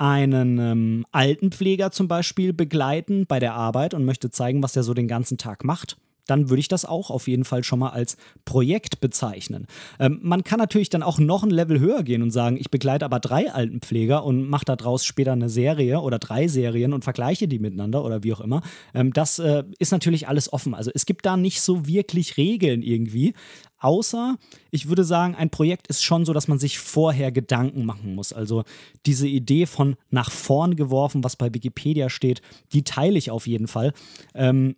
einen 0.00 0.58
ähm, 0.58 1.06
Altenpfleger 1.12 1.90
zum 1.90 2.08
Beispiel 2.08 2.52
begleiten 2.52 3.26
bei 3.26 3.38
der 3.38 3.54
Arbeit 3.54 3.94
und 3.94 4.04
möchte 4.04 4.30
zeigen, 4.30 4.62
was 4.62 4.74
er 4.74 4.82
so 4.82 4.94
den 4.94 5.08
ganzen 5.08 5.36
Tag 5.36 5.62
macht 5.62 5.96
dann 6.26 6.48
würde 6.48 6.60
ich 6.60 6.68
das 6.68 6.84
auch 6.84 7.10
auf 7.10 7.28
jeden 7.28 7.44
Fall 7.44 7.64
schon 7.64 7.78
mal 7.78 7.90
als 7.90 8.16
Projekt 8.44 9.00
bezeichnen. 9.00 9.66
Ähm, 9.98 10.20
man 10.22 10.44
kann 10.44 10.58
natürlich 10.58 10.90
dann 10.90 11.02
auch 11.02 11.18
noch 11.18 11.42
ein 11.42 11.50
Level 11.50 11.80
höher 11.80 12.02
gehen 12.02 12.22
und 12.22 12.30
sagen, 12.30 12.56
ich 12.58 12.70
begleite 12.70 13.04
aber 13.04 13.20
drei 13.20 13.52
Altenpfleger 13.52 14.24
und 14.24 14.48
mache 14.48 14.64
daraus 14.64 15.04
später 15.04 15.32
eine 15.32 15.48
Serie 15.48 16.00
oder 16.00 16.18
drei 16.18 16.48
Serien 16.48 16.92
und 16.92 17.04
vergleiche 17.04 17.48
die 17.48 17.58
miteinander 17.58 18.04
oder 18.04 18.22
wie 18.22 18.32
auch 18.32 18.40
immer. 18.40 18.62
Ähm, 18.94 19.12
das 19.12 19.38
äh, 19.38 19.64
ist 19.78 19.92
natürlich 19.92 20.28
alles 20.28 20.52
offen. 20.52 20.74
Also 20.74 20.90
es 20.94 21.06
gibt 21.06 21.26
da 21.26 21.36
nicht 21.36 21.60
so 21.60 21.86
wirklich 21.86 22.36
Regeln 22.36 22.82
irgendwie. 22.82 23.34
Außer, 23.80 24.36
ich 24.70 24.88
würde 24.88 25.04
sagen, 25.04 25.34
ein 25.34 25.48
Projekt 25.48 25.86
ist 25.86 26.02
schon 26.02 26.26
so, 26.26 26.34
dass 26.34 26.48
man 26.48 26.58
sich 26.58 26.78
vorher 26.78 27.32
Gedanken 27.32 27.86
machen 27.86 28.14
muss. 28.14 28.32
Also 28.32 28.64
diese 29.06 29.26
Idee 29.26 29.64
von 29.64 29.96
nach 30.10 30.30
vorn 30.30 30.76
geworfen, 30.76 31.24
was 31.24 31.36
bei 31.36 31.52
Wikipedia 31.52 32.10
steht, 32.10 32.42
die 32.74 32.84
teile 32.84 33.16
ich 33.16 33.30
auf 33.30 33.46
jeden 33.46 33.68
Fall. 33.68 33.94
Ähm, 34.34 34.76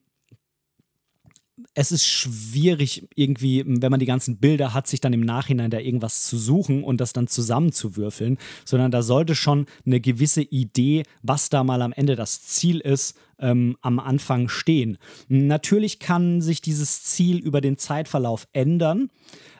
es 1.74 1.90
ist 1.90 2.06
schwierig, 2.06 3.08
irgendwie, 3.14 3.64
wenn 3.66 3.90
man 3.90 4.00
die 4.00 4.06
ganzen 4.06 4.36
Bilder 4.36 4.74
hat, 4.74 4.86
sich 4.86 5.00
dann 5.00 5.12
im 5.12 5.22
Nachhinein 5.22 5.70
da 5.70 5.78
irgendwas 5.78 6.24
zu 6.24 6.36
suchen 6.36 6.84
und 6.84 7.00
das 7.00 7.12
dann 7.12 7.28
zusammenzuwürfeln, 7.28 8.38
sondern 8.64 8.90
da 8.90 9.02
sollte 9.02 9.34
schon 9.34 9.66
eine 9.86 10.00
gewisse 10.00 10.42
Idee, 10.42 11.04
was 11.22 11.48
da 11.48 11.64
mal 11.64 11.80
am 11.80 11.92
Ende 11.92 12.14
das 12.14 12.42
Ziel 12.42 12.80
ist, 12.80 13.16
ähm, 13.42 13.76
am 13.82 13.98
Anfang 13.98 14.48
stehen. 14.48 14.96
Natürlich 15.28 15.98
kann 15.98 16.40
sich 16.40 16.62
dieses 16.62 17.02
Ziel 17.02 17.38
über 17.38 17.60
den 17.60 17.76
Zeitverlauf 17.76 18.48
ändern. 18.52 19.10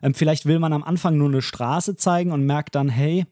Ähm, 0.03 0.15
vielleicht 0.15 0.47
will 0.47 0.59
man 0.59 0.73
am 0.73 0.83
Anfang 0.83 1.19
nur 1.19 1.29
eine 1.29 1.43
Straße 1.43 1.97
zeigen 1.97 2.33
und 2.33 2.47
merkt 2.47 2.75
dann, 2.75 2.89
hey, 2.89 3.27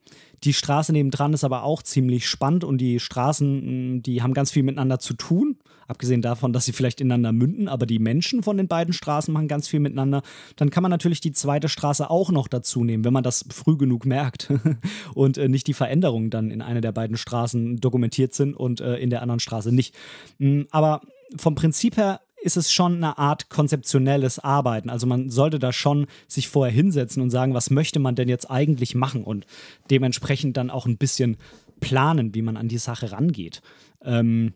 die 0.45 0.55
Straße 0.55 0.93
nebendran 0.93 1.35
ist 1.35 1.45
aber 1.45 1.65
auch 1.65 1.83
ziemlich 1.83 2.27
spannend 2.27 2.65
und 2.65 2.79
die 2.79 2.99
Straßen, 2.99 4.03
die 4.03 4.23
haben 4.23 4.33
ganz 4.33 4.51
viel 4.51 4.63
miteinander 4.63 4.99
zu 4.99 5.15
tun. 5.15 5.57
Abgesehen 5.87 6.23
davon, 6.23 6.53
dass 6.53 6.67
sie 6.67 6.73
vielleicht 6.73 7.01
ineinander 7.01 7.33
münden, 7.33 7.67
aber 7.67 7.85
die 7.85 7.99
Menschen 7.99 8.45
von 8.45 8.57
den 8.57 8.69
beiden 8.69 8.95
Straßen 8.95 9.35
machen 9.35 9.49
ganz 9.49 9.67
viel 9.67 9.81
miteinander. 9.81 10.23
Dann 10.55 10.71
kann 10.71 10.83
man 10.83 10.91
natürlich 10.91 11.21
die 11.21 11.33
zweite 11.33 11.69
Straße 11.69 12.09
auch 12.09 12.31
noch 12.31 12.47
dazu 12.47 12.85
nehmen, 12.85 13.05
wenn 13.05 13.13
man 13.13 13.25
das 13.25 13.45
früh 13.53 13.77
genug 13.77 14.07
merkt 14.07 14.53
und 15.15 15.37
äh, 15.37 15.49
nicht 15.49 15.67
die 15.67 15.75
Veränderungen 15.75 16.31
dann 16.31 16.53
in 16.53 16.63
einer 16.63 16.81
der 16.81 16.93
beiden 16.93 17.17
Straßen 17.17 17.81
dokumentiert 17.81 18.35
sind 18.35 18.55
und 18.55 18.81
äh, 18.81 18.99
in 18.99 19.11
der 19.11 19.21
anderen 19.21 19.41
Straße 19.41 19.75
nicht. 19.75 19.97
Mm, 20.41 20.63
aber 20.73 21.03
vom 21.37 21.55
Prinzip 21.55 21.97
her 21.97 22.21
ist 22.43 22.57
es 22.57 22.73
schon 22.73 22.97
eine 22.97 23.19
Art 23.19 23.51
konzeptionelles 23.51 24.39
Arbeiten. 24.39 24.91
Also 24.91 25.07
man 25.07 25.31
sollte 25.31 25.59
da 25.59 25.73
schon 25.73 26.07
sich 26.27 26.49
vorher 26.49 26.75
hinsetzen 26.75 27.23
und 27.23 27.31
sagen, 27.31 27.55
was 27.55 27.71
möchte 27.71 28.01
man 28.01 28.15
denn 28.15 28.29
jetzt 28.29 28.51
eigentlich 28.51 28.95
machen 28.95 29.23
und 29.23 29.47
dementsprechend 29.91 30.57
dann 30.57 30.71
auch 30.71 30.87
ein 30.87 30.97
bisschen 30.97 31.37
planen, 31.81 32.35
wie 32.35 32.43
man 32.43 32.57
an 32.57 32.69
die 32.69 32.79
Sache 32.79 33.13
rangeht. 33.13 33.61
Ähm, 34.03 34.55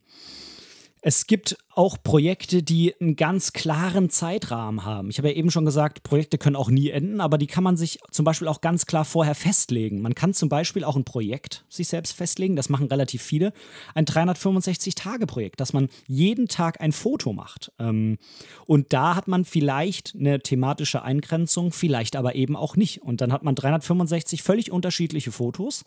es 1.06 1.26
gibt 1.26 1.58
auch 1.68 1.98
Projekte, 2.02 2.62
die 2.62 2.94
einen 2.98 3.14
ganz 3.14 3.52
klaren 3.52 4.08
Zeitrahmen 4.08 4.86
haben. 4.86 5.10
Ich 5.10 5.18
habe 5.18 5.28
ja 5.28 5.34
eben 5.34 5.50
schon 5.50 5.66
gesagt, 5.66 6.02
Projekte 6.02 6.38
können 6.38 6.56
auch 6.56 6.70
nie 6.70 6.88
enden, 6.88 7.20
aber 7.20 7.36
die 7.36 7.46
kann 7.46 7.62
man 7.62 7.76
sich 7.76 7.98
zum 8.10 8.24
Beispiel 8.24 8.48
auch 8.48 8.62
ganz 8.62 8.86
klar 8.86 9.04
vorher 9.04 9.34
festlegen. 9.34 10.00
Man 10.00 10.14
kann 10.14 10.32
zum 10.32 10.48
Beispiel 10.48 10.82
auch 10.82 10.96
ein 10.96 11.04
Projekt 11.04 11.66
sich 11.68 11.88
selbst 11.88 12.14
festlegen, 12.14 12.56
das 12.56 12.70
machen 12.70 12.86
relativ 12.86 13.20
viele, 13.20 13.52
ein 13.94 14.06
365-Tage-Projekt, 14.06 15.60
dass 15.60 15.74
man 15.74 15.90
jeden 16.06 16.48
Tag 16.48 16.80
ein 16.80 16.92
Foto 16.92 17.34
macht. 17.34 17.70
Ähm, 17.78 18.16
und 18.64 18.94
da 18.94 19.14
hat 19.14 19.28
man 19.28 19.44
vielleicht 19.44 20.14
eine 20.18 20.40
thematische 20.40 21.02
Eingrenzung, 21.02 21.70
vielleicht 21.72 22.16
aber 22.16 22.34
eben 22.34 22.56
auch 22.56 22.76
nicht. 22.76 23.02
Und 23.02 23.20
dann 23.20 23.30
hat 23.30 23.42
man 23.42 23.54
365 23.54 24.42
völlig 24.42 24.72
unterschiedliche 24.72 25.32
Fotos 25.32 25.84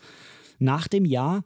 nach 0.59 0.87
dem 0.87 1.05
Jahr, 1.05 1.43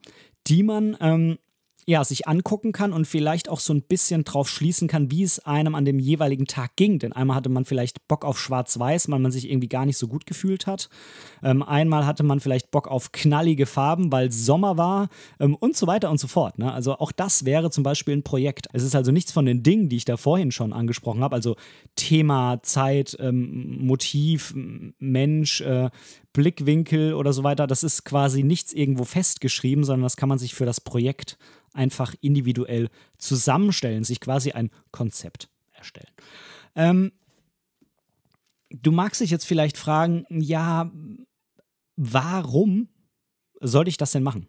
die 0.47 0.63
man 0.63 0.97
ähm, 0.99 1.37
ja, 1.87 2.03
sich 2.03 2.27
angucken 2.27 2.71
kann 2.71 2.93
und 2.93 3.05
vielleicht 3.05 3.49
auch 3.49 3.59
so 3.59 3.73
ein 3.73 3.81
bisschen 3.81 4.23
drauf 4.23 4.49
schließen 4.49 4.87
kann, 4.87 5.11
wie 5.11 5.23
es 5.23 5.39
einem 5.39 5.75
an 5.75 5.85
dem 5.85 5.99
jeweiligen 5.99 6.45
Tag 6.45 6.75
ging. 6.75 6.99
Denn 6.99 7.13
einmal 7.13 7.35
hatte 7.35 7.49
man 7.49 7.65
vielleicht 7.65 8.07
Bock 8.07 8.23
auf 8.23 8.39
Schwarz-Weiß, 8.39 9.09
weil 9.09 9.19
man 9.19 9.31
sich 9.31 9.49
irgendwie 9.49 9.67
gar 9.67 9.85
nicht 9.85 9.97
so 9.97 10.07
gut 10.07 10.25
gefühlt 10.25 10.67
hat. 10.67 10.89
Ähm, 11.43 11.63
einmal 11.63 12.05
hatte 12.05 12.23
man 12.23 12.39
vielleicht 12.39 12.71
Bock 12.71 12.87
auf 12.87 13.11
knallige 13.11 13.65
Farben, 13.65 14.11
weil 14.11 14.31
Sommer 14.31 14.77
war 14.77 15.09
ähm, 15.39 15.55
und 15.55 15.75
so 15.75 15.87
weiter 15.87 16.11
und 16.11 16.19
so 16.19 16.27
fort. 16.27 16.59
Ne? 16.59 16.71
Also 16.71 16.97
auch 16.97 17.11
das 17.11 17.45
wäre 17.45 17.71
zum 17.71 17.83
Beispiel 17.83 18.15
ein 18.15 18.23
Projekt. 18.23 18.67
Es 18.73 18.83
ist 18.83 18.95
also 18.95 19.11
nichts 19.11 19.31
von 19.31 19.45
den 19.45 19.63
Dingen, 19.63 19.89
die 19.89 19.97
ich 19.97 20.05
da 20.05 20.17
vorhin 20.17 20.51
schon 20.51 20.73
angesprochen 20.73 21.23
habe. 21.23 21.35
Also 21.35 21.55
Thema, 21.95 22.61
Zeit, 22.61 23.17
ähm, 23.19 23.77
Motiv, 23.79 24.53
Mensch, 24.99 25.61
äh, 25.61 25.89
Blickwinkel 26.33 27.13
oder 27.13 27.33
so 27.33 27.43
weiter. 27.43 27.67
Das 27.67 27.83
ist 27.83 28.05
quasi 28.05 28.43
nichts 28.43 28.71
irgendwo 28.71 29.03
festgeschrieben, 29.03 29.83
sondern 29.83 30.03
das 30.03 30.15
kann 30.15 30.29
man 30.29 30.39
sich 30.39 30.53
für 30.53 30.65
das 30.65 30.79
Projekt 30.79 31.37
einfach 31.73 32.15
individuell 32.21 32.89
zusammenstellen, 33.17 34.03
sich 34.03 34.19
quasi 34.19 34.51
ein 34.51 34.71
Konzept 34.91 35.49
erstellen. 35.71 36.11
Ähm, 36.75 37.11
du 38.69 38.91
magst 38.91 39.21
dich 39.21 39.31
jetzt 39.31 39.45
vielleicht 39.45 39.77
fragen, 39.77 40.25
ja, 40.29 40.91
warum 41.95 42.89
sollte 43.59 43.89
ich 43.89 43.97
das 43.97 44.11
denn 44.11 44.23
machen? 44.23 44.47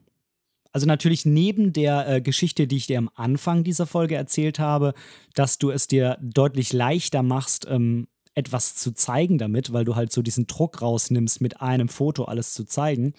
Also 0.73 0.87
natürlich 0.87 1.27
neben 1.27 1.73
der 1.73 2.09
äh, 2.09 2.21
Geschichte, 2.23 2.67
die 2.67 2.79
ich 2.79 2.87
dir 2.87 2.99
am 2.99 3.11
Anfang 3.15 3.63
dieser 3.63 3.87
Folge 3.87 4.15
erzählt 4.15 4.59
habe, 4.59 4.95
dass 5.35 5.59
du 5.59 5.71
es 5.71 5.87
dir 5.87 6.17
deutlich 6.23 6.73
leichter 6.73 7.23
machst, 7.23 7.67
ähm, 7.69 8.09
etwas 8.35 8.77
zu 8.77 8.93
zeigen 8.93 9.37
damit, 9.37 9.75
weil 9.75 9.85
du 9.85 9.97
halt 9.97 10.13
so 10.13 10.23
diesen 10.23 10.47
Druck 10.47 10.81
rausnimmst, 10.81 11.43
mit 11.43 11.61
einem 11.61 11.91
Foto 11.91 12.25
alles 12.25 12.55
zu 12.55 12.65
zeigen, 12.65 13.13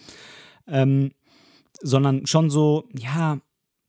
ähm, 0.67 1.11
sondern 1.81 2.25
schon 2.25 2.49
so, 2.49 2.89
ja, 2.97 3.39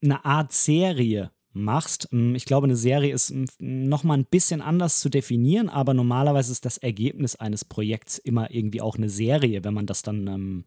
eine 0.04 0.24
Art 0.24 0.52
Serie 0.52 1.30
machst. 1.54 2.08
Ähm, 2.12 2.34
ich 2.34 2.44
glaube, 2.44 2.66
eine 2.66 2.76
Serie 2.76 3.14
ist 3.14 3.30
ähm, 3.30 3.46
nochmal 3.58 4.18
ein 4.18 4.26
bisschen 4.26 4.60
anders 4.60 5.00
zu 5.00 5.08
definieren, 5.08 5.68
aber 5.68 5.94
normalerweise 5.94 6.52
ist 6.52 6.64
das 6.64 6.78
Ergebnis 6.78 7.36
eines 7.36 7.64
Projekts 7.64 8.18
immer 8.18 8.50
irgendwie 8.50 8.80
auch 8.80 8.96
eine 8.96 9.10
Serie, 9.10 9.64
wenn 9.64 9.74
man 9.74 9.86
das 9.86 10.02
dann, 10.02 10.26
ähm, 10.26 10.64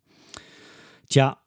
tja, 1.10 1.38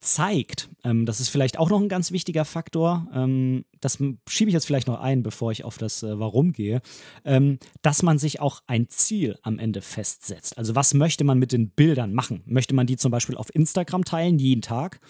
zeigt, 0.00 0.68
ähm, 0.84 1.06
das 1.06 1.20
ist 1.20 1.30
vielleicht 1.30 1.58
auch 1.58 1.70
noch 1.70 1.80
ein 1.80 1.88
ganz 1.88 2.12
wichtiger 2.12 2.44
Faktor, 2.44 3.08
ähm, 3.14 3.64
das 3.80 3.98
schiebe 4.28 4.50
ich 4.50 4.52
jetzt 4.52 4.66
vielleicht 4.66 4.86
noch 4.86 5.00
ein, 5.00 5.22
bevor 5.22 5.50
ich 5.50 5.64
auf 5.64 5.78
das 5.78 6.02
äh, 6.02 6.18
Warum 6.18 6.52
gehe, 6.52 6.82
ähm, 7.24 7.58
dass 7.80 8.02
man 8.02 8.18
sich 8.18 8.40
auch 8.40 8.60
ein 8.66 8.88
Ziel 8.88 9.38
am 9.42 9.58
Ende 9.58 9.80
festsetzt. 9.80 10.58
Also 10.58 10.74
was 10.74 10.94
möchte 10.94 11.24
man 11.24 11.38
mit 11.38 11.52
den 11.52 11.70
Bildern 11.70 12.12
machen? 12.12 12.42
Möchte 12.44 12.74
man 12.74 12.86
die 12.86 12.96
zum 12.96 13.10
Beispiel 13.10 13.36
auf 13.36 13.54
Instagram 13.54 14.04
teilen, 14.04 14.38
jeden 14.38 14.62
Tag? 14.62 15.00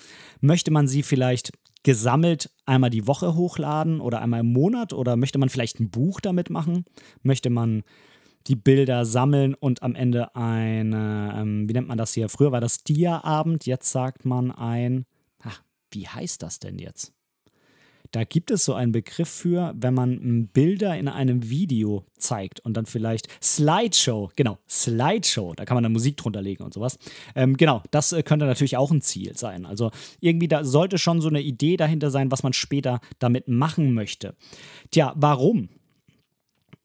Möchte 0.41 0.71
man 0.71 0.87
sie 0.87 1.03
vielleicht 1.03 1.53
gesammelt 1.85 2.51
einmal 2.67 2.91
die 2.91 3.07
Woche 3.07 3.37
hochladen 3.37 4.01
oder 4.01 4.21
einmal 4.21 4.41
im 4.41 4.53
Monat? 4.53 4.93
Oder 4.93 5.17
möchte 5.17 5.39
man 5.39 5.49
vielleicht 5.49 5.79
ein 5.79 5.91
Buch 5.91 6.21
damit 6.21 6.51
machen? 6.51 6.85
Möchte 7.23 7.51
man 7.51 7.85
die 8.47 8.57
Bilder 8.57 9.07
sammeln 9.07 9.55
und 9.55 9.83
am 9.83 9.95
Ende 9.95 10.35
eine, 10.35 11.35
ähm, 11.37 11.69
wie 11.69 11.73
nennt 11.73 11.89
man 11.89 11.99
das 11.99 12.13
hier? 12.13 12.29
Früher 12.29 12.53
war 12.53 12.61
das 12.61 12.83
Dia-Abend, 12.83 13.65
jetzt 13.67 13.91
sagt 13.91 14.25
man 14.25 14.51
ein, 14.51 15.07
ach, 15.39 15.63
wie 15.93 16.09
heißt 16.09 16.43
das 16.43 16.59
denn 16.59 16.79
jetzt? 16.79 17.14
Da 18.15 18.23
gibt 18.23 18.53
es 18.53 18.65
so 18.65 18.75
einen 18.75 18.93
Begriff 18.93 19.29
für, 19.29 19.75
wenn 19.77 19.93
man 19.93 20.13
ähm, 20.13 20.47
Bilder 20.47 20.97
in 20.97 21.09
einem 21.09 21.51
Video 21.51 22.05
zeigt 22.17 22.61
und 22.61 22.77
dann 22.77 22.87
vielleicht 22.87 23.27
Slideshow, 23.43 24.31
genau, 24.37 24.59
Slideshow, 24.69 25.55
da 25.55 25.65
kann 25.65 25.75
man 25.75 25.83
dann 25.83 25.93
Musik 25.93 26.17
drunter 26.17 26.41
legen 26.41 26.63
und 26.63 26.73
sowas. 26.73 26.97
Ähm, 27.35 27.57
genau, 27.57 27.83
das 27.91 28.13
äh, 28.13 28.23
könnte 28.23 28.47
natürlich 28.47 28.77
auch 28.77 28.93
ein 28.93 29.01
Ziel 29.01 29.37
sein. 29.37 29.67
Also 29.67 29.91
irgendwie 30.21 30.47
da 30.47 30.63
sollte 30.63 30.99
schon 30.99 31.21
so 31.21 31.27
eine 31.29 31.41
Idee 31.41 31.77
dahinter 31.77 32.13
sein, 32.13 32.31
was 32.31 32.45
man 32.45 32.53
später 32.53 33.01
damit 33.19 33.49
machen 33.49 33.95
möchte. 33.95 34.37
Tja, 34.93 35.13
warum? 35.17 35.69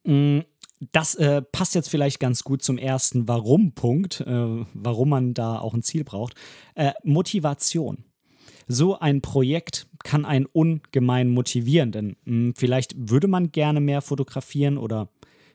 Hm, 0.05 0.45
das 0.91 1.13
äh, 1.13 1.43
passt 1.43 1.75
jetzt 1.75 1.91
vielleicht 1.91 2.19
ganz 2.19 2.43
gut 2.43 2.63
zum 2.63 2.79
ersten 2.79 3.27
Warum-Punkt, 3.27 4.21
äh, 4.21 4.65
warum 4.73 5.09
man 5.09 5.35
da 5.35 5.59
auch 5.59 5.75
ein 5.75 5.83
Ziel 5.83 6.03
braucht. 6.03 6.33
Äh, 6.73 6.93
Motivation. 7.03 8.05
So 8.67 8.97
ein 8.97 9.21
Projekt 9.21 9.88
kann 10.03 10.25
einen 10.25 10.45
ungemein 10.45 11.29
motivieren, 11.29 11.91
denn 11.91 12.15
mh, 12.25 12.25
hm, 12.25 12.53
vielleicht 12.55 12.95
würde 12.97 13.27
man 13.27 13.51
gerne 13.51 13.79
mehr 13.79 14.01
fotografieren 14.01 14.77
oder 14.77 15.09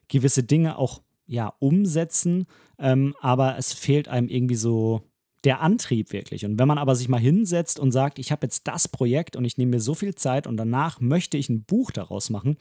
gewisse 0.09 0.42
Dinge 0.42 0.78
auch 0.78 1.02
ja 1.26 1.54
umsetzen, 1.59 2.46
ähm, 2.78 3.14
aber 3.20 3.57
es 3.57 3.72
fehlt 3.72 4.09
einem 4.09 4.28
irgendwie 4.28 4.57
so 4.57 5.02
der 5.44 5.61
Antrieb 5.61 6.12
wirklich. 6.12 6.44
Und 6.44 6.59
wenn 6.59 6.68
man 6.68 6.78
aber 6.78 6.96
sich 6.96 7.09
mal 7.09 7.20
hinsetzt 7.20 7.78
und 7.78 7.92
sagt, 7.92 8.18
ich 8.18 8.33
habe 8.33 8.46
jetzt 8.46 8.66
das 8.66 8.88
Projekt 8.88 9.37
und 9.37 9.44
ich 9.44 9.59
nehme 9.59 9.72
mir 9.72 9.80
so 9.80 9.94
viel 9.94 10.14
Zeit 10.14 10.46
und 10.46 10.57
danach 10.57 11.00
möchte 11.00 11.37
ich 11.37 11.48
ein 11.48 11.64
Buch 11.64 11.90
daraus 11.90 12.30
machen, 12.30 12.57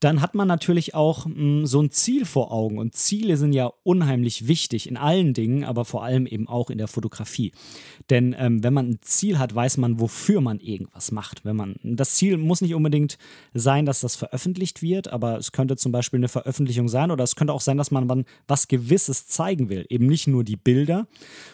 dann 0.00 0.20
hat 0.20 0.34
man 0.34 0.46
natürlich 0.46 0.94
auch 0.94 1.26
mh, 1.26 1.34
hm, 1.34 1.66
so 1.66 1.80
ein 1.80 1.90
Ziel 1.90 2.24
vor 2.24 2.52
Augen. 2.52 2.78
Und 2.78 2.94
Ziele 2.94 3.36
sind 3.36 3.52
ja 3.52 3.72
unheimlich 3.82 4.46
wichtig 4.46 4.88
in 4.88 4.96
allen 4.96 5.34
Dingen, 5.34 5.64
aber 5.64 5.84
vor 5.84 6.04
allem 6.04 6.26
eben 6.26 6.48
auch 6.48 6.70
in 6.70 6.78
der 6.78 6.88
Fotografie. 6.88 7.52
Denn 8.10 8.34
ähm, 8.38 8.62
wenn 8.62 8.74
man 8.74 8.90
ein 8.90 8.98
Ziel 9.00 9.38
hat, 9.38 9.54
weiß 9.54 9.78
man, 9.78 10.00
wofür 10.00 10.40
man 10.40 10.60
irgendwas 10.60 11.10
macht. 11.10 11.44
Wenn 11.44 11.56
man, 11.56 11.76
das 11.82 12.14
Ziel 12.14 12.36
muss 12.36 12.60
nicht 12.60 12.74
unbedingt 12.74 13.18
sein, 13.54 13.86
dass 13.86 14.00
das 14.00 14.14
veröffentlicht 14.14 14.82
wird, 14.82 15.08
aber 15.08 15.38
es 15.38 15.52
könnte 15.52 15.76
zum 15.76 15.90
Beispiel 15.90 16.18
eine 16.18 16.28
Veröffentlichung 16.28 16.88
sein 16.88 17.10
oder 17.10 17.24
es 17.24 17.36
könnte 17.36 17.52
auch 17.52 17.60
sein, 17.60 17.78
dass 17.78 17.90
man 17.90 18.24
was 18.46 18.68
Gewisses 18.68 19.26
zeigen 19.26 19.68
will. 19.68 19.86
Eben 19.88 20.06
nicht 20.06 20.26
nur 20.26 20.44
die 20.44 20.56
Bilder, 20.56 21.06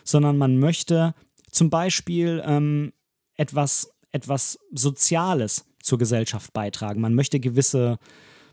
sondern 0.05 0.39
man 0.51 0.59
möchte 0.59 1.15
zum 1.51 1.71
Beispiel 1.71 2.43
ähm, 2.45 2.93
etwas, 3.37 3.93
etwas 4.13 4.59
Soziales 4.73 5.65
zur 5.83 5.99
Gesellschaft 5.99 6.53
beitragen. 6.53 7.01
Man 7.01 7.15
möchte 7.15 7.41
gewisse 7.41 7.99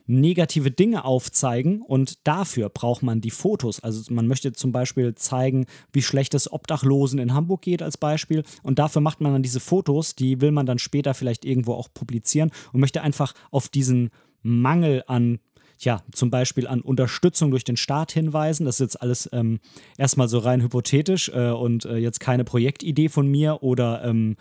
negative 0.09 0.71
Dinge 0.71 1.03
aufzeigen 1.03 1.81
und 1.81 2.25
dafür 2.25 2.69
braucht 2.69 3.03
man 3.03 3.19
die 3.19 3.31
Fotos. 3.31 3.81
Also 3.81 4.13
man 4.13 4.27
möchte 4.27 4.53
zum 4.53 4.71
Beispiel 4.71 5.15
zeigen, 5.15 5.65
wie 5.91 6.01
schlecht 6.01 6.33
es 6.33 6.51
Obdachlosen 6.51 7.19
in 7.19 7.33
Hamburg 7.33 7.61
geht 7.61 7.81
als 7.81 7.97
Beispiel 7.97 8.43
und 8.63 8.79
dafür 8.79 9.01
macht 9.01 9.19
man 9.19 9.33
dann 9.33 9.43
diese 9.43 9.59
Fotos, 9.59 10.15
die 10.15 10.39
will 10.39 10.51
man 10.51 10.65
dann 10.65 10.79
später 10.79 11.13
vielleicht 11.13 11.43
irgendwo 11.43 11.73
auch 11.73 11.89
publizieren 11.93 12.51
und 12.71 12.79
möchte 12.79 13.01
einfach 13.01 13.33
auf 13.51 13.67
diesen 13.67 14.11
Mangel 14.43 15.03
an 15.07 15.39
ja, 15.79 16.01
zum 16.11 16.29
Beispiel 16.29 16.67
an 16.67 16.81
Unterstützung 16.81 17.51
durch 17.51 17.63
den 17.63 17.77
Staat 17.77 18.11
hinweisen. 18.11 18.65
Das 18.65 18.75
ist 18.75 18.85
jetzt 18.85 19.01
alles 19.01 19.29
ähm, 19.31 19.59
erstmal 19.97 20.27
so 20.27 20.39
rein 20.39 20.61
hypothetisch 20.61 21.29
äh, 21.29 21.49
und 21.49 21.85
äh, 21.85 21.97
jetzt 21.97 22.19
keine 22.19 22.43
Projektidee 22.43 23.09
von 23.09 23.27
mir 23.27 23.63
oder 23.63 24.03
ähm, 24.03 24.35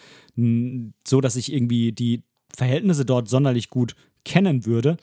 so, 1.06 1.20
dass 1.20 1.36
ich 1.36 1.52
irgendwie 1.52 1.92
die 1.92 2.22
Verhältnisse 2.56 3.04
dort 3.04 3.28
sonderlich 3.28 3.70
gut 3.70 3.94
kennen 4.24 4.66
würde. 4.66 4.96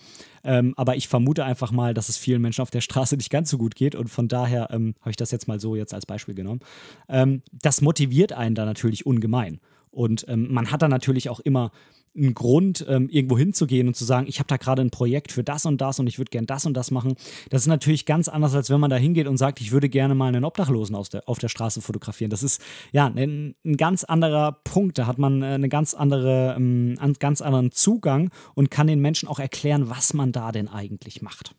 Ähm, 0.44 0.74
aber 0.76 0.98
ich 0.98 1.08
vermute 1.08 1.46
einfach 1.46 1.72
mal, 1.72 1.94
dass 1.94 2.10
es 2.10 2.18
vielen 2.18 2.42
Menschen 2.42 2.62
auf 2.62 2.72
der 2.72 2.82
Straße 2.82 3.16
nicht 3.18 3.30
ganz 3.30 3.50
so 3.50 3.58
gut 3.58 3.76
geht 3.76 3.96
und 3.96 4.10
von 4.10 4.28
daher 4.28 4.70
ähm, 4.72 4.96
habe 5.00 5.12
ich 5.12 5.16
das 5.16 5.32
jetzt 5.32 5.48
mal 5.48 5.60
so 5.60 5.76
jetzt 5.76 5.94
als 5.94 6.06
Beispiel 6.06 6.36
genommen. 6.36 6.60
Ähm, 7.08 7.42
das 7.52 7.82
motiviert 7.82 8.34
einen 8.34 8.56
da 8.56 8.66
natürlich 8.66 9.06
ungemein. 9.06 9.60
Und 9.90 10.26
ähm, 10.28 10.52
man 10.52 10.72
hat 10.72 10.82
da 10.82 10.88
natürlich 10.88 11.30
auch 11.30 11.40
immer 11.40 11.72
einen 12.16 12.34
Grund, 12.34 12.86
ähm, 12.88 13.10
irgendwo 13.10 13.38
hinzugehen 13.38 13.88
und 13.88 13.96
zu 13.96 14.06
sagen, 14.06 14.28
ich 14.28 14.40
habe 14.40 14.48
da 14.48 14.58
gerade 14.58 14.82
ein 14.82 14.92
Projekt 14.92 15.32
für 15.32 15.44
das 15.44 15.66
und 15.66 15.82
das 15.82 16.00
und 16.00 16.08
ich 16.08 16.18
würde 16.18 16.30
gern 16.30 16.46
das 16.46 16.66
und 16.66 16.76
das 16.76 16.92
machen. 16.92 17.16
Das 17.50 17.64
ist 17.64 17.68
natürlich 17.68 18.06
ganz 18.06 18.28
anders, 18.28 18.54
als 18.54 18.70
wenn 18.70 18.80
man 18.80 18.90
da 18.90 18.98
hingeht 18.98 19.28
und 19.28 19.38
sagt, 19.38 19.62
ich 19.62 19.72
würde 19.72 19.90
gerne 19.90 20.16
mal 20.16 20.28
einen 20.28 20.44
Obdachlosen 20.44 20.96
der, 21.12 21.28
auf 21.28 21.40
der 21.40 21.50
Straße 21.50 21.82
fotografieren. 21.82 22.30
Das 22.30 22.44
ist 22.44 22.62
ja 22.92 23.08
ein, 23.08 23.56
ein 23.66 23.78
ganz 23.78 24.04
anderer 24.04 24.52
Punkt. 24.64 24.98
Da 24.98 25.08
hat 25.08 25.18
man 25.18 25.42
äh, 25.42 25.48
eine 25.48 25.70
ganz 25.70 25.94
andere, 25.94 26.56
ähm, 26.56 26.96
einen 27.00 27.14
ganz 27.16 27.42
anderen 27.42 27.72
Zugang 27.72 28.30
und 28.54 28.70
kann 28.70 28.88
den 28.88 29.00
Menschen 29.00 29.28
auch 29.28 29.40
erklären, 29.40 29.90
was 29.90 30.14
man 30.14 30.32
da 30.32 30.52
denn 30.52 30.68
eigentlich 30.68 31.22
macht. 31.22 31.56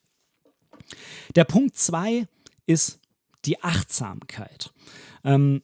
Der 1.34 1.44
Punkt 1.44 1.76
zwei 1.76 2.26
ist 2.66 3.00
die 3.44 3.62
Achtsamkeit. 3.62 4.72
Ähm, 5.24 5.62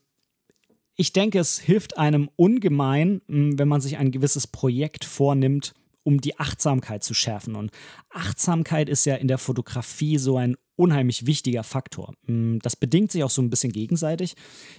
ich 1.00 1.14
denke, 1.14 1.38
es 1.38 1.58
hilft 1.58 1.96
einem 1.96 2.28
ungemein, 2.36 3.22
wenn 3.26 3.68
man 3.68 3.80
sich 3.80 3.96
ein 3.96 4.10
gewisses 4.10 4.46
Projekt 4.46 5.06
vornimmt, 5.06 5.72
um 6.02 6.20
die 6.20 6.38
Achtsamkeit 6.38 7.02
zu 7.02 7.14
schärfen. 7.14 7.56
Und 7.56 7.70
Achtsamkeit 8.10 8.90
ist 8.90 9.06
ja 9.06 9.14
in 9.14 9.26
der 9.26 9.38
Fotografie 9.38 10.18
so 10.18 10.36
ein 10.36 10.56
unheimlich 10.76 11.24
wichtiger 11.24 11.62
Faktor. 11.62 12.12
Das 12.26 12.76
bedingt 12.76 13.12
sich 13.12 13.24
auch 13.24 13.30
so 13.30 13.40
ein 13.40 13.48
bisschen 13.48 13.72
gegenseitig. 13.72 14.34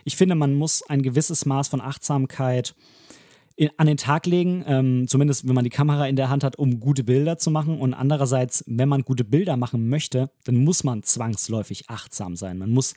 Ich 0.05 0.15
finde, 0.15 0.36
man 0.36 0.53
muss 0.53 0.84
ein 0.84 1.01
gewisses 1.01 1.47
Maß 1.47 1.69
von 1.69 1.81
Achtsamkeit 1.81 2.75
an 3.77 3.88
den 3.88 3.97
Tag 3.97 4.25
legen, 4.25 4.63
ähm, 4.67 5.07
zumindest 5.07 5.47
wenn 5.47 5.55
man 5.55 5.63
die 5.63 5.69
Kamera 5.69 6.07
in 6.07 6.15
der 6.15 6.29
Hand 6.29 6.43
hat, 6.43 6.57
um 6.57 6.79
gute 6.79 7.03
Bilder 7.03 7.38
zu 7.38 7.51
machen. 7.51 7.79
Und 7.79 7.93
andererseits, 7.93 8.63
wenn 8.67 8.89
man 8.89 9.03
gute 9.03 9.23
Bilder 9.23 9.57
machen 9.57 9.89
möchte, 9.89 10.31
dann 10.45 10.55
muss 10.55 10.84
man 10.84 11.03
zwangsläufig 11.03 11.89
achtsam 11.89 12.36
sein. 12.36 12.57
Man 12.57 12.71
muss 12.71 12.95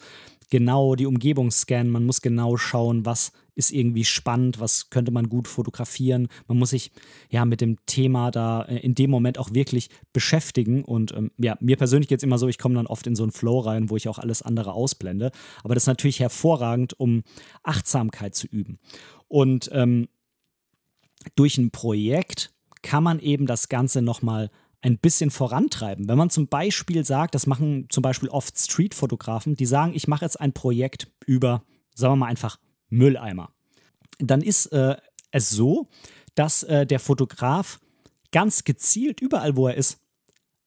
genau 0.50 0.94
die 0.94 1.06
Umgebung 1.06 1.50
scannen, 1.50 1.92
man 1.92 2.06
muss 2.06 2.22
genau 2.22 2.56
schauen, 2.56 3.04
was 3.04 3.32
ist 3.54 3.70
irgendwie 3.70 4.04
spannend, 4.04 4.58
was 4.58 4.90
könnte 4.90 5.12
man 5.12 5.28
gut 5.28 5.46
fotografieren. 5.46 6.28
Man 6.48 6.58
muss 6.58 6.70
sich 6.70 6.90
ja 7.30 7.44
mit 7.44 7.60
dem 7.60 7.76
Thema 7.86 8.30
da 8.30 8.62
äh, 8.62 8.78
in 8.78 8.94
dem 8.94 9.10
Moment 9.10 9.38
auch 9.38 9.52
wirklich 9.52 9.90
beschäftigen. 10.12 10.84
Und 10.84 11.12
ähm, 11.12 11.30
ja, 11.38 11.56
mir 11.60 11.76
persönlich 11.76 12.08
geht 12.08 12.18
es 12.18 12.24
immer 12.24 12.38
so, 12.38 12.48
ich 12.48 12.58
komme 12.58 12.74
dann 12.74 12.86
oft 12.86 13.06
in 13.06 13.14
so 13.14 13.22
einen 13.22 13.32
Flow 13.32 13.60
rein, 13.60 13.90
wo 13.90 13.96
ich 13.96 14.08
auch 14.08 14.18
alles 14.18 14.42
andere 14.42 14.72
ausblende. 14.72 15.30
Aber 15.62 15.74
das 15.74 15.84
ist 15.84 15.88
natürlich 15.88 16.20
hervorragend, 16.20 16.98
um 16.98 17.22
Achtsamkeit 17.62 18.34
zu 18.34 18.46
üben. 18.48 18.78
Und 19.28 19.70
ähm, 19.72 20.08
durch 21.36 21.58
ein 21.58 21.70
Projekt 21.70 22.52
kann 22.82 23.04
man 23.04 23.18
eben 23.18 23.46
das 23.46 23.68
Ganze 23.68 24.02
nochmal 24.02 24.50
ein 24.84 24.98
bisschen 24.98 25.30
vorantreiben. 25.30 26.08
Wenn 26.08 26.18
man 26.18 26.30
zum 26.30 26.46
Beispiel 26.46 27.04
sagt, 27.04 27.34
das 27.34 27.46
machen 27.46 27.86
zum 27.88 28.02
Beispiel 28.02 28.28
oft 28.28 28.58
Streetfotografen, 28.58 29.56
die 29.56 29.66
sagen, 29.66 29.94
ich 29.94 30.08
mache 30.08 30.24
jetzt 30.24 30.38
ein 30.38 30.52
Projekt 30.52 31.10
über, 31.26 31.62
sagen 31.94 32.12
wir 32.12 32.16
mal 32.16 32.26
einfach, 32.26 32.58
Mülleimer. 32.90 33.50
Dann 34.18 34.42
ist 34.42 34.66
äh, 34.66 34.96
es 35.30 35.48
so, 35.48 35.88
dass 36.34 36.64
äh, 36.64 36.86
der 36.86 37.00
Fotograf 37.00 37.80
ganz 38.30 38.64
gezielt 38.64 39.20
überall, 39.20 39.56
wo 39.56 39.68
er 39.68 39.74
ist, 39.74 40.00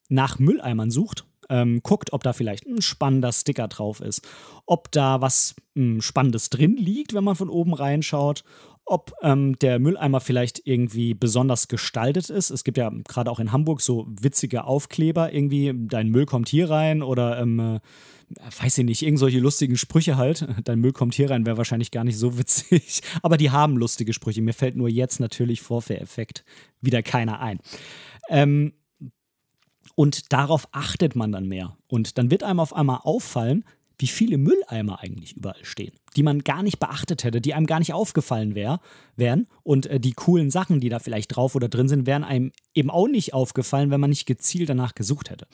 nach 0.10 0.40
Mülleimern 0.40 0.90
sucht 0.90 1.26
ähm, 1.50 1.82
guckt, 1.84 2.14
ob 2.14 2.24
da 2.24 2.34
vielleicht 2.34 2.66
ein 2.66 2.82
spannender 2.82 3.32
Sticker 3.32 3.68
drauf 3.68 4.02
ist, 4.02 4.28
ob 4.66 4.92
da 4.92 5.22
was 5.22 5.56
ähm, 5.76 6.02
Spannendes 6.02 6.50
drin 6.50 6.76
liegt, 6.76 7.14
wenn 7.14 7.24
man 7.24 7.36
von 7.36 7.50
oben 7.50 7.74
reinschaut, 7.74 8.44
ob 8.88 9.14
ähm, 9.22 9.60
der 9.60 9.80
Mülleimer 9.80 10.22
vielleicht 10.22 10.66
irgendwie 10.66 11.14
besonders 11.14 11.68
gestaltet 11.68 12.30
ist. 12.30 12.50
Es 12.50 12.64
gibt 12.64 12.78
ja 12.78 12.90
gerade 12.90 13.30
auch 13.30 13.40
in 13.40 13.52
Hamburg 13.52 13.82
so 13.82 14.08
witzige 14.10 14.64
Aufkleber, 14.64 15.34
irgendwie, 15.34 15.74
dein 15.76 16.10
Müll 16.10 16.26
kommt 16.26 16.48
hier 16.48 16.70
rein 16.70 17.04
oder 17.04 17.40
ähm, 17.40 17.60
äh, 17.60 17.80
weiß 18.62 18.78
ich 18.78 18.86
nicht, 18.86 19.02
irgend 19.02 19.20
solche 19.20 19.40
lustigen 19.40 19.78
Sprüche 19.78 20.16
halt. 20.18 20.48
Dein 20.64 20.80
Müll 20.80 20.94
kommt 20.94 21.16
hier 21.16 21.30
rein, 21.30 21.46
wäre 21.46 21.58
wahrscheinlich 21.58 21.92
gar 21.92 22.04
nicht 22.04 22.18
so 22.18 22.38
witzig. 22.38 23.02
Aber 23.22 23.38
die 23.38 23.52
haben 23.52 23.78
lustige 23.78 24.14
Sprüche. 24.14 24.42
Mir 24.42 24.54
fällt 24.54 24.76
nur 24.76 24.90
jetzt 24.90 25.20
natürlich 25.20 25.62
Vorführeffekt 25.62 26.44
wieder 26.82 27.04
keiner 27.04 27.40
ein. 27.40 27.60
Ähm, 28.30 28.74
und 29.96 30.32
darauf 30.32 30.68
achtet 30.72 31.16
man 31.16 31.32
dann 31.32 31.48
mehr. 31.48 31.78
Und 31.88 32.18
dann 32.18 32.32
wird 32.32 32.44
einem 32.44 32.60
auf 32.60 32.74
einmal 32.74 33.00
auffallen, 33.04 33.64
wie 34.00 34.08
viele 34.08 34.38
Mülleimer 34.38 35.00
eigentlich 35.02 35.36
überall 35.36 35.64
stehen, 35.64 35.94
die 36.16 36.24
man 36.24 36.44
gar 36.44 36.62
nicht 36.62 36.80
beachtet 36.80 37.24
hätte, 37.24 37.42
die 37.42 37.54
einem 37.54 37.66
gar 37.66 37.80
nicht 37.80 37.94
aufgefallen 37.94 38.54
wär, 38.54 38.80
wären. 39.16 39.48
Und 39.64 39.88
äh, 39.88 40.00
die 40.00 40.14
coolen 40.14 40.52
Sachen, 40.52 40.80
die 40.80 40.90
da 40.90 41.00
vielleicht 41.00 41.36
drauf 41.36 41.56
oder 41.56 41.68
drin 41.68 41.88
sind, 41.88 42.06
wären 42.06 42.24
einem 42.24 42.52
eben 42.76 42.92
auch 42.92 43.08
nicht 43.08 43.34
aufgefallen, 43.34 43.90
wenn 43.90 44.00
man 44.00 44.12
nicht 44.12 44.28
gezielt 44.28 44.70
danach 44.70 44.94
gesucht 44.94 45.32
hätte. 45.32 45.48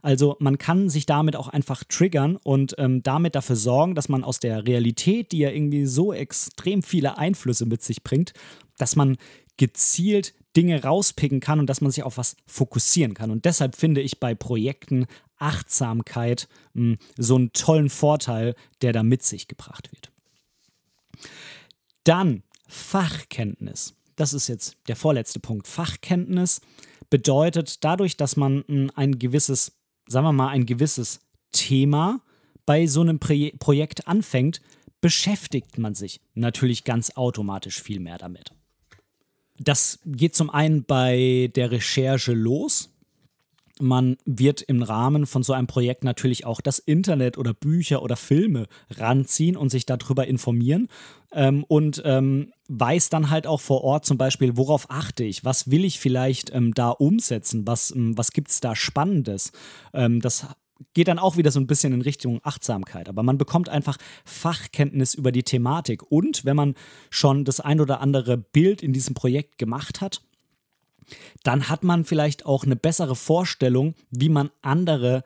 Also 0.00 0.36
man 0.38 0.58
kann 0.58 0.88
sich 0.88 1.06
damit 1.06 1.34
auch 1.34 1.48
einfach 1.48 1.82
triggern 1.84 2.36
und 2.36 2.76
ähm, 2.78 3.02
damit 3.02 3.34
dafür 3.34 3.56
sorgen, 3.56 3.96
dass 3.96 4.08
man 4.08 4.22
aus 4.22 4.38
der 4.38 4.66
Realität, 4.66 5.32
die 5.32 5.38
ja 5.38 5.50
irgendwie 5.50 5.86
so 5.86 6.12
extrem 6.12 6.82
viele 6.82 7.18
Einflüsse 7.18 7.66
mit 7.66 7.82
sich 7.82 8.04
bringt, 8.04 8.32
dass 8.76 8.94
man 8.94 9.16
gezielt 9.56 10.34
Dinge 10.56 10.82
rauspicken 10.82 11.40
kann 11.40 11.60
und 11.60 11.68
dass 11.68 11.80
man 11.80 11.90
sich 11.90 12.04
auf 12.04 12.16
was 12.16 12.36
fokussieren 12.46 13.14
kann. 13.14 13.30
Und 13.30 13.44
deshalb 13.44 13.76
finde 13.76 14.00
ich 14.00 14.18
bei 14.18 14.34
Projekten 14.34 15.06
Achtsamkeit 15.38 16.48
hm, 16.74 16.98
so 17.16 17.36
einen 17.36 17.52
tollen 17.52 17.90
Vorteil, 17.90 18.54
der 18.82 18.92
da 18.92 19.02
mit 19.02 19.22
sich 19.22 19.48
gebracht 19.48 19.90
wird. 19.92 20.10
Dann 22.04 22.42
Fachkenntnis. 22.66 23.94
Das 24.16 24.32
ist 24.32 24.48
jetzt 24.48 24.76
der 24.88 24.96
vorletzte 24.96 25.40
Punkt. 25.40 25.66
Fachkenntnis 25.66 26.60
bedeutet 27.10 27.84
dadurch, 27.84 28.16
dass 28.16 28.36
man 28.36 28.64
hm, 28.66 28.90
ein 28.94 29.18
gewisses, 29.18 29.72
sagen 30.06 30.26
wir 30.26 30.32
mal, 30.32 30.48
ein 30.48 30.66
gewisses 30.66 31.20
Thema 31.52 32.20
bei 32.66 32.86
so 32.86 33.00
einem 33.00 33.18
Pro 33.18 33.50
Projekt 33.58 34.06
anfängt, 34.06 34.60
beschäftigt 35.00 35.78
man 35.78 35.94
sich 35.94 36.20
natürlich 36.34 36.84
ganz 36.84 37.16
automatisch 37.16 37.80
viel 37.80 38.00
mehr 38.00 38.18
damit. 38.18 38.52
Das 39.58 40.00
geht 40.04 40.34
zum 40.34 40.50
einen 40.50 40.84
bei 40.84 41.50
der 41.54 41.70
Recherche 41.70 42.32
los. 42.32 42.90
Man 43.80 44.16
wird 44.24 44.62
im 44.62 44.82
Rahmen 44.82 45.26
von 45.26 45.42
so 45.42 45.52
einem 45.52 45.66
Projekt 45.66 46.04
natürlich 46.04 46.44
auch 46.44 46.60
das 46.60 46.78
Internet 46.78 47.38
oder 47.38 47.54
Bücher 47.54 48.02
oder 48.02 48.16
Filme 48.16 48.66
ranziehen 48.90 49.56
und 49.56 49.70
sich 49.70 49.86
darüber 49.86 50.26
informieren 50.26 50.88
ähm, 51.32 51.64
und 51.64 52.02
ähm, 52.04 52.52
weiß 52.68 53.08
dann 53.10 53.30
halt 53.30 53.46
auch 53.46 53.60
vor 53.60 53.82
Ort 53.84 54.04
zum 54.04 54.18
Beispiel, 54.18 54.56
worauf 54.56 54.90
achte 54.90 55.24
ich, 55.24 55.44
was 55.44 55.70
will 55.70 55.84
ich 55.84 55.98
vielleicht 55.98 56.54
ähm, 56.54 56.74
da 56.74 56.90
umsetzen, 56.90 57.66
was, 57.66 57.90
ähm, 57.94 58.16
was 58.16 58.32
gibt 58.32 58.50
es 58.50 58.60
da 58.60 58.74
Spannendes. 58.76 59.52
Ähm, 59.92 60.20
das 60.20 60.46
geht 60.94 61.08
dann 61.08 61.18
auch 61.18 61.36
wieder 61.36 61.50
so 61.50 61.60
ein 61.60 61.66
bisschen 61.66 61.92
in 61.92 62.02
Richtung 62.02 62.40
Achtsamkeit. 62.44 63.08
Aber 63.08 63.22
man 63.22 63.38
bekommt 63.38 63.68
einfach 63.68 63.96
Fachkenntnis 64.24 65.14
über 65.14 65.32
die 65.32 65.42
Thematik. 65.42 66.02
Und 66.10 66.44
wenn 66.44 66.56
man 66.56 66.74
schon 67.10 67.44
das 67.44 67.60
ein 67.60 67.80
oder 67.80 68.00
andere 68.00 68.36
Bild 68.36 68.82
in 68.82 68.92
diesem 68.92 69.14
Projekt 69.14 69.58
gemacht 69.58 70.00
hat, 70.00 70.22
dann 71.42 71.68
hat 71.68 71.84
man 71.84 72.04
vielleicht 72.04 72.46
auch 72.46 72.64
eine 72.64 72.76
bessere 72.76 73.16
Vorstellung, 73.16 73.94
wie 74.10 74.28
man 74.28 74.50
andere 74.62 75.22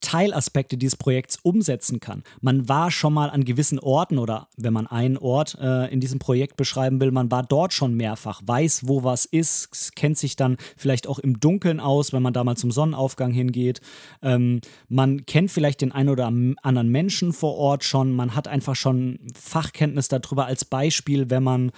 Teilaspekte 0.00 0.76
dieses 0.76 0.96
Projekts 0.96 1.38
umsetzen 1.42 1.98
kann. 1.98 2.22
Man 2.40 2.68
war 2.68 2.90
schon 2.90 3.12
mal 3.12 3.30
an 3.30 3.44
gewissen 3.44 3.80
Orten 3.80 4.18
oder 4.18 4.48
wenn 4.56 4.72
man 4.72 4.86
einen 4.86 5.16
Ort 5.16 5.58
äh, 5.60 5.92
in 5.92 6.00
diesem 6.00 6.20
Projekt 6.20 6.56
beschreiben 6.56 7.00
will, 7.00 7.10
man 7.10 7.30
war 7.30 7.42
dort 7.42 7.72
schon 7.72 7.94
mehrfach, 7.94 8.40
weiß, 8.44 8.86
wo 8.86 9.02
was 9.02 9.24
ist, 9.24 9.96
kennt 9.96 10.16
sich 10.16 10.36
dann 10.36 10.56
vielleicht 10.76 11.08
auch 11.08 11.18
im 11.18 11.40
Dunkeln 11.40 11.80
aus, 11.80 12.12
wenn 12.12 12.22
man 12.22 12.32
da 12.32 12.44
mal 12.44 12.56
zum 12.56 12.70
Sonnenaufgang 12.70 13.32
hingeht. 13.32 13.80
Ähm, 14.22 14.60
man 14.88 15.26
kennt 15.26 15.50
vielleicht 15.50 15.80
den 15.80 15.92
einen 15.92 16.10
oder 16.10 16.26
anderen 16.26 16.88
Menschen 16.88 17.32
vor 17.32 17.56
Ort 17.56 17.82
schon, 17.82 18.12
man 18.12 18.36
hat 18.36 18.46
einfach 18.46 18.76
schon 18.76 19.18
Fachkenntnis 19.34 20.08
darüber 20.08 20.46
als 20.46 20.64
Beispiel, 20.64 21.28
wenn 21.28 21.42
man 21.42 21.72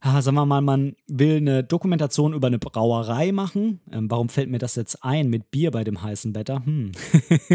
ah, 0.00 0.22
sagen 0.22 0.36
wir 0.36 0.46
mal, 0.46 0.60
man 0.60 0.94
will 1.06 1.36
eine 1.36 1.64
Dokumentation 1.64 2.32
über 2.32 2.46
eine 2.46 2.58
Brauerei 2.58 3.32
machen. 3.32 3.80
Ähm, 3.92 4.10
warum 4.10 4.28
fällt 4.28 4.50
mir 4.50 4.58
das 4.58 4.76
jetzt 4.76 5.04
ein 5.04 5.28
mit 5.28 5.50
Bier 5.50 5.70
bei 5.70 5.84
dem 5.84 6.02
heißen 6.02 6.34
Wetter? 6.34 6.64
Hm. 6.64 6.92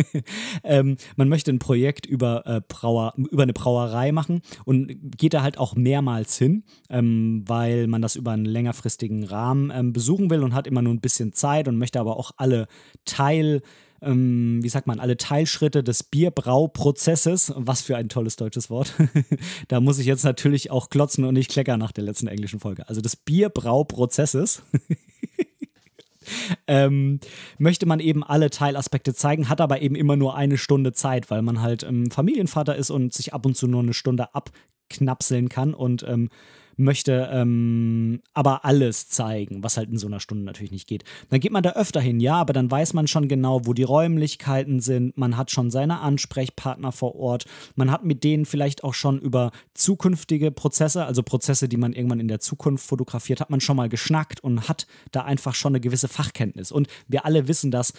ähm, 0.64 0.98
man 1.16 1.30
möchte 1.30 1.52
ein 1.52 1.60
Projekt 1.60 2.06
über, 2.06 2.46
äh, 2.46 2.62
Brauer, 2.68 3.14
über 3.18 3.44
eine 3.44 3.54
Brauerei 3.54 4.12
machen 4.12 4.42
und 4.66 5.18
geht 5.18 5.34
da 5.34 5.42
halt 5.42 5.58
auch 5.58 5.76
mehrmals 5.76 6.38
hin, 6.38 6.64
ähm, 6.90 7.44
weil 7.48 7.88
man 7.88 8.02
das 8.02 8.16
über 8.16 8.32
einen 8.32 8.46
längerfristigen 8.46 9.24
Rahmen 9.24 9.72
ähm, 9.74 9.94
besuchen 9.94 10.30
will 10.30 10.44
und 10.44 10.54
hat 10.54 10.68
immer 10.68 10.82
nur 10.82 10.94
ein 10.94 11.02
bisschen 11.02 11.34
Zeit 11.34 11.68
und 11.68 11.78
möchte 11.78 12.00
aber 12.00 12.18
auch 12.18 12.32
alle 12.38 12.68
Teil 13.06 13.62
ähm, 14.06 14.60
wie 14.62 14.70
sagt 14.70 14.88
man, 14.88 15.00
alle 15.00 15.18
Teilschritte 15.18 15.84
des 15.84 16.04
Bierbrauprozesses. 16.04 17.54
Was 17.56 17.82
für 17.82 17.98
ein 17.98 18.10
tolles 18.10 18.36
deutsches 18.36 18.70
Wort. 18.70 18.94
da 19.68 19.80
muss 19.80 20.00
ich 20.00 20.06
jetzt 20.06 20.24
natürlich 20.24 20.72
auch 20.72 20.90
klotzen 20.90 21.26
und 21.26 21.34
nicht 21.34 21.52
kleckern 21.52 21.80
nach 21.80 21.92
der 21.92 22.04
letzten 22.04 22.28
englischen 22.28 22.60
Folge. 22.60 22.88
Also 22.88 23.02
des 23.02 23.16
Bierbrauprozesses. 23.16 24.64
ähm, 26.68 27.20
möchte 27.58 27.86
man 27.86 28.00
eben 28.00 28.24
alle 28.24 28.50
Teilaspekte 28.50 29.14
zeigen, 29.14 29.50
hat 29.50 29.62
aber 29.62 29.82
eben 29.82 29.96
immer 29.96 30.16
nur 30.16 30.36
eine 30.36 30.58
Stunde 30.58 30.94
Zeit, 30.94 31.30
weil 31.30 31.42
man 31.42 31.62
halt 31.62 31.84
ähm, 31.84 32.12
Familienvater 32.12 32.76
ist 32.76 32.90
und 32.90 33.14
sich 33.14 33.34
ab 33.34 33.46
und 33.46 33.56
zu 33.56 33.68
nur 33.68 33.82
eine 33.82 33.94
Stunde 33.94 34.28
abknapseln 34.34 35.50
kann 35.50 35.74
und 35.74 36.04
ähm, 36.08 36.30
möchte 36.78 37.30
ähm, 37.32 38.22
aber 38.34 38.66
alles 38.66 39.10
zeigen, 39.10 39.64
was 39.64 39.78
halt 39.78 39.90
in 39.90 39.98
so 39.98 40.08
einer 40.08 40.20
Stunde 40.20 40.44
natürlich 40.44 40.72
nicht 40.72 40.88
geht. 40.88 41.04
Dann 41.30 41.40
geht 41.40 41.52
man 41.52 41.64
da 41.64 41.72
öfter 41.72 42.02
hin, 42.02 42.20
ja, 42.20 42.36
aber 42.36 42.54
dann 42.54 42.70
weiß 42.70 42.94
man 42.94 43.08
schon 43.08 43.28
genau, 43.28 43.62
wo 43.66 43.74
die 43.74 43.84
Räumlichkeiten 43.84 44.80
sind, 44.80 45.18
man 45.18 45.38
hat 45.38 45.52
schon 45.52 45.72
seine 45.72 46.00
Ansprechpartner 46.00 46.92
vor 46.92 47.16
Ort, 47.16 47.46
man 47.76 47.92
hat 47.92 48.04
mit 48.04 48.24
denen 48.24 48.46
vielleicht 48.46 48.84
auch 48.84 48.94
schon 48.94 49.20
über 49.20 49.52
zukünftige 49.74 50.52
Prozesse, 50.52 51.06
also 51.06 51.24
Prozesse, 51.24 51.68
die 51.68 51.78
man 51.78 51.94
irgendwann 51.94 52.20
in 52.20 52.28
der 52.28 52.40
Zukunft 52.40 52.86
fotografiert, 52.86 53.40
hat 53.40 53.50
man 53.50 53.62
schon 53.62 53.78
mal 53.78 53.90
geschnackt 53.90 54.44
und 54.44 54.68
hat 54.68 54.88
da 55.12 55.24
einfach 55.24 55.56
schon 55.56 55.72
eine 55.72 55.82
gewisse 55.82 56.08
Fachkenntnis. 56.08 56.72
Und 56.72 56.88
wir 57.08 57.26
alle 57.26 57.48
wissen, 57.48 57.72
dass 57.72 57.94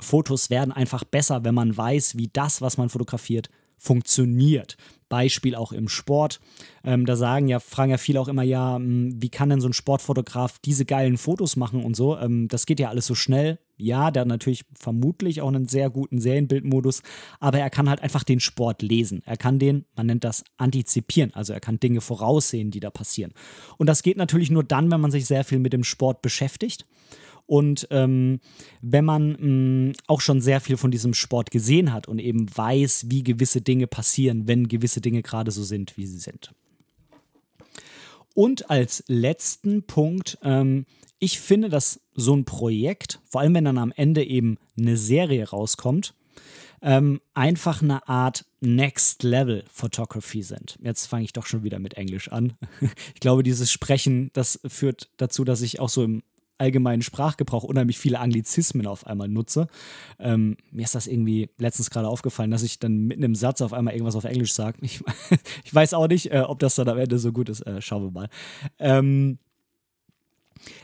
Fotos 0.00 0.50
werden 0.50 0.72
einfach 0.72 1.04
besser, 1.04 1.44
wenn 1.44 1.54
man 1.54 1.76
weiß, 1.76 2.16
wie 2.16 2.28
das, 2.32 2.60
was 2.60 2.76
man 2.76 2.88
fotografiert, 2.88 3.50
funktioniert. 3.78 4.76
Beispiel 5.08 5.54
auch 5.54 5.72
im 5.72 5.88
Sport. 5.88 6.40
Ähm, 6.84 7.06
da 7.06 7.16
sagen 7.16 7.48
ja, 7.48 7.60
fragen 7.60 7.90
ja 7.90 7.98
viele 7.98 8.20
auch 8.20 8.28
immer, 8.28 8.42
ja, 8.42 8.76
hm, 8.76 9.20
wie 9.20 9.28
kann 9.28 9.50
denn 9.50 9.60
so 9.60 9.68
ein 9.68 9.72
Sportfotograf 9.72 10.58
diese 10.58 10.84
geilen 10.84 11.16
Fotos 11.16 11.56
machen 11.56 11.84
und 11.84 11.96
so? 11.96 12.18
Ähm, 12.18 12.48
das 12.48 12.66
geht 12.66 12.80
ja 12.80 12.88
alles 12.88 13.06
so 13.06 13.14
schnell. 13.14 13.58
Ja, 13.78 14.10
der 14.10 14.22
hat 14.22 14.28
natürlich 14.28 14.64
vermutlich 14.78 15.42
auch 15.42 15.48
einen 15.48 15.68
sehr 15.68 15.90
guten 15.90 16.18
Serienbildmodus, 16.18 17.02
aber 17.40 17.58
er 17.58 17.68
kann 17.68 17.90
halt 17.90 18.00
einfach 18.00 18.24
den 18.24 18.40
Sport 18.40 18.80
lesen. 18.80 19.22
Er 19.26 19.36
kann 19.36 19.58
den, 19.58 19.84
man 19.94 20.06
nennt 20.06 20.24
das 20.24 20.44
antizipieren, 20.56 21.34
also 21.34 21.52
er 21.52 21.60
kann 21.60 21.78
Dinge 21.78 22.00
voraussehen, 22.00 22.70
die 22.70 22.80
da 22.80 22.90
passieren. 22.90 23.32
Und 23.76 23.86
das 23.86 24.02
geht 24.02 24.16
natürlich 24.16 24.50
nur 24.50 24.64
dann, 24.64 24.90
wenn 24.90 25.00
man 25.00 25.10
sich 25.10 25.26
sehr 25.26 25.44
viel 25.44 25.58
mit 25.58 25.74
dem 25.74 25.84
Sport 25.84 26.22
beschäftigt. 26.22 26.86
Und 27.46 27.86
ähm, 27.90 28.40
wenn 28.82 29.04
man 29.04 29.30
mh, 29.30 29.46
mm, 29.46 29.92
auch 30.08 30.20
schon 30.20 30.40
sehr 30.40 30.60
viel 30.60 30.76
von 30.76 30.90
diesem 30.90 31.14
Sport 31.14 31.50
gesehen 31.50 31.92
hat 31.92 32.08
und 32.08 32.18
eben 32.18 32.46
weiß, 32.54 33.06
wie 33.08 33.22
gewisse 33.22 33.60
Dinge 33.60 33.86
passieren, 33.86 34.48
wenn 34.48 34.68
gewisse 34.68 35.00
Dinge 35.00 35.22
gerade 35.22 35.50
so 35.52 35.62
sind, 35.62 35.96
wie 35.96 36.06
sie 36.06 36.18
sind. 36.18 36.52
Und 38.34 38.68
als 38.68 39.04
letzten 39.06 39.84
Punkt, 39.84 40.38
ähm, 40.42 40.86
ich 41.18 41.40
finde, 41.40 41.70
dass 41.70 42.00
so 42.14 42.34
ein 42.36 42.44
Projekt, 42.44 43.20
vor 43.24 43.40
allem 43.40 43.54
wenn 43.54 43.64
dann 43.64 43.78
am 43.78 43.92
Ende 43.96 44.24
eben 44.24 44.58
eine 44.76 44.96
Serie 44.96 45.48
rauskommt, 45.48 46.14
ähm, 46.82 47.20
einfach 47.32 47.80
eine 47.80 48.06
Art 48.08 48.44
Next 48.60 49.22
Level 49.22 49.64
Photography 49.72 50.42
sind. 50.42 50.78
Jetzt 50.82 51.06
fange 51.06 51.24
ich 51.24 51.32
doch 51.32 51.46
schon 51.46 51.62
wieder 51.62 51.78
mit 51.78 51.94
Englisch 51.94 52.30
an. 52.30 52.52
Ich 53.14 53.20
glaube, 53.20 53.42
dieses 53.42 53.72
Sprechen, 53.72 54.30
das 54.34 54.60
führt 54.66 55.08
dazu, 55.16 55.44
dass 55.44 55.62
ich 55.62 55.80
auch 55.80 55.88
so 55.88 56.04
im 56.04 56.22
allgemeinen 56.58 57.02
Sprachgebrauch 57.02 57.64
unheimlich 57.64 57.98
viele 57.98 58.20
Anglizismen 58.20 58.86
auf 58.86 59.06
einmal 59.06 59.28
nutze. 59.28 59.68
Ähm, 60.18 60.56
mir 60.70 60.84
ist 60.84 60.94
das 60.94 61.06
irgendwie 61.06 61.50
letztens 61.58 61.90
gerade 61.90 62.08
aufgefallen, 62.08 62.50
dass 62.50 62.62
ich 62.62 62.78
dann 62.78 63.06
mitten 63.06 63.22
im 63.22 63.34
Satz 63.34 63.60
auf 63.60 63.72
einmal 63.72 63.94
irgendwas 63.94 64.16
auf 64.16 64.24
Englisch 64.24 64.54
sage. 64.54 64.78
Ich, 64.82 65.02
ich, 65.64 65.74
weiß 65.74 65.94
auch 65.94 66.08
nicht, 66.08 66.32
äh, 66.32 66.40
ob 66.40 66.58
das 66.58 66.74
dann 66.74 66.88
am 66.88 66.98
Ende 66.98 67.18
so 67.18 67.32
gut 67.32 67.48
ist. 67.48 67.60
Äh, 67.60 67.80
schauen 67.80 68.04
wir 68.04 68.10
mal. 68.10 68.28
Ähm, 68.78 69.38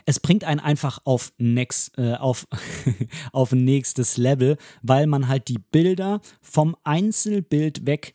es 0.05 0.19
bringt 0.19 0.43
einen 0.43 0.59
einfach 0.59 0.99
auf, 1.03 1.33
next, 1.37 1.97
äh, 1.97 2.13
auf, 2.13 2.47
auf 3.31 3.51
nächstes 3.51 4.17
Level, 4.17 4.57
weil 4.81 5.07
man 5.07 5.27
halt 5.27 5.47
die 5.47 5.59
Bilder 5.59 6.21
vom 6.41 6.75
Einzelbild 6.83 7.85
weg 7.85 8.13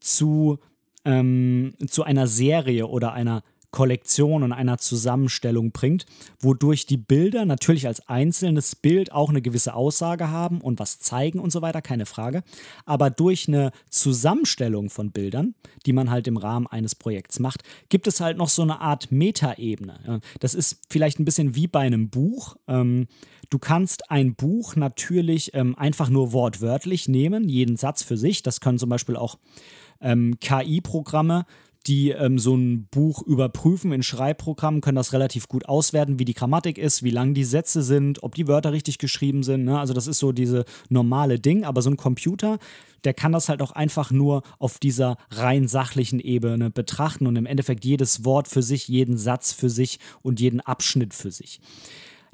zu, 0.00 0.58
ähm, 1.04 1.74
zu 1.86 2.04
einer 2.04 2.26
Serie 2.26 2.86
oder 2.86 3.12
einer 3.12 3.42
Kollektion 3.76 4.42
und 4.42 4.54
einer 4.54 4.78
Zusammenstellung 4.78 5.70
bringt, 5.70 6.06
wodurch 6.40 6.86
die 6.86 6.96
Bilder 6.96 7.44
natürlich 7.44 7.86
als 7.86 8.08
einzelnes 8.08 8.74
Bild 8.74 9.12
auch 9.12 9.28
eine 9.28 9.42
gewisse 9.42 9.74
Aussage 9.74 10.30
haben 10.30 10.62
und 10.62 10.78
was 10.78 10.98
zeigen 10.98 11.38
und 11.38 11.50
so 11.50 11.60
weiter, 11.60 11.82
keine 11.82 12.06
Frage. 12.06 12.42
Aber 12.86 13.10
durch 13.10 13.48
eine 13.48 13.72
Zusammenstellung 13.90 14.88
von 14.88 15.10
Bildern, 15.10 15.54
die 15.84 15.92
man 15.92 16.10
halt 16.10 16.26
im 16.26 16.38
Rahmen 16.38 16.66
eines 16.66 16.94
Projekts 16.94 17.38
macht, 17.38 17.64
gibt 17.90 18.06
es 18.06 18.18
halt 18.18 18.38
noch 18.38 18.48
so 18.48 18.62
eine 18.62 18.80
Art 18.80 19.12
Metaebene. 19.12 20.22
Das 20.40 20.54
ist 20.54 20.78
vielleicht 20.88 21.18
ein 21.18 21.26
bisschen 21.26 21.54
wie 21.54 21.66
bei 21.66 21.80
einem 21.80 22.08
Buch. 22.08 22.56
Ähm, 22.68 23.08
du 23.50 23.58
kannst 23.58 24.10
ein 24.10 24.36
Buch 24.36 24.74
natürlich 24.76 25.52
ähm, 25.52 25.76
einfach 25.76 26.08
nur 26.08 26.32
wortwörtlich 26.32 27.08
nehmen, 27.08 27.46
jeden 27.46 27.76
Satz 27.76 28.02
für 28.02 28.16
sich. 28.16 28.42
Das 28.42 28.62
können 28.62 28.78
zum 28.78 28.88
Beispiel 28.88 29.16
auch 29.16 29.36
ähm, 30.00 30.38
KI-Programme 30.40 31.44
die 31.86 32.10
ähm, 32.10 32.38
so 32.38 32.56
ein 32.56 32.88
Buch 32.90 33.22
überprüfen 33.22 33.92
in 33.92 34.02
Schreibprogrammen, 34.02 34.80
können 34.80 34.96
das 34.96 35.12
relativ 35.12 35.48
gut 35.48 35.68
auswerten, 35.68 36.18
wie 36.18 36.24
die 36.24 36.34
Grammatik 36.34 36.78
ist, 36.78 37.02
wie 37.02 37.10
lang 37.10 37.34
die 37.34 37.44
Sätze 37.44 37.82
sind, 37.82 38.22
ob 38.22 38.34
die 38.34 38.48
Wörter 38.48 38.72
richtig 38.72 38.98
geschrieben 38.98 39.42
sind. 39.42 39.64
Ne? 39.64 39.78
Also 39.78 39.94
das 39.94 40.06
ist 40.06 40.18
so 40.18 40.32
diese 40.32 40.64
normale 40.88 41.38
Ding, 41.38 41.64
aber 41.64 41.82
so 41.82 41.90
ein 41.90 41.96
Computer, 41.96 42.58
der 43.04 43.14
kann 43.14 43.32
das 43.32 43.48
halt 43.48 43.62
auch 43.62 43.72
einfach 43.72 44.10
nur 44.10 44.42
auf 44.58 44.78
dieser 44.78 45.16
rein 45.30 45.68
sachlichen 45.68 46.18
Ebene 46.18 46.70
betrachten 46.70 47.26
und 47.26 47.36
im 47.36 47.46
Endeffekt 47.46 47.84
jedes 47.84 48.24
Wort 48.24 48.48
für 48.48 48.62
sich, 48.62 48.88
jeden 48.88 49.16
Satz 49.16 49.52
für 49.52 49.70
sich 49.70 50.00
und 50.22 50.40
jeden 50.40 50.60
Abschnitt 50.60 51.14
für 51.14 51.30
sich. 51.30 51.60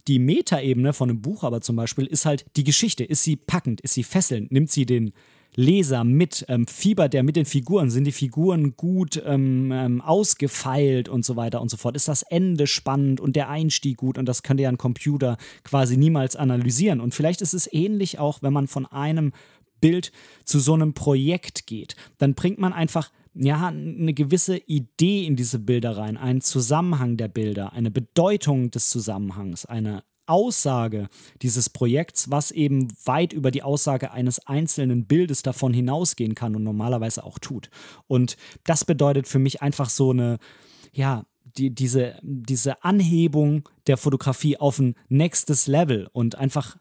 Die 0.08 0.18
Metaebene 0.18 0.92
von 0.92 1.10
einem 1.10 1.20
Buch 1.20 1.44
aber 1.44 1.60
zum 1.60 1.76
Beispiel 1.76 2.06
ist 2.06 2.26
halt 2.26 2.44
die 2.56 2.64
Geschichte. 2.64 3.04
Ist 3.04 3.22
sie 3.22 3.36
packend? 3.36 3.80
Ist 3.82 3.94
sie 3.94 4.02
fesselnd? 4.02 4.50
Nimmt 4.50 4.70
sie 4.70 4.86
den 4.86 5.12
Leser 5.54 6.04
mit, 6.04 6.44
ähm, 6.48 6.66
fiebert 6.66 7.12
der 7.12 7.22
mit 7.22 7.36
den 7.36 7.44
Figuren, 7.44 7.90
sind 7.90 8.04
die 8.04 8.12
Figuren 8.12 8.76
gut 8.76 9.22
ähm, 9.24 9.70
ähm, 9.72 10.00
ausgefeilt 10.00 11.08
und 11.08 11.24
so 11.24 11.36
weiter 11.36 11.60
und 11.60 11.70
so 11.70 11.76
fort. 11.76 11.94
Ist 11.96 12.08
das 12.08 12.22
Ende 12.22 12.66
spannend 12.66 13.20
und 13.20 13.36
der 13.36 13.50
Einstieg 13.50 13.98
gut 13.98 14.16
und 14.16 14.26
das 14.26 14.42
könnte 14.42 14.62
ja 14.62 14.70
ein 14.70 14.78
Computer 14.78 15.36
quasi 15.62 15.96
niemals 15.96 16.36
analysieren. 16.36 17.00
Und 17.00 17.14
vielleicht 17.14 17.42
ist 17.42 17.52
es 17.52 17.70
ähnlich 17.72 18.18
auch, 18.18 18.42
wenn 18.42 18.52
man 18.52 18.66
von 18.66 18.86
einem 18.86 19.32
Bild 19.80 20.12
zu 20.44 20.58
so 20.58 20.72
einem 20.72 20.94
Projekt 20.94 21.66
geht. 21.66 21.96
Dann 22.16 22.34
bringt 22.34 22.58
man 22.58 22.72
einfach 22.72 23.10
ja, 23.34 23.68
eine 23.68 24.14
gewisse 24.14 24.56
Idee 24.56 25.26
in 25.26 25.36
diese 25.36 25.58
Bilder 25.58 25.96
rein, 25.96 26.16
einen 26.16 26.40
Zusammenhang 26.40 27.16
der 27.16 27.28
Bilder, 27.28 27.72
eine 27.72 27.90
Bedeutung 27.90 28.70
des 28.70 28.90
Zusammenhangs, 28.90 29.64
eine 29.66 30.04
Aussage 30.32 31.08
dieses 31.42 31.68
Projekts, 31.68 32.30
was 32.30 32.50
eben 32.50 32.88
weit 33.04 33.34
über 33.34 33.50
die 33.50 33.62
Aussage 33.62 34.12
eines 34.12 34.46
einzelnen 34.46 35.04
Bildes 35.04 35.42
davon 35.42 35.74
hinausgehen 35.74 36.34
kann 36.34 36.56
und 36.56 36.64
normalerweise 36.64 37.22
auch 37.22 37.38
tut. 37.38 37.68
Und 38.06 38.38
das 38.64 38.86
bedeutet 38.86 39.28
für 39.28 39.38
mich 39.38 39.60
einfach 39.60 39.90
so 39.90 40.10
eine, 40.10 40.38
ja, 40.90 41.26
die, 41.58 41.68
diese, 41.74 42.18
diese 42.22 42.82
Anhebung 42.82 43.68
der 43.86 43.98
Fotografie 43.98 44.56
auf 44.56 44.78
ein 44.78 44.94
nächstes 45.10 45.66
Level 45.66 46.08
und 46.14 46.36
einfach 46.36 46.78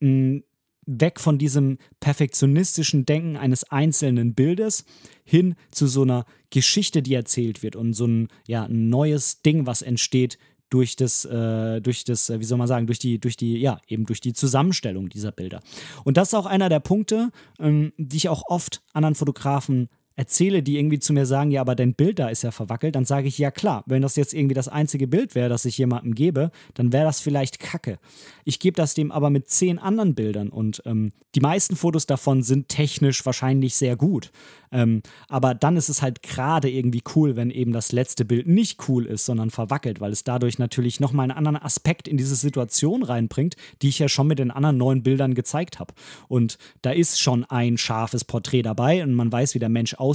mh, 0.00 0.08
hm, 0.08 0.44
weg 0.86 1.20
von 1.20 1.36
diesem 1.36 1.78
perfektionistischen 2.00 3.04
Denken 3.04 3.36
eines 3.36 3.64
einzelnen 3.64 4.34
Bildes 4.34 4.84
hin 5.24 5.56
zu 5.70 5.86
so 5.86 6.02
einer 6.02 6.24
Geschichte, 6.48 7.02
die 7.02 7.14
erzählt 7.14 7.62
wird 7.62 7.76
und 7.76 7.92
so 7.92 8.06
ein 8.06 8.28
ja, 8.46 8.68
neues 8.68 9.42
Ding, 9.42 9.66
was 9.66 9.82
entsteht 9.82 10.38
durch 10.70 10.96
das, 10.96 11.24
äh, 11.24 11.80
durch 11.80 12.04
das, 12.04 12.30
äh, 12.30 12.40
wie 12.40 12.44
soll 12.44 12.58
man 12.58 12.66
sagen, 12.66 12.86
durch 12.86 12.98
die, 12.98 13.18
durch 13.18 13.36
die, 13.36 13.58
ja, 13.58 13.80
eben 13.86 14.04
durch 14.04 14.20
die 14.20 14.32
Zusammenstellung 14.32 15.08
dieser 15.08 15.32
Bilder. 15.32 15.60
Und 16.04 16.16
das 16.16 16.28
ist 16.28 16.34
auch 16.34 16.46
einer 16.46 16.68
der 16.68 16.80
Punkte, 16.80 17.30
ähm, 17.58 17.92
die 17.96 18.16
ich 18.16 18.28
auch 18.28 18.42
oft 18.48 18.82
anderen 18.92 19.14
Fotografen 19.14 19.88
erzähle, 20.16 20.62
die 20.62 20.78
irgendwie 20.78 20.98
zu 20.98 21.12
mir 21.12 21.26
sagen, 21.26 21.50
ja, 21.50 21.60
aber 21.60 21.74
dein 21.74 21.94
Bild 21.94 22.18
da 22.18 22.28
ist 22.28 22.42
ja 22.42 22.50
verwackelt, 22.50 22.96
dann 22.96 23.04
sage 23.04 23.28
ich, 23.28 23.38
ja 23.38 23.50
klar, 23.50 23.84
wenn 23.86 24.02
das 24.02 24.16
jetzt 24.16 24.34
irgendwie 24.34 24.54
das 24.54 24.68
einzige 24.68 25.06
Bild 25.06 25.34
wäre, 25.34 25.48
das 25.48 25.66
ich 25.66 25.78
jemandem 25.78 26.14
gebe, 26.14 26.50
dann 26.74 26.92
wäre 26.92 27.04
das 27.04 27.20
vielleicht 27.20 27.58
Kacke. 27.60 27.98
Ich 28.44 28.58
gebe 28.58 28.76
das 28.76 28.94
dem 28.94 29.12
aber 29.12 29.30
mit 29.30 29.48
zehn 29.48 29.78
anderen 29.78 30.14
Bildern 30.14 30.48
und 30.48 30.82
ähm, 30.86 31.12
die 31.34 31.40
meisten 31.40 31.76
Fotos 31.76 32.06
davon 32.06 32.42
sind 32.42 32.70
technisch 32.70 33.26
wahrscheinlich 33.26 33.74
sehr 33.74 33.94
gut. 33.94 34.32
Ähm, 34.72 35.02
aber 35.28 35.54
dann 35.54 35.76
ist 35.76 35.90
es 35.90 36.00
halt 36.00 36.22
gerade 36.22 36.70
irgendwie 36.70 37.02
cool, 37.14 37.36
wenn 37.36 37.50
eben 37.50 37.72
das 37.72 37.92
letzte 37.92 38.24
Bild 38.24 38.46
nicht 38.46 38.88
cool 38.88 39.06
ist, 39.06 39.26
sondern 39.26 39.50
verwackelt, 39.50 40.00
weil 40.00 40.12
es 40.12 40.24
dadurch 40.24 40.58
natürlich 40.58 40.98
nochmal 40.98 41.24
einen 41.24 41.36
anderen 41.36 41.56
Aspekt 41.56 42.08
in 42.08 42.16
diese 42.16 42.36
Situation 42.36 43.02
reinbringt, 43.02 43.56
die 43.82 43.88
ich 43.88 43.98
ja 43.98 44.08
schon 44.08 44.26
mit 44.26 44.38
den 44.38 44.50
anderen 44.50 44.78
neuen 44.78 45.02
Bildern 45.02 45.34
gezeigt 45.34 45.78
habe. 45.78 45.94
Und 46.26 46.58
da 46.82 46.90
ist 46.90 47.20
schon 47.20 47.44
ein 47.44 47.76
scharfes 47.76 48.24
Porträt 48.24 48.62
dabei 48.62 49.02
und 49.02 49.14
man 49.14 49.30
weiß, 49.30 49.54
wie 49.54 49.60
der 49.60 49.68
Mensch 49.68 49.94
aussieht. 49.94 50.05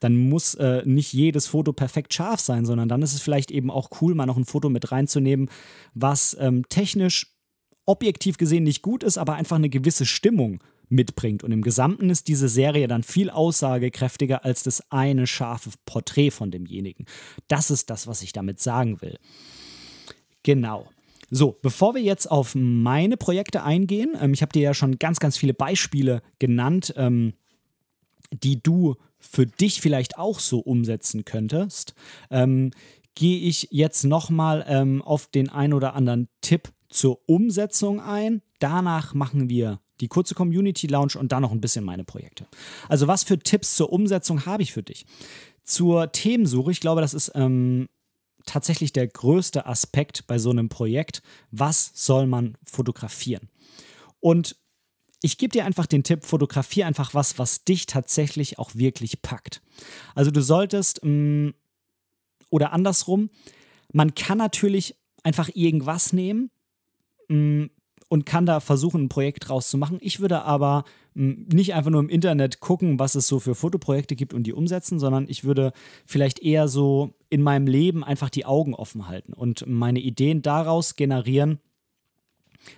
Dann 0.00 0.16
muss 0.16 0.54
äh, 0.54 0.82
nicht 0.84 1.12
jedes 1.12 1.46
Foto 1.46 1.72
perfekt 1.72 2.14
scharf 2.14 2.40
sein, 2.40 2.64
sondern 2.64 2.88
dann 2.88 3.02
ist 3.02 3.14
es 3.14 3.20
vielleicht 3.20 3.50
eben 3.50 3.70
auch 3.70 3.90
cool, 4.00 4.14
mal 4.14 4.26
noch 4.26 4.36
ein 4.36 4.44
Foto 4.44 4.68
mit 4.68 4.92
reinzunehmen, 4.92 5.48
was 5.94 6.36
ähm, 6.40 6.68
technisch 6.68 7.28
objektiv 7.86 8.36
gesehen 8.36 8.64
nicht 8.64 8.82
gut 8.82 9.02
ist, 9.02 9.18
aber 9.18 9.34
einfach 9.34 9.56
eine 9.56 9.68
gewisse 9.68 10.06
Stimmung 10.06 10.62
mitbringt. 10.88 11.42
Und 11.42 11.52
im 11.52 11.62
Gesamten 11.62 12.10
ist 12.10 12.28
diese 12.28 12.48
Serie 12.48 12.86
dann 12.86 13.02
viel 13.02 13.30
aussagekräftiger 13.30 14.44
als 14.44 14.62
das 14.62 14.90
eine 14.90 15.26
scharfe 15.26 15.70
Porträt 15.86 16.30
von 16.30 16.50
demjenigen. 16.50 17.06
Das 17.48 17.70
ist 17.70 17.90
das, 17.90 18.06
was 18.06 18.22
ich 18.22 18.32
damit 18.32 18.60
sagen 18.60 19.00
will. 19.00 19.18
Genau. 20.42 20.88
So, 21.30 21.58
bevor 21.62 21.94
wir 21.94 22.02
jetzt 22.02 22.30
auf 22.30 22.54
meine 22.54 23.16
Projekte 23.16 23.62
eingehen, 23.62 24.14
ähm, 24.20 24.34
ich 24.34 24.42
habe 24.42 24.52
dir 24.52 24.62
ja 24.62 24.74
schon 24.74 24.98
ganz, 24.98 25.18
ganz 25.18 25.38
viele 25.38 25.54
Beispiele 25.54 26.20
genannt, 26.38 26.92
ähm, 26.96 27.32
die 28.32 28.62
du 28.62 28.96
für 29.18 29.46
dich 29.46 29.80
vielleicht 29.80 30.18
auch 30.18 30.40
so 30.40 30.58
umsetzen 30.58 31.24
könntest, 31.24 31.94
ähm, 32.30 32.70
gehe 33.14 33.38
ich 33.38 33.68
jetzt 33.70 34.04
nochmal 34.04 34.64
ähm, 34.66 35.02
auf 35.02 35.26
den 35.26 35.48
ein 35.48 35.72
oder 35.72 35.94
anderen 35.94 36.28
Tipp 36.40 36.72
zur 36.88 37.20
Umsetzung 37.28 38.00
ein. 38.00 38.42
Danach 38.58 39.14
machen 39.14 39.48
wir 39.48 39.80
die 40.00 40.08
kurze 40.08 40.34
Community 40.34 40.86
Lounge 40.86 41.14
und 41.16 41.32
dann 41.32 41.42
noch 41.42 41.52
ein 41.52 41.60
bisschen 41.60 41.84
meine 41.84 42.04
Projekte. 42.04 42.46
Also 42.88 43.06
was 43.06 43.22
für 43.22 43.38
Tipps 43.38 43.76
zur 43.76 43.92
Umsetzung 43.92 44.46
habe 44.46 44.62
ich 44.62 44.72
für 44.72 44.82
dich? 44.82 45.06
Zur 45.62 46.10
Themensuche, 46.10 46.72
ich 46.72 46.80
glaube, 46.80 47.00
das 47.00 47.14
ist 47.14 47.32
ähm, 47.34 47.88
tatsächlich 48.46 48.92
der 48.92 49.06
größte 49.06 49.66
Aspekt 49.66 50.26
bei 50.26 50.38
so 50.38 50.50
einem 50.50 50.68
Projekt. 50.68 51.22
Was 51.50 51.92
soll 51.94 52.26
man 52.26 52.56
fotografieren? 52.64 53.48
Und 54.18 54.56
ich 55.22 55.38
gebe 55.38 55.52
dir 55.52 55.64
einfach 55.64 55.86
den 55.86 56.04
Tipp, 56.04 56.24
fotografiere 56.24 56.86
einfach 56.86 57.14
was, 57.14 57.38
was 57.38 57.64
dich 57.64 57.86
tatsächlich 57.86 58.58
auch 58.58 58.74
wirklich 58.74 59.22
packt. 59.22 59.62
Also 60.14 60.30
du 60.30 60.42
solltest, 60.42 61.00
ähm, 61.02 61.54
oder 62.50 62.72
andersrum, 62.72 63.30
man 63.92 64.14
kann 64.14 64.38
natürlich 64.38 64.96
einfach 65.22 65.48
irgendwas 65.54 66.12
nehmen, 66.12 66.50
mm, 67.28 67.66
und 68.12 68.26
kann 68.26 68.44
da 68.44 68.60
versuchen, 68.60 69.04
ein 69.04 69.08
Projekt 69.08 69.48
draus 69.48 69.70
zu 69.70 69.78
machen. 69.78 69.96
Ich 70.02 70.20
würde 70.20 70.42
aber 70.42 70.84
hm, 71.14 71.46
nicht 71.50 71.72
einfach 71.72 71.90
nur 71.90 72.02
im 72.02 72.10
Internet 72.10 72.60
gucken, 72.60 72.98
was 72.98 73.14
es 73.14 73.26
so 73.26 73.40
für 73.40 73.54
Fotoprojekte 73.54 74.16
gibt 74.16 74.34
und 74.34 74.42
die 74.42 74.52
umsetzen, 74.52 74.98
sondern 74.98 75.26
ich 75.30 75.44
würde 75.44 75.72
vielleicht 76.04 76.38
eher 76.40 76.68
so 76.68 77.14
in 77.30 77.40
meinem 77.40 77.66
Leben 77.66 78.04
einfach 78.04 78.28
die 78.28 78.44
Augen 78.44 78.74
offen 78.74 79.08
halten 79.08 79.32
und 79.32 79.64
meine 79.66 79.98
Ideen 79.98 80.42
daraus 80.42 80.94
generieren, 80.94 81.58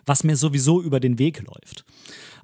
was 0.07 0.22
mir 0.22 0.37
sowieso 0.37 0.80
über 0.80 1.00
den 1.00 1.18
Weg 1.18 1.42
läuft. 1.42 1.85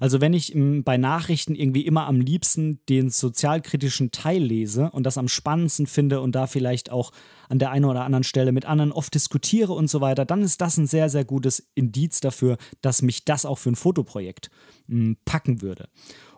Also 0.01 0.19
wenn 0.19 0.33
ich 0.33 0.55
m, 0.55 0.83
bei 0.83 0.97
Nachrichten 0.97 1.53
irgendwie 1.53 1.85
immer 1.85 2.07
am 2.07 2.19
liebsten 2.19 2.79
den 2.89 3.11
sozialkritischen 3.11 4.09
Teil 4.09 4.41
lese 4.41 4.89
und 4.89 5.03
das 5.03 5.19
am 5.19 5.27
spannendsten 5.27 5.85
finde 5.85 6.21
und 6.21 6.33
da 6.33 6.47
vielleicht 6.47 6.91
auch 6.91 7.11
an 7.49 7.59
der 7.59 7.69
einen 7.69 7.85
oder 7.85 8.03
anderen 8.03 8.23
Stelle 8.23 8.51
mit 8.51 8.65
anderen 8.65 8.91
oft 8.91 9.13
diskutiere 9.13 9.73
und 9.73 9.91
so 9.91 10.01
weiter, 10.01 10.25
dann 10.25 10.41
ist 10.41 10.59
das 10.59 10.77
ein 10.77 10.87
sehr, 10.87 11.07
sehr 11.07 11.23
gutes 11.23 11.69
Indiz 11.75 12.19
dafür, 12.19 12.57
dass 12.81 13.03
mich 13.03 13.25
das 13.25 13.45
auch 13.45 13.59
für 13.59 13.69
ein 13.69 13.75
Fotoprojekt 13.75 14.49
m, 14.89 15.17
packen 15.23 15.61
würde. 15.61 15.87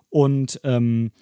Und 0.10 0.60
ähm, 0.66 1.14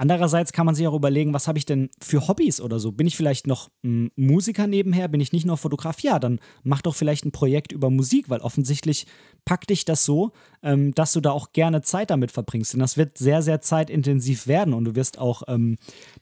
Andererseits 0.00 0.52
kann 0.52 0.64
man 0.64 0.76
sich 0.76 0.86
auch 0.86 0.94
überlegen, 0.94 1.34
was 1.34 1.48
habe 1.48 1.58
ich 1.58 1.66
denn 1.66 1.90
für 2.00 2.28
Hobbys 2.28 2.60
oder 2.60 2.78
so? 2.78 2.92
Bin 2.92 3.08
ich 3.08 3.16
vielleicht 3.16 3.48
noch 3.48 3.68
m, 3.82 4.12
Musiker 4.14 4.68
nebenher? 4.68 5.08
Bin 5.08 5.20
ich 5.20 5.32
nicht 5.32 5.44
nur 5.44 5.56
Fotograf? 5.56 6.00
Ja, 6.00 6.20
dann 6.20 6.38
mach 6.62 6.82
doch 6.82 6.94
vielleicht 6.94 7.24
ein 7.24 7.32
Projekt 7.32 7.72
über 7.72 7.90
Musik, 7.90 8.30
weil 8.30 8.38
offensichtlich 8.38 9.06
packt 9.44 9.70
dich 9.70 9.84
das 9.84 10.04
so, 10.04 10.30
ähm, 10.62 10.94
dass 10.94 11.12
du 11.12 11.20
da 11.20 11.32
auch 11.32 11.52
gerne 11.52 11.82
Zeit 11.82 12.10
damit 12.10 12.30
verbringst. 12.30 12.74
Denn 12.74 12.80
das 12.80 12.96
wird 12.96 13.18
sehr, 13.18 13.42
sehr 13.42 13.60
zeitintensiv 13.60 14.46
werden 14.46 14.72
und 14.72 14.84
du 14.84 14.94
wirst 14.94 15.18
auch 15.18 15.42
ähm, 15.48 15.78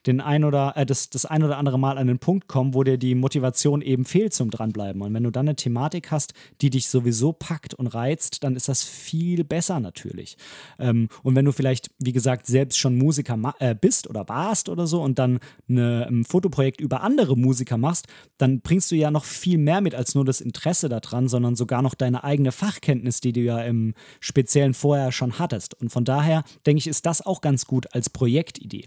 den 0.07 0.21
ein 0.21 0.43
oder, 0.43 0.75
äh, 0.75 0.85
das, 0.85 1.11
das 1.11 1.25
ein 1.25 1.43
oder 1.43 1.57
andere 1.57 1.77
Mal 1.77 1.99
an 1.99 2.07
den 2.07 2.17
Punkt 2.17 2.47
kommen, 2.47 2.73
wo 2.73 2.83
dir 2.83 2.97
die 2.97 3.13
Motivation 3.13 3.81
eben 3.81 4.05
fehlt 4.05 4.33
zum 4.33 4.49
Dranbleiben. 4.49 5.03
Und 5.03 5.13
wenn 5.13 5.23
du 5.23 5.31
dann 5.31 5.47
eine 5.47 5.55
Thematik 5.55 6.09
hast, 6.09 6.33
die 6.61 6.71
dich 6.71 6.87
sowieso 6.87 7.31
packt 7.31 7.75
und 7.75 7.87
reizt, 7.87 8.43
dann 8.43 8.55
ist 8.55 8.69
das 8.69 8.83
viel 8.83 9.43
besser 9.43 9.79
natürlich. 9.79 10.35
Ähm, 10.79 11.09
und 11.21 11.35
wenn 11.35 11.45
du 11.45 11.51
vielleicht, 11.51 11.91
wie 11.99 12.13
gesagt, 12.13 12.47
selbst 12.47 12.79
schon 12.79 12.97
Musiker 12.97 13.37
äh, 13.59 13.66
äh, 13.67 13.75
bist 13.79 14.09
oder 14.09 14.27
warst 14.27 14.69
oder 14.69 14.87
so 14.87 15.01
und 15.01 15.19
dann 15.19 15.39
eine, 15.69 16.07
ein 16.07 16.23
Fotoprojekt 16.23 16.81
über 16.81 17.01
andere 17.01 17.37
Musiker 17.37 17.77
machst, 17.77 18.07
dann 18.37 18.61
bringst 18.61 18.91
du 18.91 18.95
ja 18.95 19.11
noch 19.11 19.25
viel 19.25 19.57
mehr 19.57 19.81
mit 19.81 19.95
als 19.95 20.15
nur 20.15 20.25
das 20.25 20.41
Interesse 20.41 20.89
daran, 20.89 21.27
sondern 21.27 21.55
sogar 21.55 21.81
noch 21.81 21.95
deine 21.95 22.23
eigene 22.23 22.51
Fachkenntnis, 22.51 23.19
die 23.19 23.33
du 23.33 23.41
ja 23.41 23.61
im 23.61 23.93
Speziellen 24.19 24.73
vorher 24.73 25.11
schon 25.11 25.39
hattest. 25.39 25.79
Und 25.79 25.89
von 25.89 26.05
daher 26.05 26.43
denke 26.65 26.79
ich, 26.79 26.87
ist 26.87 27.05
das 27.05 27.25
auch 27.25 27.41
ganz 27.41 27.65
gut 27.65 27.93
als 27.93 28.09
Projektidee. 28.09 28.85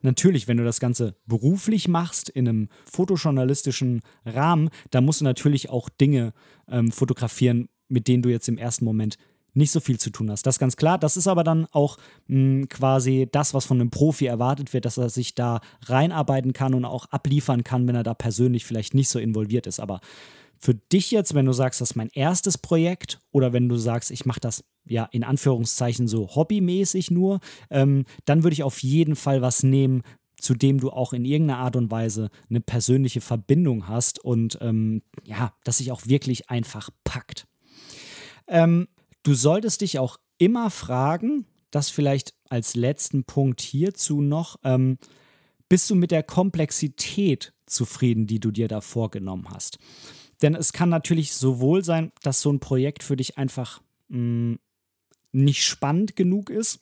natürlich, 0.00 0.46
wenn 0.46 0.58
du 0.58 0.64
das 0.64 0.78
Ganze 0.78 1.16
beruflich 1.26 1.88
machst, 1.88 2.28
in 2.28 2.48
einem 2.48 2.68
fotojournalistischen 2.84 4.00
Rahmen, 4.24 4.70
dann 4.90 5.04
musst 5.04 5.20
du 5.20 5.24
natürlich 5.24 5.70
auch 5.70 5.88
Dinge 5.88 6.32
ähm, 6.68 6.92
fotografieren, 6.92 7.68
mit 7.88 8.06
denen 8.06 8.22
du 8.22 8.28
jetzt 8.28 8.48
im 8.48 8.58
ersten 8.58 8.84
Moment 8.84 9.16
nicht 9.58 9.70
so 9.70 9.80
viel 9.80 9.98
zu 9.98 10.10
tun 10.10 10.30
hast. 10.30 10.46
Das 10.46 10.54
ist 10.54 10.58
ganz 10.58 10.76
klar. 10.76 10.98
Das 10.98 11.16
ist 11.16 11.26
aber 11.26 11.44
dann 11.44 11.66
auch 11.72 11.98
mh, 12.28 12.36
hm, 12.36 12.68
quasi 12.68 13.28
das, 13.30 13.52
was 13.52 13.66
von 13.66 13.80
einem 13.80 13.90
Profi 13.90 14.26
erwartet 14.26 14.72
wird, 14.72 14.86
dass 14.86 14.96
er 14.96 15.10
sich 15.10 15.34
da 15.34 15.60
reinarbeiten 15.84 16.52
kann 16.54 16.74
und 16.74 16.84
auch 16.84 17.06
abliefern 17.10 17.64
kann, 17.64 17.86
wenn 17.86 17.96
er 17.96 18.02
da 18.02 18.14
persönlich 18.14 18.64
vielleicht 18.64 18.94
nicht 18.94 19.10
so 19.10 19.18
involviert 19.18 19.66
ist. 19.66 19.80
Aber 19.80 20.00
für 20.58 20.74
dich 20.74 21.10
jetzt, 21.10 21.34
wenn 21.34 21.46
du 21.46 21.52
sagst, 21.52 21.80
das 21.80 21.90
ist 21.90 21.96
mein 21.96 22.10
erstes 22.14 22.58
Projekt 22.58 23.20
oder 23.30 23.52
wenn 23.52 23.68
du 23.68 23.76
sagst, 23.76 24.10
ich 24.10 24.26
mache 24.26 24.40
das 24.40 24.64
ja 24.86 25.08
in 25.12 25.22
Anführungszeichen 25.22 26.08
so 26.08 26.34
hobbymäßig 26.34 27.10
nur, 27.10 27.40
ähm, 27.70 28.04
dann 28.24 28.42
würde 28.42 28.54
ich 28.54 28.62
auf 28.62 28.82
jeden 28.82 29.16
Fall 29.16 29.42
was 29.42 29.62
nehmen, 29.62 30.02
zu 30.40 30.54
dem 30.54 30.78
du 30.78 30.90
auch 30.90 31.12
in 31.12 31.24
irgendeiner 31.24 31.60
Art 31.60 31.76
und 31.76 31.90
Weise 31.90 32.30
eine 32.48 32.60
persönliche 32.60 33.20
Verbindung 33.20 33.88
hast 33.88 34.24
und 34.24 34.58
ähm, 34.60 35.02
ja, 35.24 35.52
das 35.64 35.78
sich 35.78 35.90
auch 35.92 36.06
wirklich 36.06 36.48
einfach 36.48 36.90
packt. 37.04 37.46
Ähm, 38.46 38.88
Du 39.28 39.34
solltest 39.34 39.82
dich 39.82 39.98
auch 39.98 40.16
immer 40.38 40.70
fragen, 40.70 41.44
das 41.70 41.90
vielleicht 41.90 42.32
als 42.48 42.74
letzten 42.74 43.24
Punkt 43.24 43.60
hierzu 43.60 44.22
noch, 44.22 44.56
ähm, 44.64 44.96
bist 45.68 45.90
du 45.90 45.96
mit 45.96 46.12
der 46.12 46.22
Komplexität 46.22 47.52
zufrieden, 47.66 48.26
die 48.26 48.40
du 48.40 48.50
dir 48.50 48.68
da 48.68 48.80
vorgenommen 48.80 49.50
hast? 49.50 49.78
Denn 50.40 50.54
es 50.54 50.72
kann 50.72 50.88
natürlich 50.88 51.34
sowohl 51.34 51.84
sein, 51.84 52.10
dass 52.22 52.40
so 52.40 52.50
ein 52.50 52.58
Projekt 52.58 53.02
für 53.02 53.16
dich 53.16 53.36
einfach 53.36 53.82
mh, 54.08 54.18
mm, 54.18 54.58
nicht 55.32 55.62
spannend 55.62 56.16
genug 56.16 56.48
ist. 56.48 56.80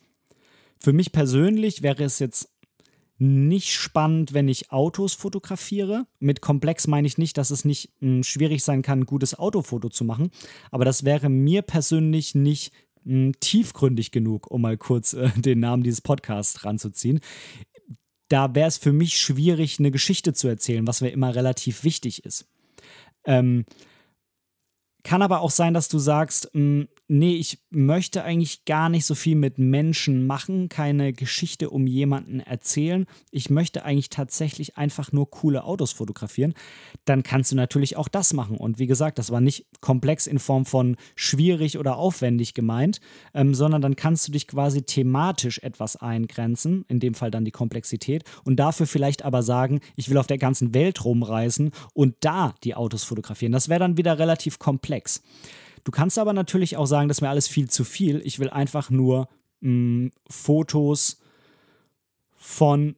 Für 0.79 0.93
mich 0.93 1.11
persönlich 1.11 1.83
wäre 1.83 2.05
es 2.05 2.21
jetzt 2.21 2.49
nicht 3.19 3.73
spannend, 3.73 4.35
wenn 4.35 4.49
ich 4.49 4.71
Autos 4.71 5.15
fotografiere. 5.15 6.07
Mit 6.19 6.41
komplex 6.41 6.87
meine 6.87 7.07
ich 7.07 7.17
nicht, 7.19 7.39
dass 7.39 7.51
es 7.51 7.65
nicht 7.65 7.91
mh, 8.01 8.09
hm, 8.09 8.23
schwierig 8.23 8.63
sein 8.63 8.83
kann, 8.83 9.01
ein 9.01 9.07
gutes 9.07 9.39
Autofoto 9.39 9.89
zu 9.89 10.05
machen. 10.05 10.31
Aber 10.71 10.85
das 10.85 11.05
wäre 11.05 11.29
mir 11.29 11.63
persönlich 11.63 12.35
nicht 12.35 12.73
mh, 13.05 13.13
hm, 13.13 13.33
tiefgründig 13.41 14.11
genug, 14.11 14.51
um 14.51 14.63
mal 14.63 14.77
kurz 14.77 15.15
äh, 15.15 15.31
den 15.37 15.61
Namen 15.61 15.83
dieses 15.83 16.03
Podcasts 16.03 16.65
ranzuziehen. 16.65 17.21
Da 18.29 18.55
wäre 18.55 18.69
es 18.69 18.77
für 18.77 18.93
mich 18.93 19.19
schwierig, 19.19 19.79
eine 19.79 19.91
Geschichte 19.91 20.33
zu 20.35 20.49
erzählen, 20.49 20.87
was 20.87 21.01
mir 21.01 21.11
immer 21.11 21.35
relativ 21.35 21.85
wichtig 21.85 22.25
ist. 22.25 22.47
Ähm, 23.25 23.65
kann 25.05 25.23
aber 25.23 25.41
auch 25.41 25.53
sein, 25.53 25.73
dass 25.73 25.89
du 25.89 25.99
sagst, 25.99 26.51
mh, 26.53 26.61
hm, 26.61 26.89
nee, 27.09 27.37
ich 27.37 27.59
möchte 27.71 28.25
eigentlich 28.25 28.65
gar 28.65 28.89
nicht 28.89 29.07
so 29.07 29.15
viel 29.15 29.37
mit 29.37 29.59
Menschen 29.59 30.27
machen, 30.27 30.69
keine 30.69 31.13
Geschichte 31.13 31.71
um 31.71 31.87
jemanden 31.87 32.41
erzählen. 32.41 33.07
Ich 33.31 33.51
möchte 33.51 33.85
eigentlich 33.85 34.11
tatsächlich 34.11 34.77
einfach 34.77 35.13
nur 35.13 35.31
coole 35.31 35.65
Autos 35.65 35.93
fotografieren. 35.93 36.55
Dann 37.05 37.23
kannst 37.23 37.53
du 37.53 37.57
natürlich 37.57 37.97
auch 37.97 38.09
das 38.09 38.33
machen. 38.33 38.57
Und 38.57 38.79
wie 38.79 38.87
gesagt, 38.87 39.19
das 39.19 39.31
war 39.31 39.41
nicht 39.41 39.67
komplex 39.81 40.27
in 40.27 40.39
Form 40.39 40.67
von 40.67 40.97
schwierig 41.15 41.79
oder 41.79 41.97
aufwendig 41.97 42.55
gemeint, 42.55 43.01
ähm, 43.35 43.55
sondern 43.55 43.83
dann 43.83 43.97
kannst 43.97 44.27
du 44.27 44.33
dich 44.33 44.49
quasi 44.49 44.83
thematisch 44.83 45.59
etwas 45.59 45.97
eingrenzen, 45.97 46.85
in 46.89 47.01
dem 47.01 47.15
Fall 47.15 47.31
dann 47.31 47.45
die 47.45 47.51
Komplexität, 47.51 48.25
und 48.45 48.57
dafür 48.57 48.87
vielleicht 48.87 49.25
aber 49.25 49.43
sagen, 49.43 49.81
ich 49.95 50.11
will 50.11 50.19
auf 50.19 50.27
der 50.27 50.39
ganzen 50.39 50.75
Welt 50.75 51.05
rumreisen 51.05 51.71
und 51.95 52.17
da 52.21 52.55
die 52.65 52.75
Autos 52.75 53.05
fotografieren. 53.05 53.53
Das 53.53 53.69
wäre 53.69 53.81
dann 53.81 53.97
wieder 53.97 54.19
relativ 54.19 54.59
komplex. 54.59 55.23
Du 55.87 55.93
kannst 55.93 56.19
aber 56.19 56.33
natürlich 56.33 56.77
auch 56.77 56.87
sagen, 56.87 57.07
das 57.07 57.19
ist 57.19 57.23
mir 57.23 57.29
alles 57.29 57.47
viel 57.47 57.71
zu 57.71 57.85
viel. 57.85 58.21
Ich 58.25 58.41
will 58.41 58.51
einfach 58.51 58.91
nur 58.91 59.29
mh, 59.61 59.71
mm, 59.71 60.11
Fotos 60.29 61.21
von 62.35 62.97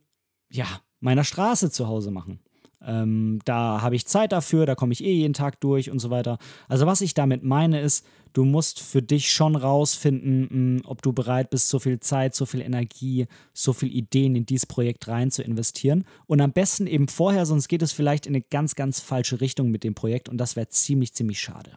ja, 0.48 0.64
meiner 0.98 1.22
Straße 1.22 1.70
zu 1.70 1.86
Hause 1.86 2.10
machen. 2.10 2.40
Ähm, 2.80 3.40
da 3.44 3.82
habe 3.82 3.94
ich 3.94 4.06
Zeit 4.06 4.32
dafür, 4.32 4.64
da 4.64 4.74
komme 4.74 4.94
ich 4.94 5.04
eh 5.04 5.12
jeden 5.12 5.34
Tag 5.34 5.60
durch 5.60 5.90
und 5.90 5.98
so 5.98 6.08
weiter. 6.08 6.38
Also 6.66 6.86
was 6.86 7.02
ich 7.02 7.12
damit 7.12 7.42
meine 7.42 7.78
ist, 7.78 8.06
du 8.32 8.46
musst 8.46 8.80
für 8.80 9.02
dich 9.02 9.32
schon 9.34 9.54
rausfinden, 9.54 10.48
mh, 10.50 10.56
mm, 10.78 10.86
ob 10.86 11.02
du 11.02 11.12
bereit 11.12 11.50
bist, 11.50 11.68
so 11.68 11.78
viel 11.78 12.00
Zeit, 12.00 12.34
so 12.34 12.46
viel 12.46 12.62
Energie, 12.62 13.26
so 13.52 13.74
viel 13.74 13.94
Ideen 13.94 14.34
in 14.34 14.46
dieses 14.46 14.64
Projekt 14.64 15.08
rein 15.08 15.30
zu 15.30 15.42
investieren. 15.42 16.06
Und 16.24 16.40
am 16.40 16.52
besten 16.52 16.86
eben 16.86 17.08
vorher, 17.08 17.44
sonst 17.44 17.68
geht 17.68 17.82
es 17.82 17.92
vielleicht 17.92 18.24
in 18.24 18.34
eine 18.34 18.40
ganz, 18.40 18.76
ganz 18.76 18.98
falsche 18.98 19.42
Richtung 19.42 19.70
mit 19.70 19.84
dem 19.84 19.94
Projekt 19.94 20.30
und 20.30 20.38
das 20.38 20.56
wäre 20.56 20.70
ziemlich, 20.70 21.12
ziemlich 21.12 21.38
schade. 21.38 21.72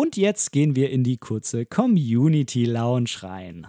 Und 0.00 0.16
jetzt 0.16 0.52
gehen 0.52 0.76
wir 0.76 0.90
in 0.90 1.02
die 1.02 1.16
kurze 1.16 1.66
Community 1.66 2.64
Lounge 2.64 3.10
rein. 3.22 3.66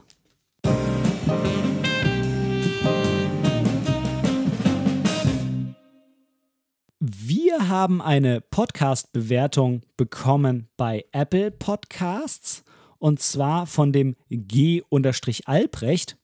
Wir 6.99 7.67
haben 7.67 7.99
eine 8.03 8.41
Podcast-Bewertung 8.41 9.81
bekommen 9.97 10.67
bei 10.77 11.03
Apple 11.13 11.49
Podcasts 11.49 12.63
und 12.99 13.19
zwar 13.19 13.65
von 13.65 13.91
dem 13.91 14.15
G-Albrecht. 14.29 16.15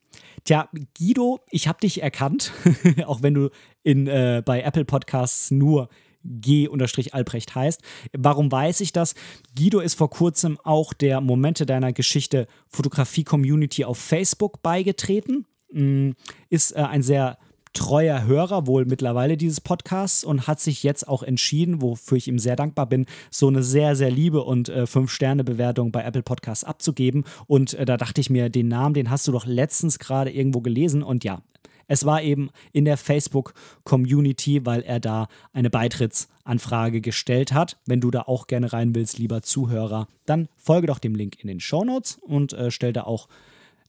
Tja, 0.43 0.69
Guido, 0.99 1.39
ich 1.49 1.67
habe 1.67 1.79
dich 1.79 2.03
erkannt, 2.03 2.53
auch 3.07 3.23
wenn 3.23 3.33
du 3.33 3.49
in, 3.81 4.05
äh, 4.05 4.43
bei 4.45 4.61
Apple 4.61 4.85
Podcasts 4.85 5.49
nur 5.49 5.89
G-Albrecht 6.25 7.55
heißt. 7.55 7.81
Warum 8.13 8.51
weiß 8.51 8.81
ich 8.81 8.91
das? 8.91 9.15
Guido 9.57 9.79
ist 9.79 9.95
vor 9.95 10.09
kurzem 10.09 10.59
auch 10.63 10.93
der 10.93 11.21
Momente 11.21 11.65
deiner 11.65 11.93
Geschichte 11.93 12.47
Fotografie-Community 12.69 13.85
auf 13.85 13.97
Facebook 13.97 14.61
beigetreten. 14.61 15.45
Mm, 15.71 16.11
ist 16.49 16.71
äh, 16.71 16.81
ein 16.81 17.03
sehr 17.03 17.37
treuer 17.75 18.23
Hörer 18.23 18.65
wohl 18.65 18.85
mittlerweile 18.85 19.37
dieses 19.37 19.61
Podcasts 19.61 20.23
und 20.23 20.47
hat 20.47 20.59
sich 20.59 20.81
jetzt 20.81 21.07
auch 21.07 21.21
entschieden, 21.21 21.81
wofür 21.81 22.17
ich 22.17 22.27
ihm 22.27 22.39
sehr 22.39 22.55
dankbar 22.55 22.87
bin, 22.87 23.05
so 23.29 23.47
eine 23.47 23.61
sehr, 23.61 23.95
sehr 23.95 24.09
liebe 24.09 24.43
und 24.43 24.69
äh, 24.69 24.87
Fünf-Sterne-Bewertung 24.87 25.91
bei 25.91 26.03
Apple 26.03 26.23
Podcasts 26.23 26.63
abzugeben. 26.63 27.25
Und 27.47 27.73
äh, 27.73 27.85
da 27.85 27.97
dachte 27.97 28.21
ich 28.21 28.29
mir, 28.29 28.49
den 28.49 28.69
Namen, 28.69 28.93
den 28.93 29.11
hast 29.11 29.27
du 29.27 29.31
doch 29.31 29.45
letztens 29.45 29.99
gerade 29.99 30.31
irgendwo 30.31 30.61
gelesen. 30.61 31.03
Und 31.03 31.23
ja, 31.23 31.41
es 31.87 32.05
war 32.05 32.21
eben 32.21 32.49
in 32.71 32.85
der 32.85 32.97
Facebook-Community, 32.97 34.65
weil 34.65 34.81
er 34.81 34.99
da 34.99 35.27
eine 35.53 35.69
Beitrittsanfrage 35.69 37.01
gestellt 37.01 37.53
hat. 37.53 37.77
Wenn 37.85 38.01
du 38.01 38.11
da 38.11 38.21
auch 38.21 38.47
gerne 38.47 38.73
rein 38.73 38.95
willst, 38.95 39.17
lieber 39.17 39.41
Zuhörer, 39.41 40.07
dann 40.25 40.47
folge 40.57 40.87
doch 40.87 40.99
dem 40.99 41.15
Link 41.15 41.39
in 41.41 41.47
den 41.47 41.59
Show 41.59 41.83
Notes 41.83 42.19
und 42.21 42.53
äh, 42.53 42.71
stell 42.71 42.93
da 42.93 43.03
auch 43.03 43.27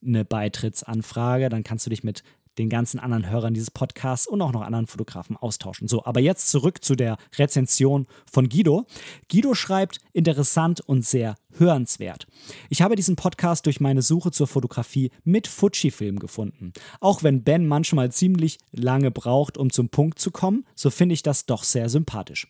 eine 0.04 0.24
Beitrittsanfrage. 0.24 1.48
Dann 1.48 1.64
kannst 1.64 1.86
du 1.86 1.90
dich 1.90 2.04
mit 2.04 2.22
den 2.58 2.68
ganzen 2.68 2.98
anderen 2.98 3.28
Hörern 3.28 3.54
dieses 3.54 3.70
Podcasts 3.70 4.26
und 4.26 4.40
auch 4.42 4.52
noch 4.52 4.62
anderen 4.62 4.86
Fotografen 4.86 5.36
austauschen. 5.36 5.88
So, 5.88 6.04
aber 6.04 6.20
jetzt 6.20 6.48
zurück 6.48 6.82
zu 6.84 6.94
der 6.94 7.16
Rezension 7.36 8.06
von 8.30 8.48
Guido. 8.48 8.86
Guido 9.30 9.54
schreibt 9.54 9.98
interessant 10.12 10.80
und 10.80 11.04
sehr 11.04 11.36
hörenswert. 11.58 12.26
Ich 12.68 12.82
habe 12.82 12.96
diesen 12.96 13.16
Podcast 13.16 13.66
durch 13.66 13.80
meine 13.80 14.02
Suche 14.02 14.30
zur 14.30 14.46
Fotografie 14.46 15.10
mit 15.24 15.46
Fujifilm 15.46 16.18
gefunden. 16.18 16.72
Auch 17.00 17.22
wenn 17.22 17.42
Ben 17.42 17.66
manchmal 17.66 18.12
ziemlich 18.12 18.58
lange 18.72 19.10
braucht, 19.10 19.56
um 19.58 19.70
zum 19.70 19.88
Punkt 19.88 20.18
zu 20.18 20.30
kommen, 20.30 20.64
so 20.74 20.90
finde 20.90 21.14
ich 21.14 21.22
das 21.22 21.46
doch 21.46 21.64
sehr 21.64 21.88
sympathisch. 21.88 22.48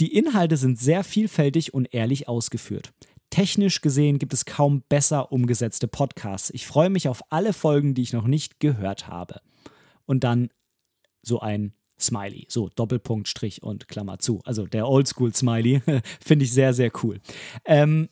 Die 0.00 0.16
Inhalte 0.16 0.56
sind 0.56 0.78
sehr 0.78 1.04
vielfältig 1.04 1.72
und 1.74 1.94
ehrlich 1.94 2.28
ausgeführt. 2.28 2.92
Technisch 3.32 3.80
gesehen 3.80 4.18
gibt 4.18 4.34
es 4.34 4.44
kaum 4.44 4.82
besser 4.90 5.32
umgesetzte 5.32 5.88
Podcasts. 5.88 6.50
Ich 6.50 6.66
freue 6.66 6.90
mich 6.90 7.08
auf 7.08 7.22
alle 7.30 7.54
Folgen, 7.54 7.94
die 7.94 8.02
ich 8.02 8.12
noch 8.12 8.26
nicht 8.26 8.60
gehört 8.60 9.08
habe. 9.08 9.40
Und 10.04 10.22
dann 10.22 10.50
so 11.22 11.40
ein 11.40 11.72
Smiley, 11.98 12.44
so 12.50 12.68
Doppelpunkt, 12.68 13.28
Strich 13.28 13.62
und 13.62 13.88
Klammer 13.88 14.18
zu. 14.18 14.42
Also 14.44 14.66
der 14.66 14.86
Oldschool-Smiley 14.86 15.80
finde 16.22 16.44
ich 16.44 16.52
sehr, 16.52 16.74
sehr 16.74 16.90
cool. 17.02 17.22
Ähm, 17.64 18.10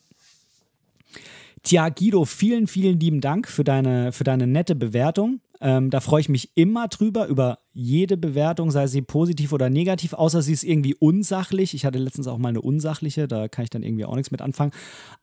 Tja, 1.65 1.91
Guido, 1.91 2.25
vielen, 2.25 2.67
vielen 2.67 2.99
lieben 2.99 3.21
Dank 3.21 3.47
für 3.47 3.63
deine, 3.63 4.13
für 4.13 4.25
deine 4.25 4.47
nette 4.47 4.75
Bewertung. 4.75 5.43
Ähm, 5.61 5.91
da 5.91 6.01
freue 6.01 6.21
ich 6.21 6.29
mich 6.29 6.53
immer 6.57 6.89
drüber, 6.89 7.27
über 7.27 7.59
jede 7.73 8.17
Bewertung, 8.17 8.71
sei 8.71 8.87
sie 8.87 9.03
positiv 9.03 9.53
oder 9.53 9.71
negativ, 9.71 10.15
außer 10.15 10.43
sie 10.43 10.53
ist 10.53 10.65
irgendwie 10.65 10.95
unsachlich. 10.95 11.75
Ich 11.75 11.85
hatte 11.85 11.99
letztens 11.99 12.27
auch 12.27 12.39
mal 12.39 12.49
eine 12.49 12.63
unsachliche, 12.63 13.29
da 13.29 13.49
kann 13.49 13.65
ich 13.65 13.71
dann 13.71 13.83
irgendwie 13.83 14.05
auch 14.05 14.15
nichts 14.15 14.31
mit 14.31 14.43
anfangen. 14.43 14.73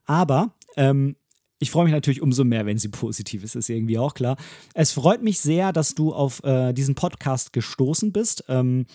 Aber 0.06 0.54
ähm, 0.76 1.16
ich 1.60 1.72
freue 1.72 1.86
mich 1.86 1.94
natürlich 1.94 2.22
umso 2.22 2.44
mehr, 2.44 2.66
wenn 2.66 2.78
sie 2.78 2.90
positiv 2.90 3.44
ist, 3.44 3.56
ist 3.56 3.70
irgendwie 3.70 3.98
auch 3.98 4.14
klar. 4.14 4.38
Es 4.74 4.92
freut 4.92 5.24
mich 5.24 5.40
sehr, 5.40 5.74
dass 5.74 5.96
du 5.96 6.14
auf 6.14 6.44
äh, 6.44 6.74
diesen 6.74 6.96
Podcast 6.96 7.54
gestoßen 7.54 8.12
bist. 8.12 8.46
Ähm, 8.48 8.86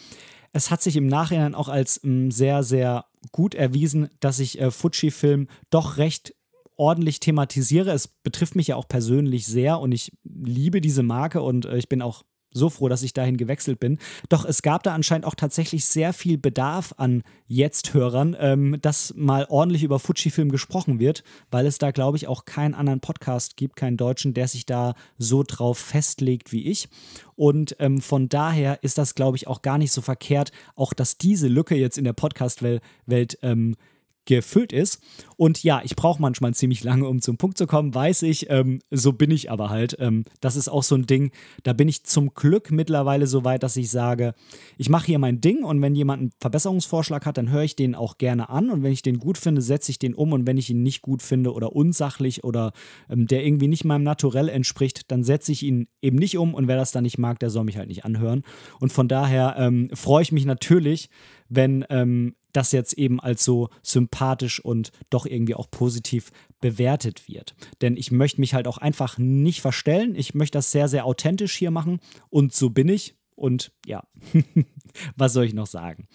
es 0.53 0.71
hat 0.71 0.83
sich 0.83 0.97
im 0.97 1.07
Nachhinein 1.07 1.55
auch 1.55 1.69
als 1.69 2.01
ähm, 2.05 2.31
sehr, 2.31 2.63
sehr 2.63 3.07
gut 3.31 3.55
erwiesen, 3.55 4.09
dass 4.21 4.39
ich 4.39 4.61
äh, 4.61 4.71
Fujifilm 4.71 5.49
doch 5.71 5.97
recht 5.97 6.35
ordentlich 6.77 7.21
thematisiere. 7.21 7.91
Es 7.93 8.09
betrifft 8.09 8.57
mich 8.57 8.69
ja 8.69 8.77
auch 8.77 8.89
persönlich 8.89 9.47
sehr 9.47 9.81
und 9.81 9.93
ich 9.93 10.13
liebe 10.25 10.81
diese 10.81 11.03
Marke 11.03 11.43
und 11.43 11.67
äh, 11.67 11.77
ich 11.77 11.89
bin 11.89 12.03
auch 12.03 12.25
so 12.55 12.71
froh, 12.71 12.89
dass 12.89 13.03
ich 13.03 13.13
dahin 13.13 13.37
gewechselt 13.37 13.81
bin. 13.81 13.99
Doch 14.29 14.45
es 14.45 14.63
gab 14.63 14.83
da 14.83 14.95
anscheinend 14.95 15.27
auch 15.27 15.35
tatsächlich 15.35 15.85
sehr 15.85 16.13
viel 16.13 16.39
Bedarf 16.39 16.95
an 16.97 17.23
Jetzt-Hörern, 17.47 18.37
ähm, 18.39 18.79
dass 18.81 19.15
mal 19.17 19.47
ordentlich 19.49 19.83
über 19.83 19.99
Fujifilm 19.99 20.51
gesprochen 20.51 20.99
wird, 20.99 21.25
weil 21.51 21.67
es 21.67 21.79
da, 21.79 21.91
glaube 21.91 22.17
ich, 22.17 22.29
auch 22.29 22.45
keinen 22.45 22.75
anderen 22.75 23.01
Podcast 23.01 23.57
gibt, 23.57 23.77
keinen 23.77 23.97
deutschen, 23.97 24.35
der 24.35 24.49
sich 24.49 24.67
da 24.67 24.95
so 25.19 25.43
drauf 25.43 25.79
festlegt 25.79 26.53
wie 26.53 26.67
ich. 26.67 26.89
Und 27.35 27.77
ähm, 27.79 28.01
von 28.01 28.29
daher 28.29 28.83
ist 28.83 28.99
das, 28.99 29.15
glaube 29.15 29.37
ich, 29.37 29.49
auch 29.49 29.63
gar 29.63 29.79
nicht 29.79 29.93
so 29.93 30.01
verkehrt, 30.01 30.53
auch 30.77 30.93
dass 30.93 31.19
diese 31.19 31.49
Lücke 31.49 31.75
jetzt 31.75 31.99
in 31.99 32.05
der 32.05 32.13
Podcast-Welt 32.13 33.39
ähm, 33.43 33.77
gefüllt 34.25 34.73
ist. 34.73 35.01
Und 35.37 35.63
ja, 35.65 35.81
ich 35.85 35.97
brauche 35.97 36.23
manchmal 36.23 36.55
ziemlich 36.55 36.85
lange, 36.85 37.09
um 37.09 37.21
zum 37.21 37.37
Punkt 37.37 37.59
zu 37.59 37.67
kommen, 37.67 37.95
weiß 37.95 38.23
ich. 38.23 38.49
Ähm, 38.51 38.81
so 38.91 39.13
bin 39.13 39.31
ich 39.31 39.51
aber 39.51 39.71
halt. 39.71 39.97
Ähm, 39.99 40.25
das 40.41 40.57
ist 40.57 40.69
auch 40.69 40.83
so 40.83 40.95
ein 40.95 41.07
Ding, 41.07 41.33
da 41.65 41.73
bin 41.73 41.89
ich 41.89 42.05
zum 42.05 42.35
Glück 42.35 42.71
mittlerweile 42.71 43.27
so 43.27 43.45
weit, 43.45 43.63
dass 43.63 43.77
ich 43.77 43.91
sage, 43.91 44.35
ich 44.79 44.89
mache 44.89 45.07
hier 45.07 45.19
mein 45.19 45.41
Ding 45.41 45.65
und 45.65 45.83
wenn 45.83 45.95
jemand 45.95 46.21
einen 46.21 46.33
Verbesserungsvorschlag 46.41 47.27
hat, 47.27 47.37
dann 47.37 47.51
höre 47.51 47.65
ich 47.65 47.75
den 47.75 47.95
auch 47.95 48.19
gerne 48.19 48.49
an 48.51 48.71
und 48.71 48.83
wenn 48.83 48.93
ich 48.93 49.03
den 49.03 49.19
gut 49.19 49.39
finde, 49.39 49.63
setze 49.63 49.91
ich 49.91 49.99
den 49.99 50.15
um 50.15 50.33
und 50.33 50.47
wenn 50.47 50.59
ich 50.59 50.71
ihn 50.71 50.83
nicht 50.83 51.03
gut 51.03 51.23
finde 51.23 51.53
oder 51.53 51.75
unsachlich 51.75 52.45
oder 52.45 52.73
ähm, 53.11 53.27
der 53.27 53.45
irgendwie 53.45 53.69
nicht 53.69 53.85
meinem 53.85 54.05
Naturell 54.05 54.49
entspricht, 54.49 55.11
dann 55.11 55.25
setze 55.25 55.51
ich 55.51 55.63
ihn 55.63 55.89
eben 56.01 56.17
nicht 56.17 56.39
um 56.39 56.55
und 56.55 56.69
wer 56.69 56.77
das 56.77 56.93
dann 56.93 57.03
nicht 57.03 57.19
mag, 57.19 57.41
der 57.41 57.51
soll 57.51 57.65
mich 57.65 57.77
halt 57.77 57.89
nicht 57.89 58.05
anhören. 58.05 58.43
Und 58.79 58.93
von 58.93 59.09
daher 59.09 59.57
ähm, 59.59 59.91
freue 59.93 60.23
ich 60.23 60.33
mich 60.33 60.45
natürlich, 60.45 61.11
wenn 61.49 61.85
ähm, 61.91 62.35
das 62.53 62.73
jetzt 62.73 62.95
eben 62.95 63.21
als 63.21 63.45
so 63.45 63.71
sympathisch 63.83 64.61
und 64.61 64.93
doch 65.11 65.27
irgendwie 65.27 65.55
auch 65.55 65.71
positiv 65.71 66.31
bewertet 66.61 67.29
wird. 67.29 67.55
Denn 67.81 67.97
ich 67.97 68.11
möchte 68.11 68.41
mich 68.41 68.55
halt 68.55 68.67
auch 68.69 68.79
einfach 68.79 69.19
nicht 69.19 69.61
verstellen. 69.61 70.15
Ich 70.15 70.35
möchte 70.35 70.59
das 70.59 70.71
sehr, 70.71 70.89
sehr 70.89 71.05
authentisch 71.07 71.55
hier 71.55 71.71
machen 71.71 72.01
und 72.31 72.55
so 72.55 72.71
bin 72.71 72.89
ich. 72.89 73.17
Und 73.35 73.73
ja, 73.87 74.05
was 75.17 75.33
soll 75.33 75.45
ich 75.45 75.55
noch 75.55 75.67
sagen? 75.67 76.07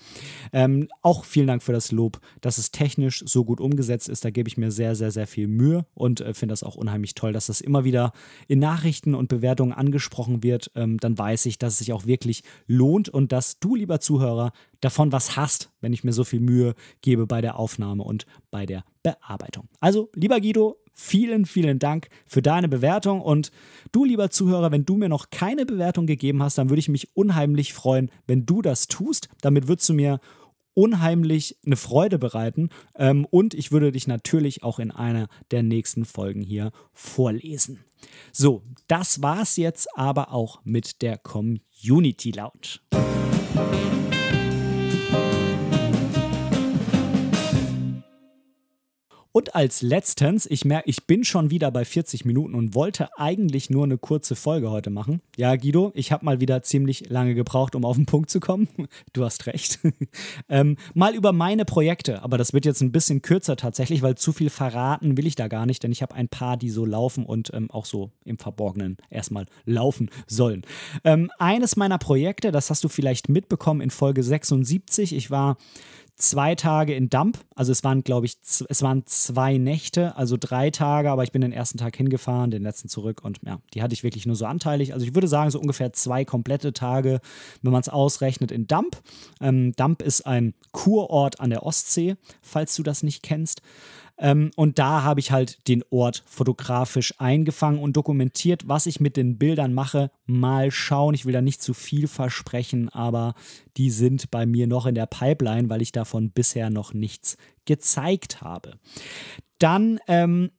Ähm, 0.53 0.87
auch 1.01 1.25
vielen 1.25 1.47
Dank 1.47 1.63
für 1.63 1.73
das 1.73 1.91
Lob, 1.91 2.19
dass 2.41 2.57
es 2.57 2.71
technisch 2.71 3.23
so 3.25 3.45
gut 3.45 3.59
umgesetzt 3.59 4.09
ist. 4.09 4.25
Da 4.25 4.29
gebe 4.29 4.47
ich 4.47 4.57
mir 4.57 4.71
sehr, 4.71 4.95
sehr, 4.95 5.11
sehr 5.11 5.27
viel 5.27 5.47
Mühe 5.47 5.85
und 5.93 6.21
äh, 6.21 6.33
finde 6.33 6.53
das 6.53 6.63
auch 6.63 6.75
unheimlich 6.75 7.15
toll, 7.15 7.33
dass 7.33 7.47
das 7.47 7.61
immer 7.61 7.83
wieder 7.83 8.11
in 8.47 8.59
Nachrichten 8.59 9.15
und 9.15 9.29
Bewertungen 9.29 9.73
angesprochen 9.73 10.43
wird. 10.43 10.71
Ähm, 10.75 10.97
dann 10.97 11.17
weiß 11.17 11.45
ich, 11.45 11.57
dass 11.57 11.73
es 11.73 11.79
sich 11.79 11.93
auch 11.93 12.05
wirklich 12.05 12.43
lohnt 12.67 13.09
und 13.09 13.31
dass 13.31 13.59
du, 13.59 13.75
lieber 13.75 13.99
Zuhörer, 13.99 14.51
davon 14.81 15.11
was 15.11 15.35
hast, 15.35 15.71
wenn 15.81 15.93
ich 15.93 16.03
mir 16.03 16.13
so 16.13 16.23
viel 16.23 16.39
Mühe 16.39 16.75
gebe 17.01 17.27
bei 17.27 17.41
der 17.41 17.57
Aufnahme 17.57 18.03
und 18.03 18.25
bei 18.51 18.65
der 18.65 18.83
Bearbeitung. 19.03 19.67
Also, 19.79 20.09
lieber 20.13 20.39
Guido, 20.39 20.77
vielen, 20.97 21.45
vielen 21.45 21.79
Dank 21.79 22.09
für 22.25 22.41
deine 22.41 22.67
Bewertung. 22.67 23.21
Und 23.21 23.51
du, 23.91 24.03
lieber 24.03 24.29
Zuhörer, 24.29 24.71
wenn 24.71 24.83
du 24.83 24.97
mir 24.97 25.09
noch 25.09 25.29
keine 25.29 25.65
Bewertung 25.65 26.07
gegeben 26.07 26.41
hast, 26.41 26.57
dann 26.57 26.69
würde 26.69 26.79
ich 26.79 26.89
mich 26.89 27.15
unheimlich 27.15 27.73
freuen, 27.73 28.11
wenn 28.25 28.45
du 28.45 28.61
das 28.61 28.87
tust. 28.87 29.29
Damit 29.41 29.67
würdest 29.67 29.87
du 29.89 29.93
mir 29.93 30.19
unheimlich 30.73 31.57
eine 31.65 31.75
Freude 31.75 32.19
bereiten. 32.19 32.69
Ähm, 32.95 33.25
und 33.29 33.53
ich 33.53 33.71
würde 33.71 33.91
dich 33.91 34.07
natürlich 34.07 34.63
auch 34.63 34.79
in 34.79 34.91
einer 34.91 35.27
der 35.51 35.63
nächsten 35.63 36.05
Folgen 36.05 36.41
hier 36.41 36.71
vorlesen. 36.93 37.83
So, 38.31 38.63
das 38.87 39.21
war's 39.21 39.57
jetzt 39.57 39.87
aber 39.95 40.31
auch 40.31 40.61
mit 40.63 41.01
der 41.01 41.17
Community 41.17 42.31
Lounge. 42.31 42.79
Und 49.37 49.53
als 49.53 49.83
letztens, 49.83 50.47
ich 50.47 50.65
merke, 50.65 50.89
ich 50.89 51.05
bin 51.05 51.23
schon 51.23 51.51
wieder 51.51 51.69
bei 51.69 51.85
40 51.85 52.25
Minuten 52.25 52.55
und 52.55 52.73
wollte 52.73 53.15
eigentlich 53.19 53.69
nur 53.69 53.83
eine 53.83 53.99
kurze 53.99 54.35
Folge 54.35 54.71
heute 54.71 54.89
machen. 54.89 55.21
Ja, 55.37 55.55
Guido, 55.55 55.91
ich 55.93 56.11
habe 56.11 56.25
mal 56.25 56.41
wieder 56.41 56.63
ziemlich 56.63 57.11
lange 57.11 57.35
gebraucht, 57.35 57.75
um 57.75 57.85
auf 57.85 57.97
den 57.97 58.07
Punkt 58.07 58.31
zu 58.31 58.39
kommen. 58.39 58.67
Du 59.13 59.23
hast 59.23 59.45
recht. 59.45 59.79
ähm, 60.49 60.75
mal 60.95 61.13
über 61.13 61.33
meine 61.33 61.65
Projekte, 61.65 62.23
aber 62.23 62.39
das 62.39 62.53
wird 62.53 62.65
jetzt 62.65 62.81
ein 62.81 62.91
bisschen 62.91 63.21
kürzer 63.21 63.55
tatsächlich, 63.55 64.01
weil 64.01 64.15
zu 64.15 64.33
viel 64.33 64.49
verraten 64.49 65.17
will 65.17 65.27
ich 65.27 65.35
da 65.35 65.47
gar 65.47 65.67
nicht, 65.67 65.83
denn 65.83 65.91
ich 65.91 66.01
habe 66.01 66.15
ein 66.15 66.29
paar, 66.29 66.57
die 66.57 66.71
so 66.71 66.85
laufen 66.85 67.23
und 67.23 67.51
ähm, 67.53 67.69
auch 67.69 67.85
so 67.85 68.11
im 68.25 68.39
Verborgenen 68.39 68.97
erstmal 69.11 69.45
laufen 69.65 70.09
sollen. 70.25 70.63
Ähm, 71.03 71.29
eines 71.37 71.75
meiner 71.75 71.99
Projekte, 71.99 72.51
das 72.51 72.71
hast 72.71 72.83
du 72.83 72.89
vielleicht 72.89 73.29
mitbekommen 73.29 73.81
in 73.81 73.91
Folge 73.91 74.23
76, 74.23 75.13
ich 75.13 75.29
war 75.29 75.57
zwei 76.17 76.55
Tage 76.55 76.95
in 76.95 77.09
Dump. 77.09 77.37
Also 77.55 77.71
es 77.71 77.83
waren, 77.83 78.03
glaube 78.03 78.25
ich, 78.25 78.37
es 78.41 78.81
waren 78.81 79.05
zwei 79.05 79.57
Nächte, 79.57 80.15
also 80.17 80.35
drei 80.39 80.71
Tage, 80.71 81.11
aber 81.11 81.23
ich 81.23 81.31
bin 81.31 81.41
den 81.41 81.51
ersten 81.51 81.77
Tag 81.77 81.95
hingefahren, 81.95 82.51
den 82.51 82.63
letzten 82.63 82.89
zurück 82.89 83.23
und 83.23 83.39
ja, 83.45 83.59
die 83.73 83.83
hatte 83.83 83.93
ich 83.93 84.03
wirklich 84.03 84.25
nur 84.25 84.35
so 84.35 84.45
anteilig. 84.45 84.93
Also 84.93 85.05
ich 85.05 85.15
würde 85.15 85.27
sagen, 85.27 85.51
so 85.51 85.59
ungefähr 85.59 85.93
zwei 85.93 86.25
komplette 86.25 86.73
Tage, 86.73 87.21
wenn 87.61 87.71
man 87.71 87.81
es 87.81 87.89
ausrechnet, 87.89 88.51
in 88.51 88.67
Dump. 88.67 88.97
Ähm, 89.39 89.73
Dump 89.75 90.01
ist 90.01 90.25
ein 90.25 90.53
Kurort 90.71 91.39
an 91.39 91.51
der 91.51 91.63
Ostsee, 91.63 92.15
falls 92.41 92.75
du 92.75 92.83
das 92.83 93.03
nicht 93.03 93.21
kennst. 93.21 93.61
Ähm, 94.17 94.51
und 94.55 94.79
da 94.79 95.03
habe 95.03 95.19
ich 95.19 95.31
halt 95.31 95.67
den 95.67 95.83
Ort 95.89 96.23
fotografisch 96.25 97.13
eingefangen 97.19 97.79
und 97.79 97.95
dokumentiert, 97.95 98.67
was 98.67 98.85
ich 98.85 98.99
mit 98.99 99.17
den 99.17 99.37
Bildern 99.37 99.73
mache. 99.73 100.11
Mal 100.25 100.71
schauen, 100.71 101.13
ich 101.13 101.25
will 101.25 101.33
da 101.33 101.41
nicht 101.41 101.61
zu 101.61 101.73
viel 101.73 102.07
versprechen, 102.07 102.89
aber 102.89 103.35
die 103.77 103.91
sind 103.91 104.31
bei 104.31 104.45
mir 104.45 104.67
noch 104.67 104.85
in 104.85 104.95
der 104.95 105.05
Pipeline, 105.05 105.69
weil 105.69 105.81
ich 105.81 105.91
davon 105.91 106.31
bisher 106.31 106.69
noch 106.69 106.93
nichts 106.93 107.37
gezeigt 107.65 108.41
habe. 108.41 108.73
Dann 109.59 109.99
ähm, 110.07 110.51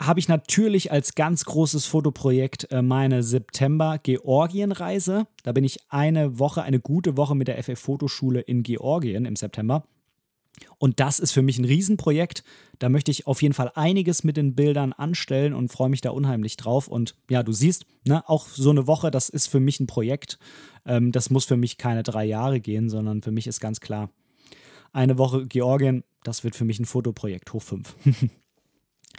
habe 0.00 0.20
ich 0.20 0.28
natürlich 0.28 0.92
als 0.92 1.14
ganz 1.14 1.44
großes 1.44 1.86
Fotoprojekt 1.86 2.70
äh, 2.70 2.82
meine 2.82 3.22
September-Georgien-Reise. 3.22 5.26
Da 5.42 5.52
bin 5.52 5.64
ich 5.64 5.78
eine 5.88 6.38
Woche, 6.38 6.62
eine 6.62 6.80
gute 6.80 7.16
Woche 7.16 7.34
mit 7.34 7.48
der 7.48 7.62
FF-Fotoschule 7.62 8.40
in 8.40 8.62
Georgien 8.62 9.24
im 9.24 9.36
September. 9.36 9.84
Und 10.78 11.00
das 11.00 11.18
ist 11.18 11.32
für 11.32 11.42
mich 11.42 11.58
ein 11.58 11.64
Riesenprojekt. 11.64 12.44
Da 12.78 12.88
möchte 12.88 13.10
ich 13.10 13.26
auf 13.26 13.42
jeden 13.42 13.54
Fall 13.54 13.72
einiges 13.74 14.24
mit 14.24 14.36
den 14.36 14.54
Bildern 14.54 14.92
anstellen 14.92 15.54
und 15.54 15.72
freue 15.72 15.88
mich 15.88 16.00
da 16.00 16.10
unheimlich 16.10 16.56
drauf. 16.56 16.88
Und 16.88 17.16
ja, 17.28 17.42
du 17.42 17.52
siehst, 17.52 17.84
ne, 18.04 18.28
auch 18.28 18.46
so 18.48 18.70
eine 18.70 18.86
Woche, 18.86 19.10
das 19.10 19.28
ist 19.28 19.48
für 19.48 19.60
mich 19.60 19.80
ein 19.80 19.86
Projekt. 19.86 20.38
Ähm, 20.86 21.12
das 21.12 21.30
muss 21.30 21.44
für 21.44 21.56
mich 21.56 21.78
keine 21.78 22.02
drei 22.02 22.24
Jahre 22.24 22.60
gehen, 22.60 22.88
sondern 22.88 23.22
für 23.22 23.32
mich 23.32 23.46
ist 23.46 23.60
ganz 23.60 23.80
klar, 23.80 24.10
eine 24.92 25.18
Woche 25.18 25.46
Georgien, 25.46 26.04
das 26.22 26.44
wird 26.44 26.56
für 26.56 26.64
mich 26.64 26.78
ein 26.78 26.86
Fotoprojekt 26.86 27.52
hoch 27.52 27.62
fünf. 27.62 27.94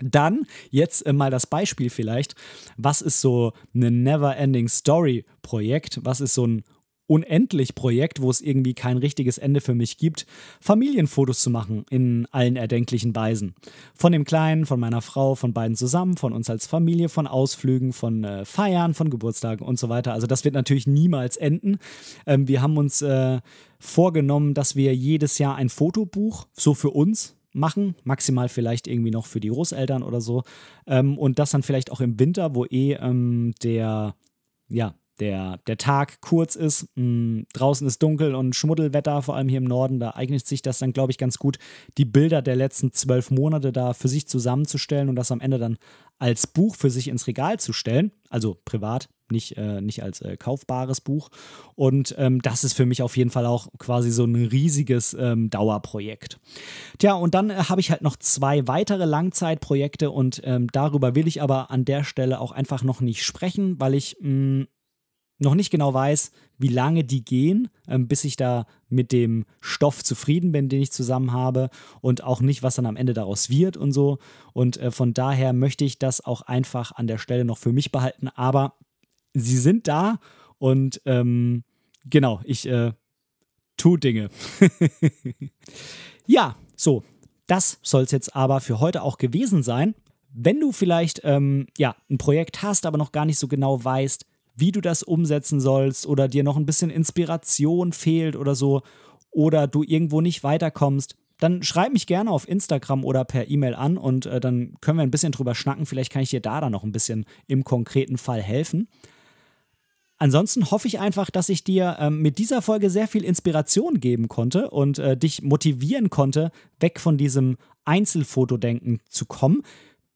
Dann 0.01 0.45
jetzt 0.69 1.05
äh, 1.05 1.13
mal 1.13 1.30
das 1.30 1.47
Beispiel 1.47 1.89
vielleicht. 1.89 2.36
Was 2.77 3.01
ist 3.01 3.21
so 3.21 3.53
ein 3.73 4.03
Never-Ending 4.03 4.69
Story 4.69 5.25
Projekt? 5.41 5.99
Was 6.03 6.21
ist 6.21 6.34
so 6.34 6.47
ein 6.47 6.63
unendlich 7.10 7.74
Projekt, 7.74 8.22
wo 8.22 8.30
es 8.30 8.39
irgendwie 8.39 8.76
kein 8.76 8.97
richtiges 8.97 9.39
Ende 9.39 9.62
für 9.62 9.74
mich 9.74 9.97
gibt, 9.97 10.28
Familienfotos 10.62 11.41
zu 11.41 11.49
machen 11.49 11.84
in 11.89 12.28
allen 12.32 12.55
erdenklichen 12.55 13.16
Weisen. 13.16 13.55
Von 13.95 14.12
dem 14.12 14.26
Kleinen, 14.26 14.68
von 14.68 14.80
meiner 14.80 15.01
Frau, 15.01 15.34
von 15.34 15.51
beiden 15.51 15.76
zusammen, 15.76 16.18
von 16.18 16.34
uns 16.34 16.49
als 16.51 16.68
Familie, 16.68 17.10
von 17.10 17.26
Ausflügen, 17.26 17.93
von 17.93 18.24
äh, 18.24 18.45
Feiern, 18.45 18.93
von 18.93 19.10
Geburtstagen 19.10 19.66
und 19.66 19.80
so 19.80 19.89
weiter. 19.89 20.14
Also 20.14 20.28
das 20.28 20.45
wird 20.45 20.53
natürlich 20.53 20.86
niemals 20.86 21.36
enden. 21.36 21.80
Ähm, 22.28 22.47
wir 22.47 22.62
haben 22.62 22.78
uns 22.78 23.01
äh, 23.01 23.39
vorgenommen, 23.80 24.53
dass 24.53 24.76
wir 24.76 24.95
jedes 24.95 25.39
Jahr 25.39 25.55
ein 25.55 25.70
Fotobuch 25.70 26.47
so 26.53 26.76
für 26.76 26.91
uns 26.91 27.38
machen, 27.53 27.95
maximal 28.03 28.49
vielleicht 28.49 28.88
irgendwie 28.88 29.10
noch 29.10 29.26
für 29.26 29.39
die 29.39 29.49
Großeltern 29.49 30.03
oder 30.03 30.22
so. 30.22 30.43
Ähm, 30.86 31.18
und 31.18 31.39
das 31.39 31.49
dann 31.49 31.64
vielleicht 31.64 31.91
auch 31.91 32.01
im 32.01 32.20
Winter, 32.20 32.53
wo 32.53 32.66
eh 32.66 32.93
ähm, 32.93 33.55
der, 33.64 34.14
ja, 34.68 34.93
der, 35.20 35.59
der 35.67 35.78
Tag 35.78 36.22
kurz 36.22 36.55
ist, 36.55 36.88
mh, 36.95 37.03
mm, 37.03 37.47
draußen 37.53 37.88
ist 37.88 38.01
dunkel 38.01 38.36
und 38.36 38.55
Schmuddelwetter, 38.55 39.22
vor 39.22 39.36
allem 39.36 39.49
hier 39.49 39.59
im 39.59 39.65
Norden, 39.65 39.99
da 39.99 40.11
eignet 40.11 40.45
sich 40.45 40.61
das 40.61 40.80
dann, 40.80 40.93
glaube 40.93 41.11
ich, 41.11 41.17
ganz 41.17 41.38
gut, 41.38 41.57
die 41.97 42.05
Bilder 42.05 42.41
der 42.41 42.55
letzten 42.55 42.91
zwölf 42.91 43.32
Monate 43.32 43.72
da 43.72 43.93
für 43.93 44.07
sich 44.07 44.28
zusammenzustellen 44.28 45.09
und 45.09 45.15
das 45.15 45.32
am 45.32 45.41
Ende 45.41 45.57
dann 45.57 45.78
als 46.17 46.47
Buch 46.47 46.76
für 46.76 46.89
sich 46.89 47.07
ins 47.07 47.28
Regal 47.28 47.59
zu 47.59 47.74
stellen, 47.74 48.11
also 48.30 48.57
privat, 48.65 49.09
nicht, 49.32 49.57
äh, 49.57 49.82
nicht 49.82 50.03
als 50.03 50.22
äh, 50.22 50.38
kaufbares 50.38 51.01
Buch. 51.01 51.30
Und 51.76 52.15
ähm, 52.17 52.41
das 52.41 52.63
ist 52.63 52.74
für 52.74 52.86
mich 52.86 53.01
auf 53.01 53.15
jeden 53.15 53.30
Fall 53.30 53.45
auch 53.45 53.67
quasi 53.78 54.11
so 54.11 54.26
ein 54.26 54.36
riesiges 54.36 55.15
ähm, 55.17 55.49
Dauerprojekt. 55.49 56.39
Tja, 56.97 57.13
und 57.13 57.36
dann 57.36 57.49
äh, 57.49 57.55
habe 57.55 57.82
ich 57.82 57.91
halt 57.91 58.01
noch 58.01 58.17
zwei 58.17 58.67
weitere 58.67 59.05
Langzeitprojekte 59.05 60.11
und 60.11 60.41
ähm, 60.43 60.67
darüber 60.72 61.15
will 61.15 61.28
ich 61.28 61.41
aber 61.41 61.72
an 61.72 61.86
der 61.86 62.03
Stelle 62.03 62.39
auch 62.39 62.51
einfach 62.51 62.84
noch 62.84 63.01
nicht 63.01 63.24
sprechen, 63.24 63.80
weil 63.80 63.93
ich 63.93 64.17
mh, 64.20 64.63
mm, 64.63 64.67
noch 65.39 65.55
nicht 65.55 65.71
genau 65.71 65.93
weiß, 65.93 66.31
wie 66.57 66.67
lange 66.67 67.03
die 67.03 67.23
gehen, 67.23 67.69
ähm, 67.87 68.07
bis 68.07 68.25
ich 68.25 68.35
da 68.35 68.67
mit 68.89 69.11
dem 69.11 69.45
Stoff 69.61 70.03
zufrieden 70.03 70.51
bin, 70.51 70.69
den 70.69 70.81
ich 70.81 70.91
zusammen 70.91 71.31
habe 71.31 71.69
und 72.01 72.23
auch 72.23 72.41
nicht, 72.41 72.61
was 72.61 72.75
dann 72.75 72.85
am 72.85 72.97
Ende 72.97 73.13
daraus 73.13 73.49
wird 73.49 73.77
und 73.77 73.93
so. 73.93 74.19
Und 74.53 74.77
äh, 74.77 74.91
von 74.91 75.13
daher 75.13 75.53
möchte 75.53 75.85
ich 75.85 75.97
das 75.97 76.23
auch 76.23 76.41
einfach 76.41 76.91
an 76.91 77.07
der 77.07 77.17
Stelle 77.17 77.45
noch 77.45 77.57
für 77.57 77.71
mich 77.71 77.91
behalten. 77.91 78.27
Aber 78.27 78.75
sie 79.33 79.57
sind 79.57 79.87
da 79.87 80.19
und 80.57 81.01
ähm, 81.05 81.63
genau, 82.05 82.41
ich 82.43 82.67
äh, 82.67 82.91
tue 83.77 83.97
Dinge. 83.97 84.29
ja, 86.27 86.57
so, 86.75 87.03
das 87.47 87.79
soll 87.81 88.03
es 88.03 88.11
jetzt 88.11 88.35
aber 88.35 88.59
für 88.59 88.79
heute 88.81 89.01
auch 89.01 89.17
gewesen 89.17 89.63
sein. 89.63 89.95
Wenn 90.31 90.59
du 90.59 90.71
vielleicht 90.71 91.21
ähm, 91.23 91.67
ja, 91.77 91.95
ein 92.09 92.17
Projekt 92.17 92.61
hast, 92.61 92.85
aber 92.85 92.97
noch 92.97 93.13
gar 93.13 93.25
nicht 93.25 93.39
so 93.39 93.47
genau 93.47 93.83
weißt, 93.83 94.25
wie 94.60 94.72
du 94.72 94.82
das 94.82 95.03
umsetzen 95.03 95.60
sollst 95.60 96.05
oder 96.05 96.28
dir 96.28 96.43
noch 96.43 96.57
ein 96.57 96.66
bisschen 96.66 96.89
Inspiration 96.89 97.93
fehlt 97.93 98.36
oder 98.36 98.55
so 98.55 98.82
oder 99.32 99.68
du 99.68 99.84
irgendwo 99.84 100.22
nicht 100.22 100.43
weiterkommst, 100.43 101.16
dann 101.39 101.64
schreib 101.64 101.93
mich 101.93 102.05
gerne 102.05 102.32
auf 102.32 102.47
Instagram 102.47 103.05
oder 103.05 103.24
per 103.24 103.49
E-Mail 103.49 103.74
an 103.74 103.97
und 103.97 104.26
äh, 104.26 104.39
dann 104.39 104.74
können 104.82 104.97
wir 104.97 105.03
ein 105.03 105.12
bisschen 105.12 105.32
drüber 105.32 105.55
schnacken. 105.55 105.86
Vielleicht 105.86 106.12
kann 106.12 106.22
ich 106.22 106.30
dir 106.30 106.41
da 106.41 106.60
dann 106.60 106.72
noch 106.72 106.84
ein 106.84 106.91
bisschen 106.91 107.26
im 107.47 107.64
konkreten 107.64 108.18
Fall 108.18 108.41
helfen. 108.41 108.89
Ansonsten 110.18 110.70
hoffe 110.70 110.89
ich 110.89 110.99
einfach, 110.99 111.30
dass 111.30 111.47
ich 111.47 111.64
dir 111.64 111.95
ähm, 111.97 112.22
mit 112.22 112.39
dieser 112.39 112.62
Folge 112.62 112.89
sehr 112.89 113.07
viel 113.07 113.24
Inspiration 113.24 114.01
geben 114.01 114.28
konnte 114.28 114.70
und 114.70 114.99
äh, 114.99 115.16
dich 115.16 115.41
motivieren 115.41 116.10
konnte, 116.10 116.51
weg 116.82 116.99
von 116.99 117.18
diesem 117.18 117.55
Einzelfotodenken 117.86 118.99
zu 119.07 119.26
kommen. 119.26 119.64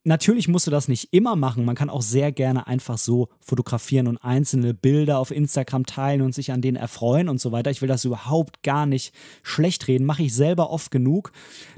Natürlich 0.05 0.49
musst 0.49 0.67
du 0.67 0.71
das 0.71 0.89
nicht 0.89 1.13
immer 1.13 1.37
machen. 1.37 1.63
Man 1.63 1.75
kann 1.75 1.89
auch 1.89 2.01
sehr 2.01 2.33
gerne 2.33 2.67
einfach 2.67 2.97
so 2.97 3.29
fotografieren 3.39 4.07
und 4.07 4.17
einzelne 4.17 4.73
Bilder 4.73 5.17
auf 5.17 5.31
Instagram 5.31 5.85
teilen 5.85 6.21
und 6.21 6.35
sich 6.35 6.51
an 6.51 6.61
denen 6.61 6.75
erfreuen 6.75 7.29
und 7.29 7.39
so 7.39 7.53
weiter. 7.53 7.71
Ich 7.71 7.81
will 7.81 7.87
das 7.87 8.03
überhaupt 8.03 8.63
gar 8.63 8.85
nicht 8.85 9.13
schlecht 9.43 9.87
reden. 9.87 10.05
Mache 10.05 10.23
ich 10.23 10.33
selber 10.33 10.71
oft 10.71 10.91
genug. 10.91 11.31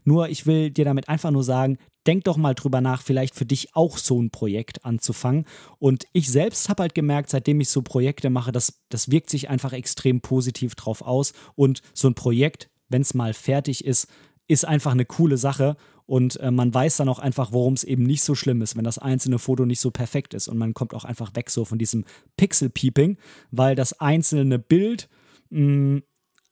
Nur 0.05 0.28
ich 0.30 0.47
will 0.47 0.71
dir 0.71 0.86
damit 0.86 1.07
einfach 1.07 1.30
nur 1.30 1.43
sagen, 1.43 1.78
denk 2.07 2.23
doch 2.23 2.38
mal 2.38 2.55
drüber 2.55 2.82
nach, 2.82 3.03
vielleicht 3.03 3.36
für 3.36 3.45
dich 3.45 3.76
auch 3.76 3.97
so 3.99 4.19
ein 4.19 4.32
Projekt 4.32 4.86
anzufangen. 4.86 5.45
Und 5.78 6.05
ich 6.11 6.32
selbst 6.32 6.67
habe 6.67 6.82
halt 6.82 6.95
gemerkt, 6.95 7.30
seitdem 7.30 7.61
ich 7.61 7.69
so 7.69 7.84
Projekte 7.84 8.32
mache, 8.32 8.51
das, 8.51 8.82
das 8.89 9.11
wirkt 9.11 9.30
sich 9.30 9.49
einfach 9.49 9.73
extrem 9.73 10.21
positiv 10.21 10.73
drauf 10.73 11.03
aus. 11.03 11.34
Und 11.53 11.82
so 11.93 12.07
ein 12.07 12.15
Projekt, 12.15 12.69
wenn 12.89 13.03
es 13.03 13.13
mal 13.13 13.36
fertig 13.36 13.86
ist, 13.86 14.07
ist 14.47 14.65
einfach 14.65 14.91
eine 14.91 15.05
coole 15.05 15.38
Sache 15.38 15.76
und 16.06 16.39
äh, 16.39 16.51
man 16.51 16.74
weiß 16.74 16.97
dann 16.97 17.10
auch 17.10 17.20
einfach, 17.20 17.51
worum 17.51 17.74
es 17.74 17.84
eben 17.84 18.03
nicht 18.03 18.24
so 18.24 18.36
schlimm 18.36 18.62
ist, 18.62 18.76
wenn 18.76 18.84
das 18.84 18.97
einzelne 18.97 19.39
Foto 19.39 19.66
nicht 19.66 19.80
so 19.80 19.91
perfekt 19.91 20.34
ist 20.34 20.47
und 20.47 20.58
man 20.58 20.74
kommt 20.74 20.93
auch 20.93 21.06
einfach 21.06 21.36
weg 21.36 21.49
so 21.49 21.66
von 21.66 21.80
diesem 21.80 22.06
Pixel-Peeping, 22.38 23.18
weil 23.51 23.76
das 23.76 23.99
einzelne 23.99 24.60
Bild 24.60 25.10
mh, 25.49 26.01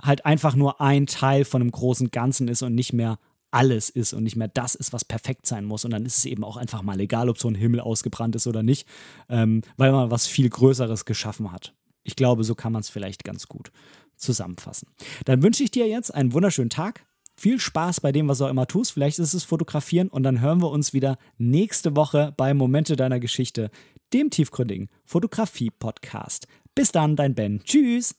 halt 0.01 0.25
einfach 0.25 0.55
nur 0.55 0.81
ein 0.81 1.05
Teil 1.05 1.45
von 1.45 1.61
einem 1.61 1.71
großen 1.71 2.11
Ganzen 2.11 2.47
ist 2.47 2.61
und 2.61 2.75
nicht 2.75 2.93
mehr 2.93 3.19
alles 3.51 3.89
ist 3.89 4.13
und 4.13 4.23
nicht 4.23 4.35
mehr 4.35 4.47
das 4.47 4.73
ist, 4.73 4.93
was 4.93 5.05
perfekt 5.05 5.45
sein 5.45 5.63
muss. 5.63 5.85
Und 5.85 5.91
dann 5.91 6.05
ist 6.05 6.17
es 6.17 6.25
eben 6.25 6.43
auch 6.43 6.57
einfach 6.57 6.81
mal 6.81 6.99
egal, 6.99 7.29
ob 7.29 7.37
so 7.37 7.47
ein 7.47 7.55
Himmel 7.55 7.79
ausgebrannt 7.79 8.35
ist 8.35 8.47
oder 8.47 8.63
nicht, 8.63 8.87
ähm, 9.29 9.61
weil 9.77 9.91
man 9.91 10.09
was 10.09 10.25
viel 10.25 10.49
Größeres 10.49 11.05
geschaffen 11.05 11.51
hat. 11.51 11.75
Ich 12.03 12.15
glaube, 12.15 12.43
so 12.43 12.55
kann 12.55 12.73
man 12.73 12.81
es 12.81 12.89
vielleicht 12.89 13.23
ganz 13.23 13.47
gut 13.47 13.71
zusammenfassen. 14.17 14.87
Dann 15.25 15.43
wünsche 15.43 15.63
ich 15.63 15.71
dir 15.71 15.87
jetzt 15.87 16.13
einen 16.13 16.33
wunderschönen 16.33 16.71
Tag. 16.71 17.05
Viel 17.35 17.59
Spaß 17.59 18.01
bei 18.01 18.11
dem, 18.11 18.27
was 18.27 18.37
du 18.37 18.45
auch 18.45 18.49
immer 18.49 18.67
tust. 18.67 18.91
Vielleicht 18.91 19.19
ist 19.19 19.33
es 19.33 19.43
Fotografieren 19.43 20.07
und 20.07 20.23
dann 20.23 20.39
hören 20.39 20.61
wir 20.61 20.69
uns 20.69 20.93
wieder 20.93 21.17
nächste 21.37 21.95
Woche 21.95 22.33
bei 22.37 22.53
Momente 22.53 22.95
deiner 22.95 23.19
Geschichte, 23.19 23.71
dem 24.13 24.29
tiefgründigen 24.29 24.89
Fotografie-Podcast. 25.05 26.47
Bis 26.75 26.91
dann, 26.91 27.15
dein 27.15 27.35
Ben. 27.35 27.61
Tschüss. 27.63 28.15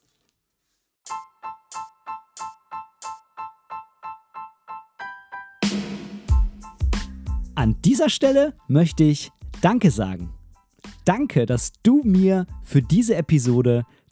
An 7.54 7.80
dieser 7.82 8.10
Stelle 8.10 8.54
möchte 8.66 9.04
ich 9.04 9.30
Danke 9.62 9.90
sagen. 9.90 10.34
Danke, 11.04 11.46
dass 11.46 11.72
du 11.82 12.02
mir 12.02 12.46
für 12.62 12.82
diese 12.82 13.14
Episode 13.14 13.84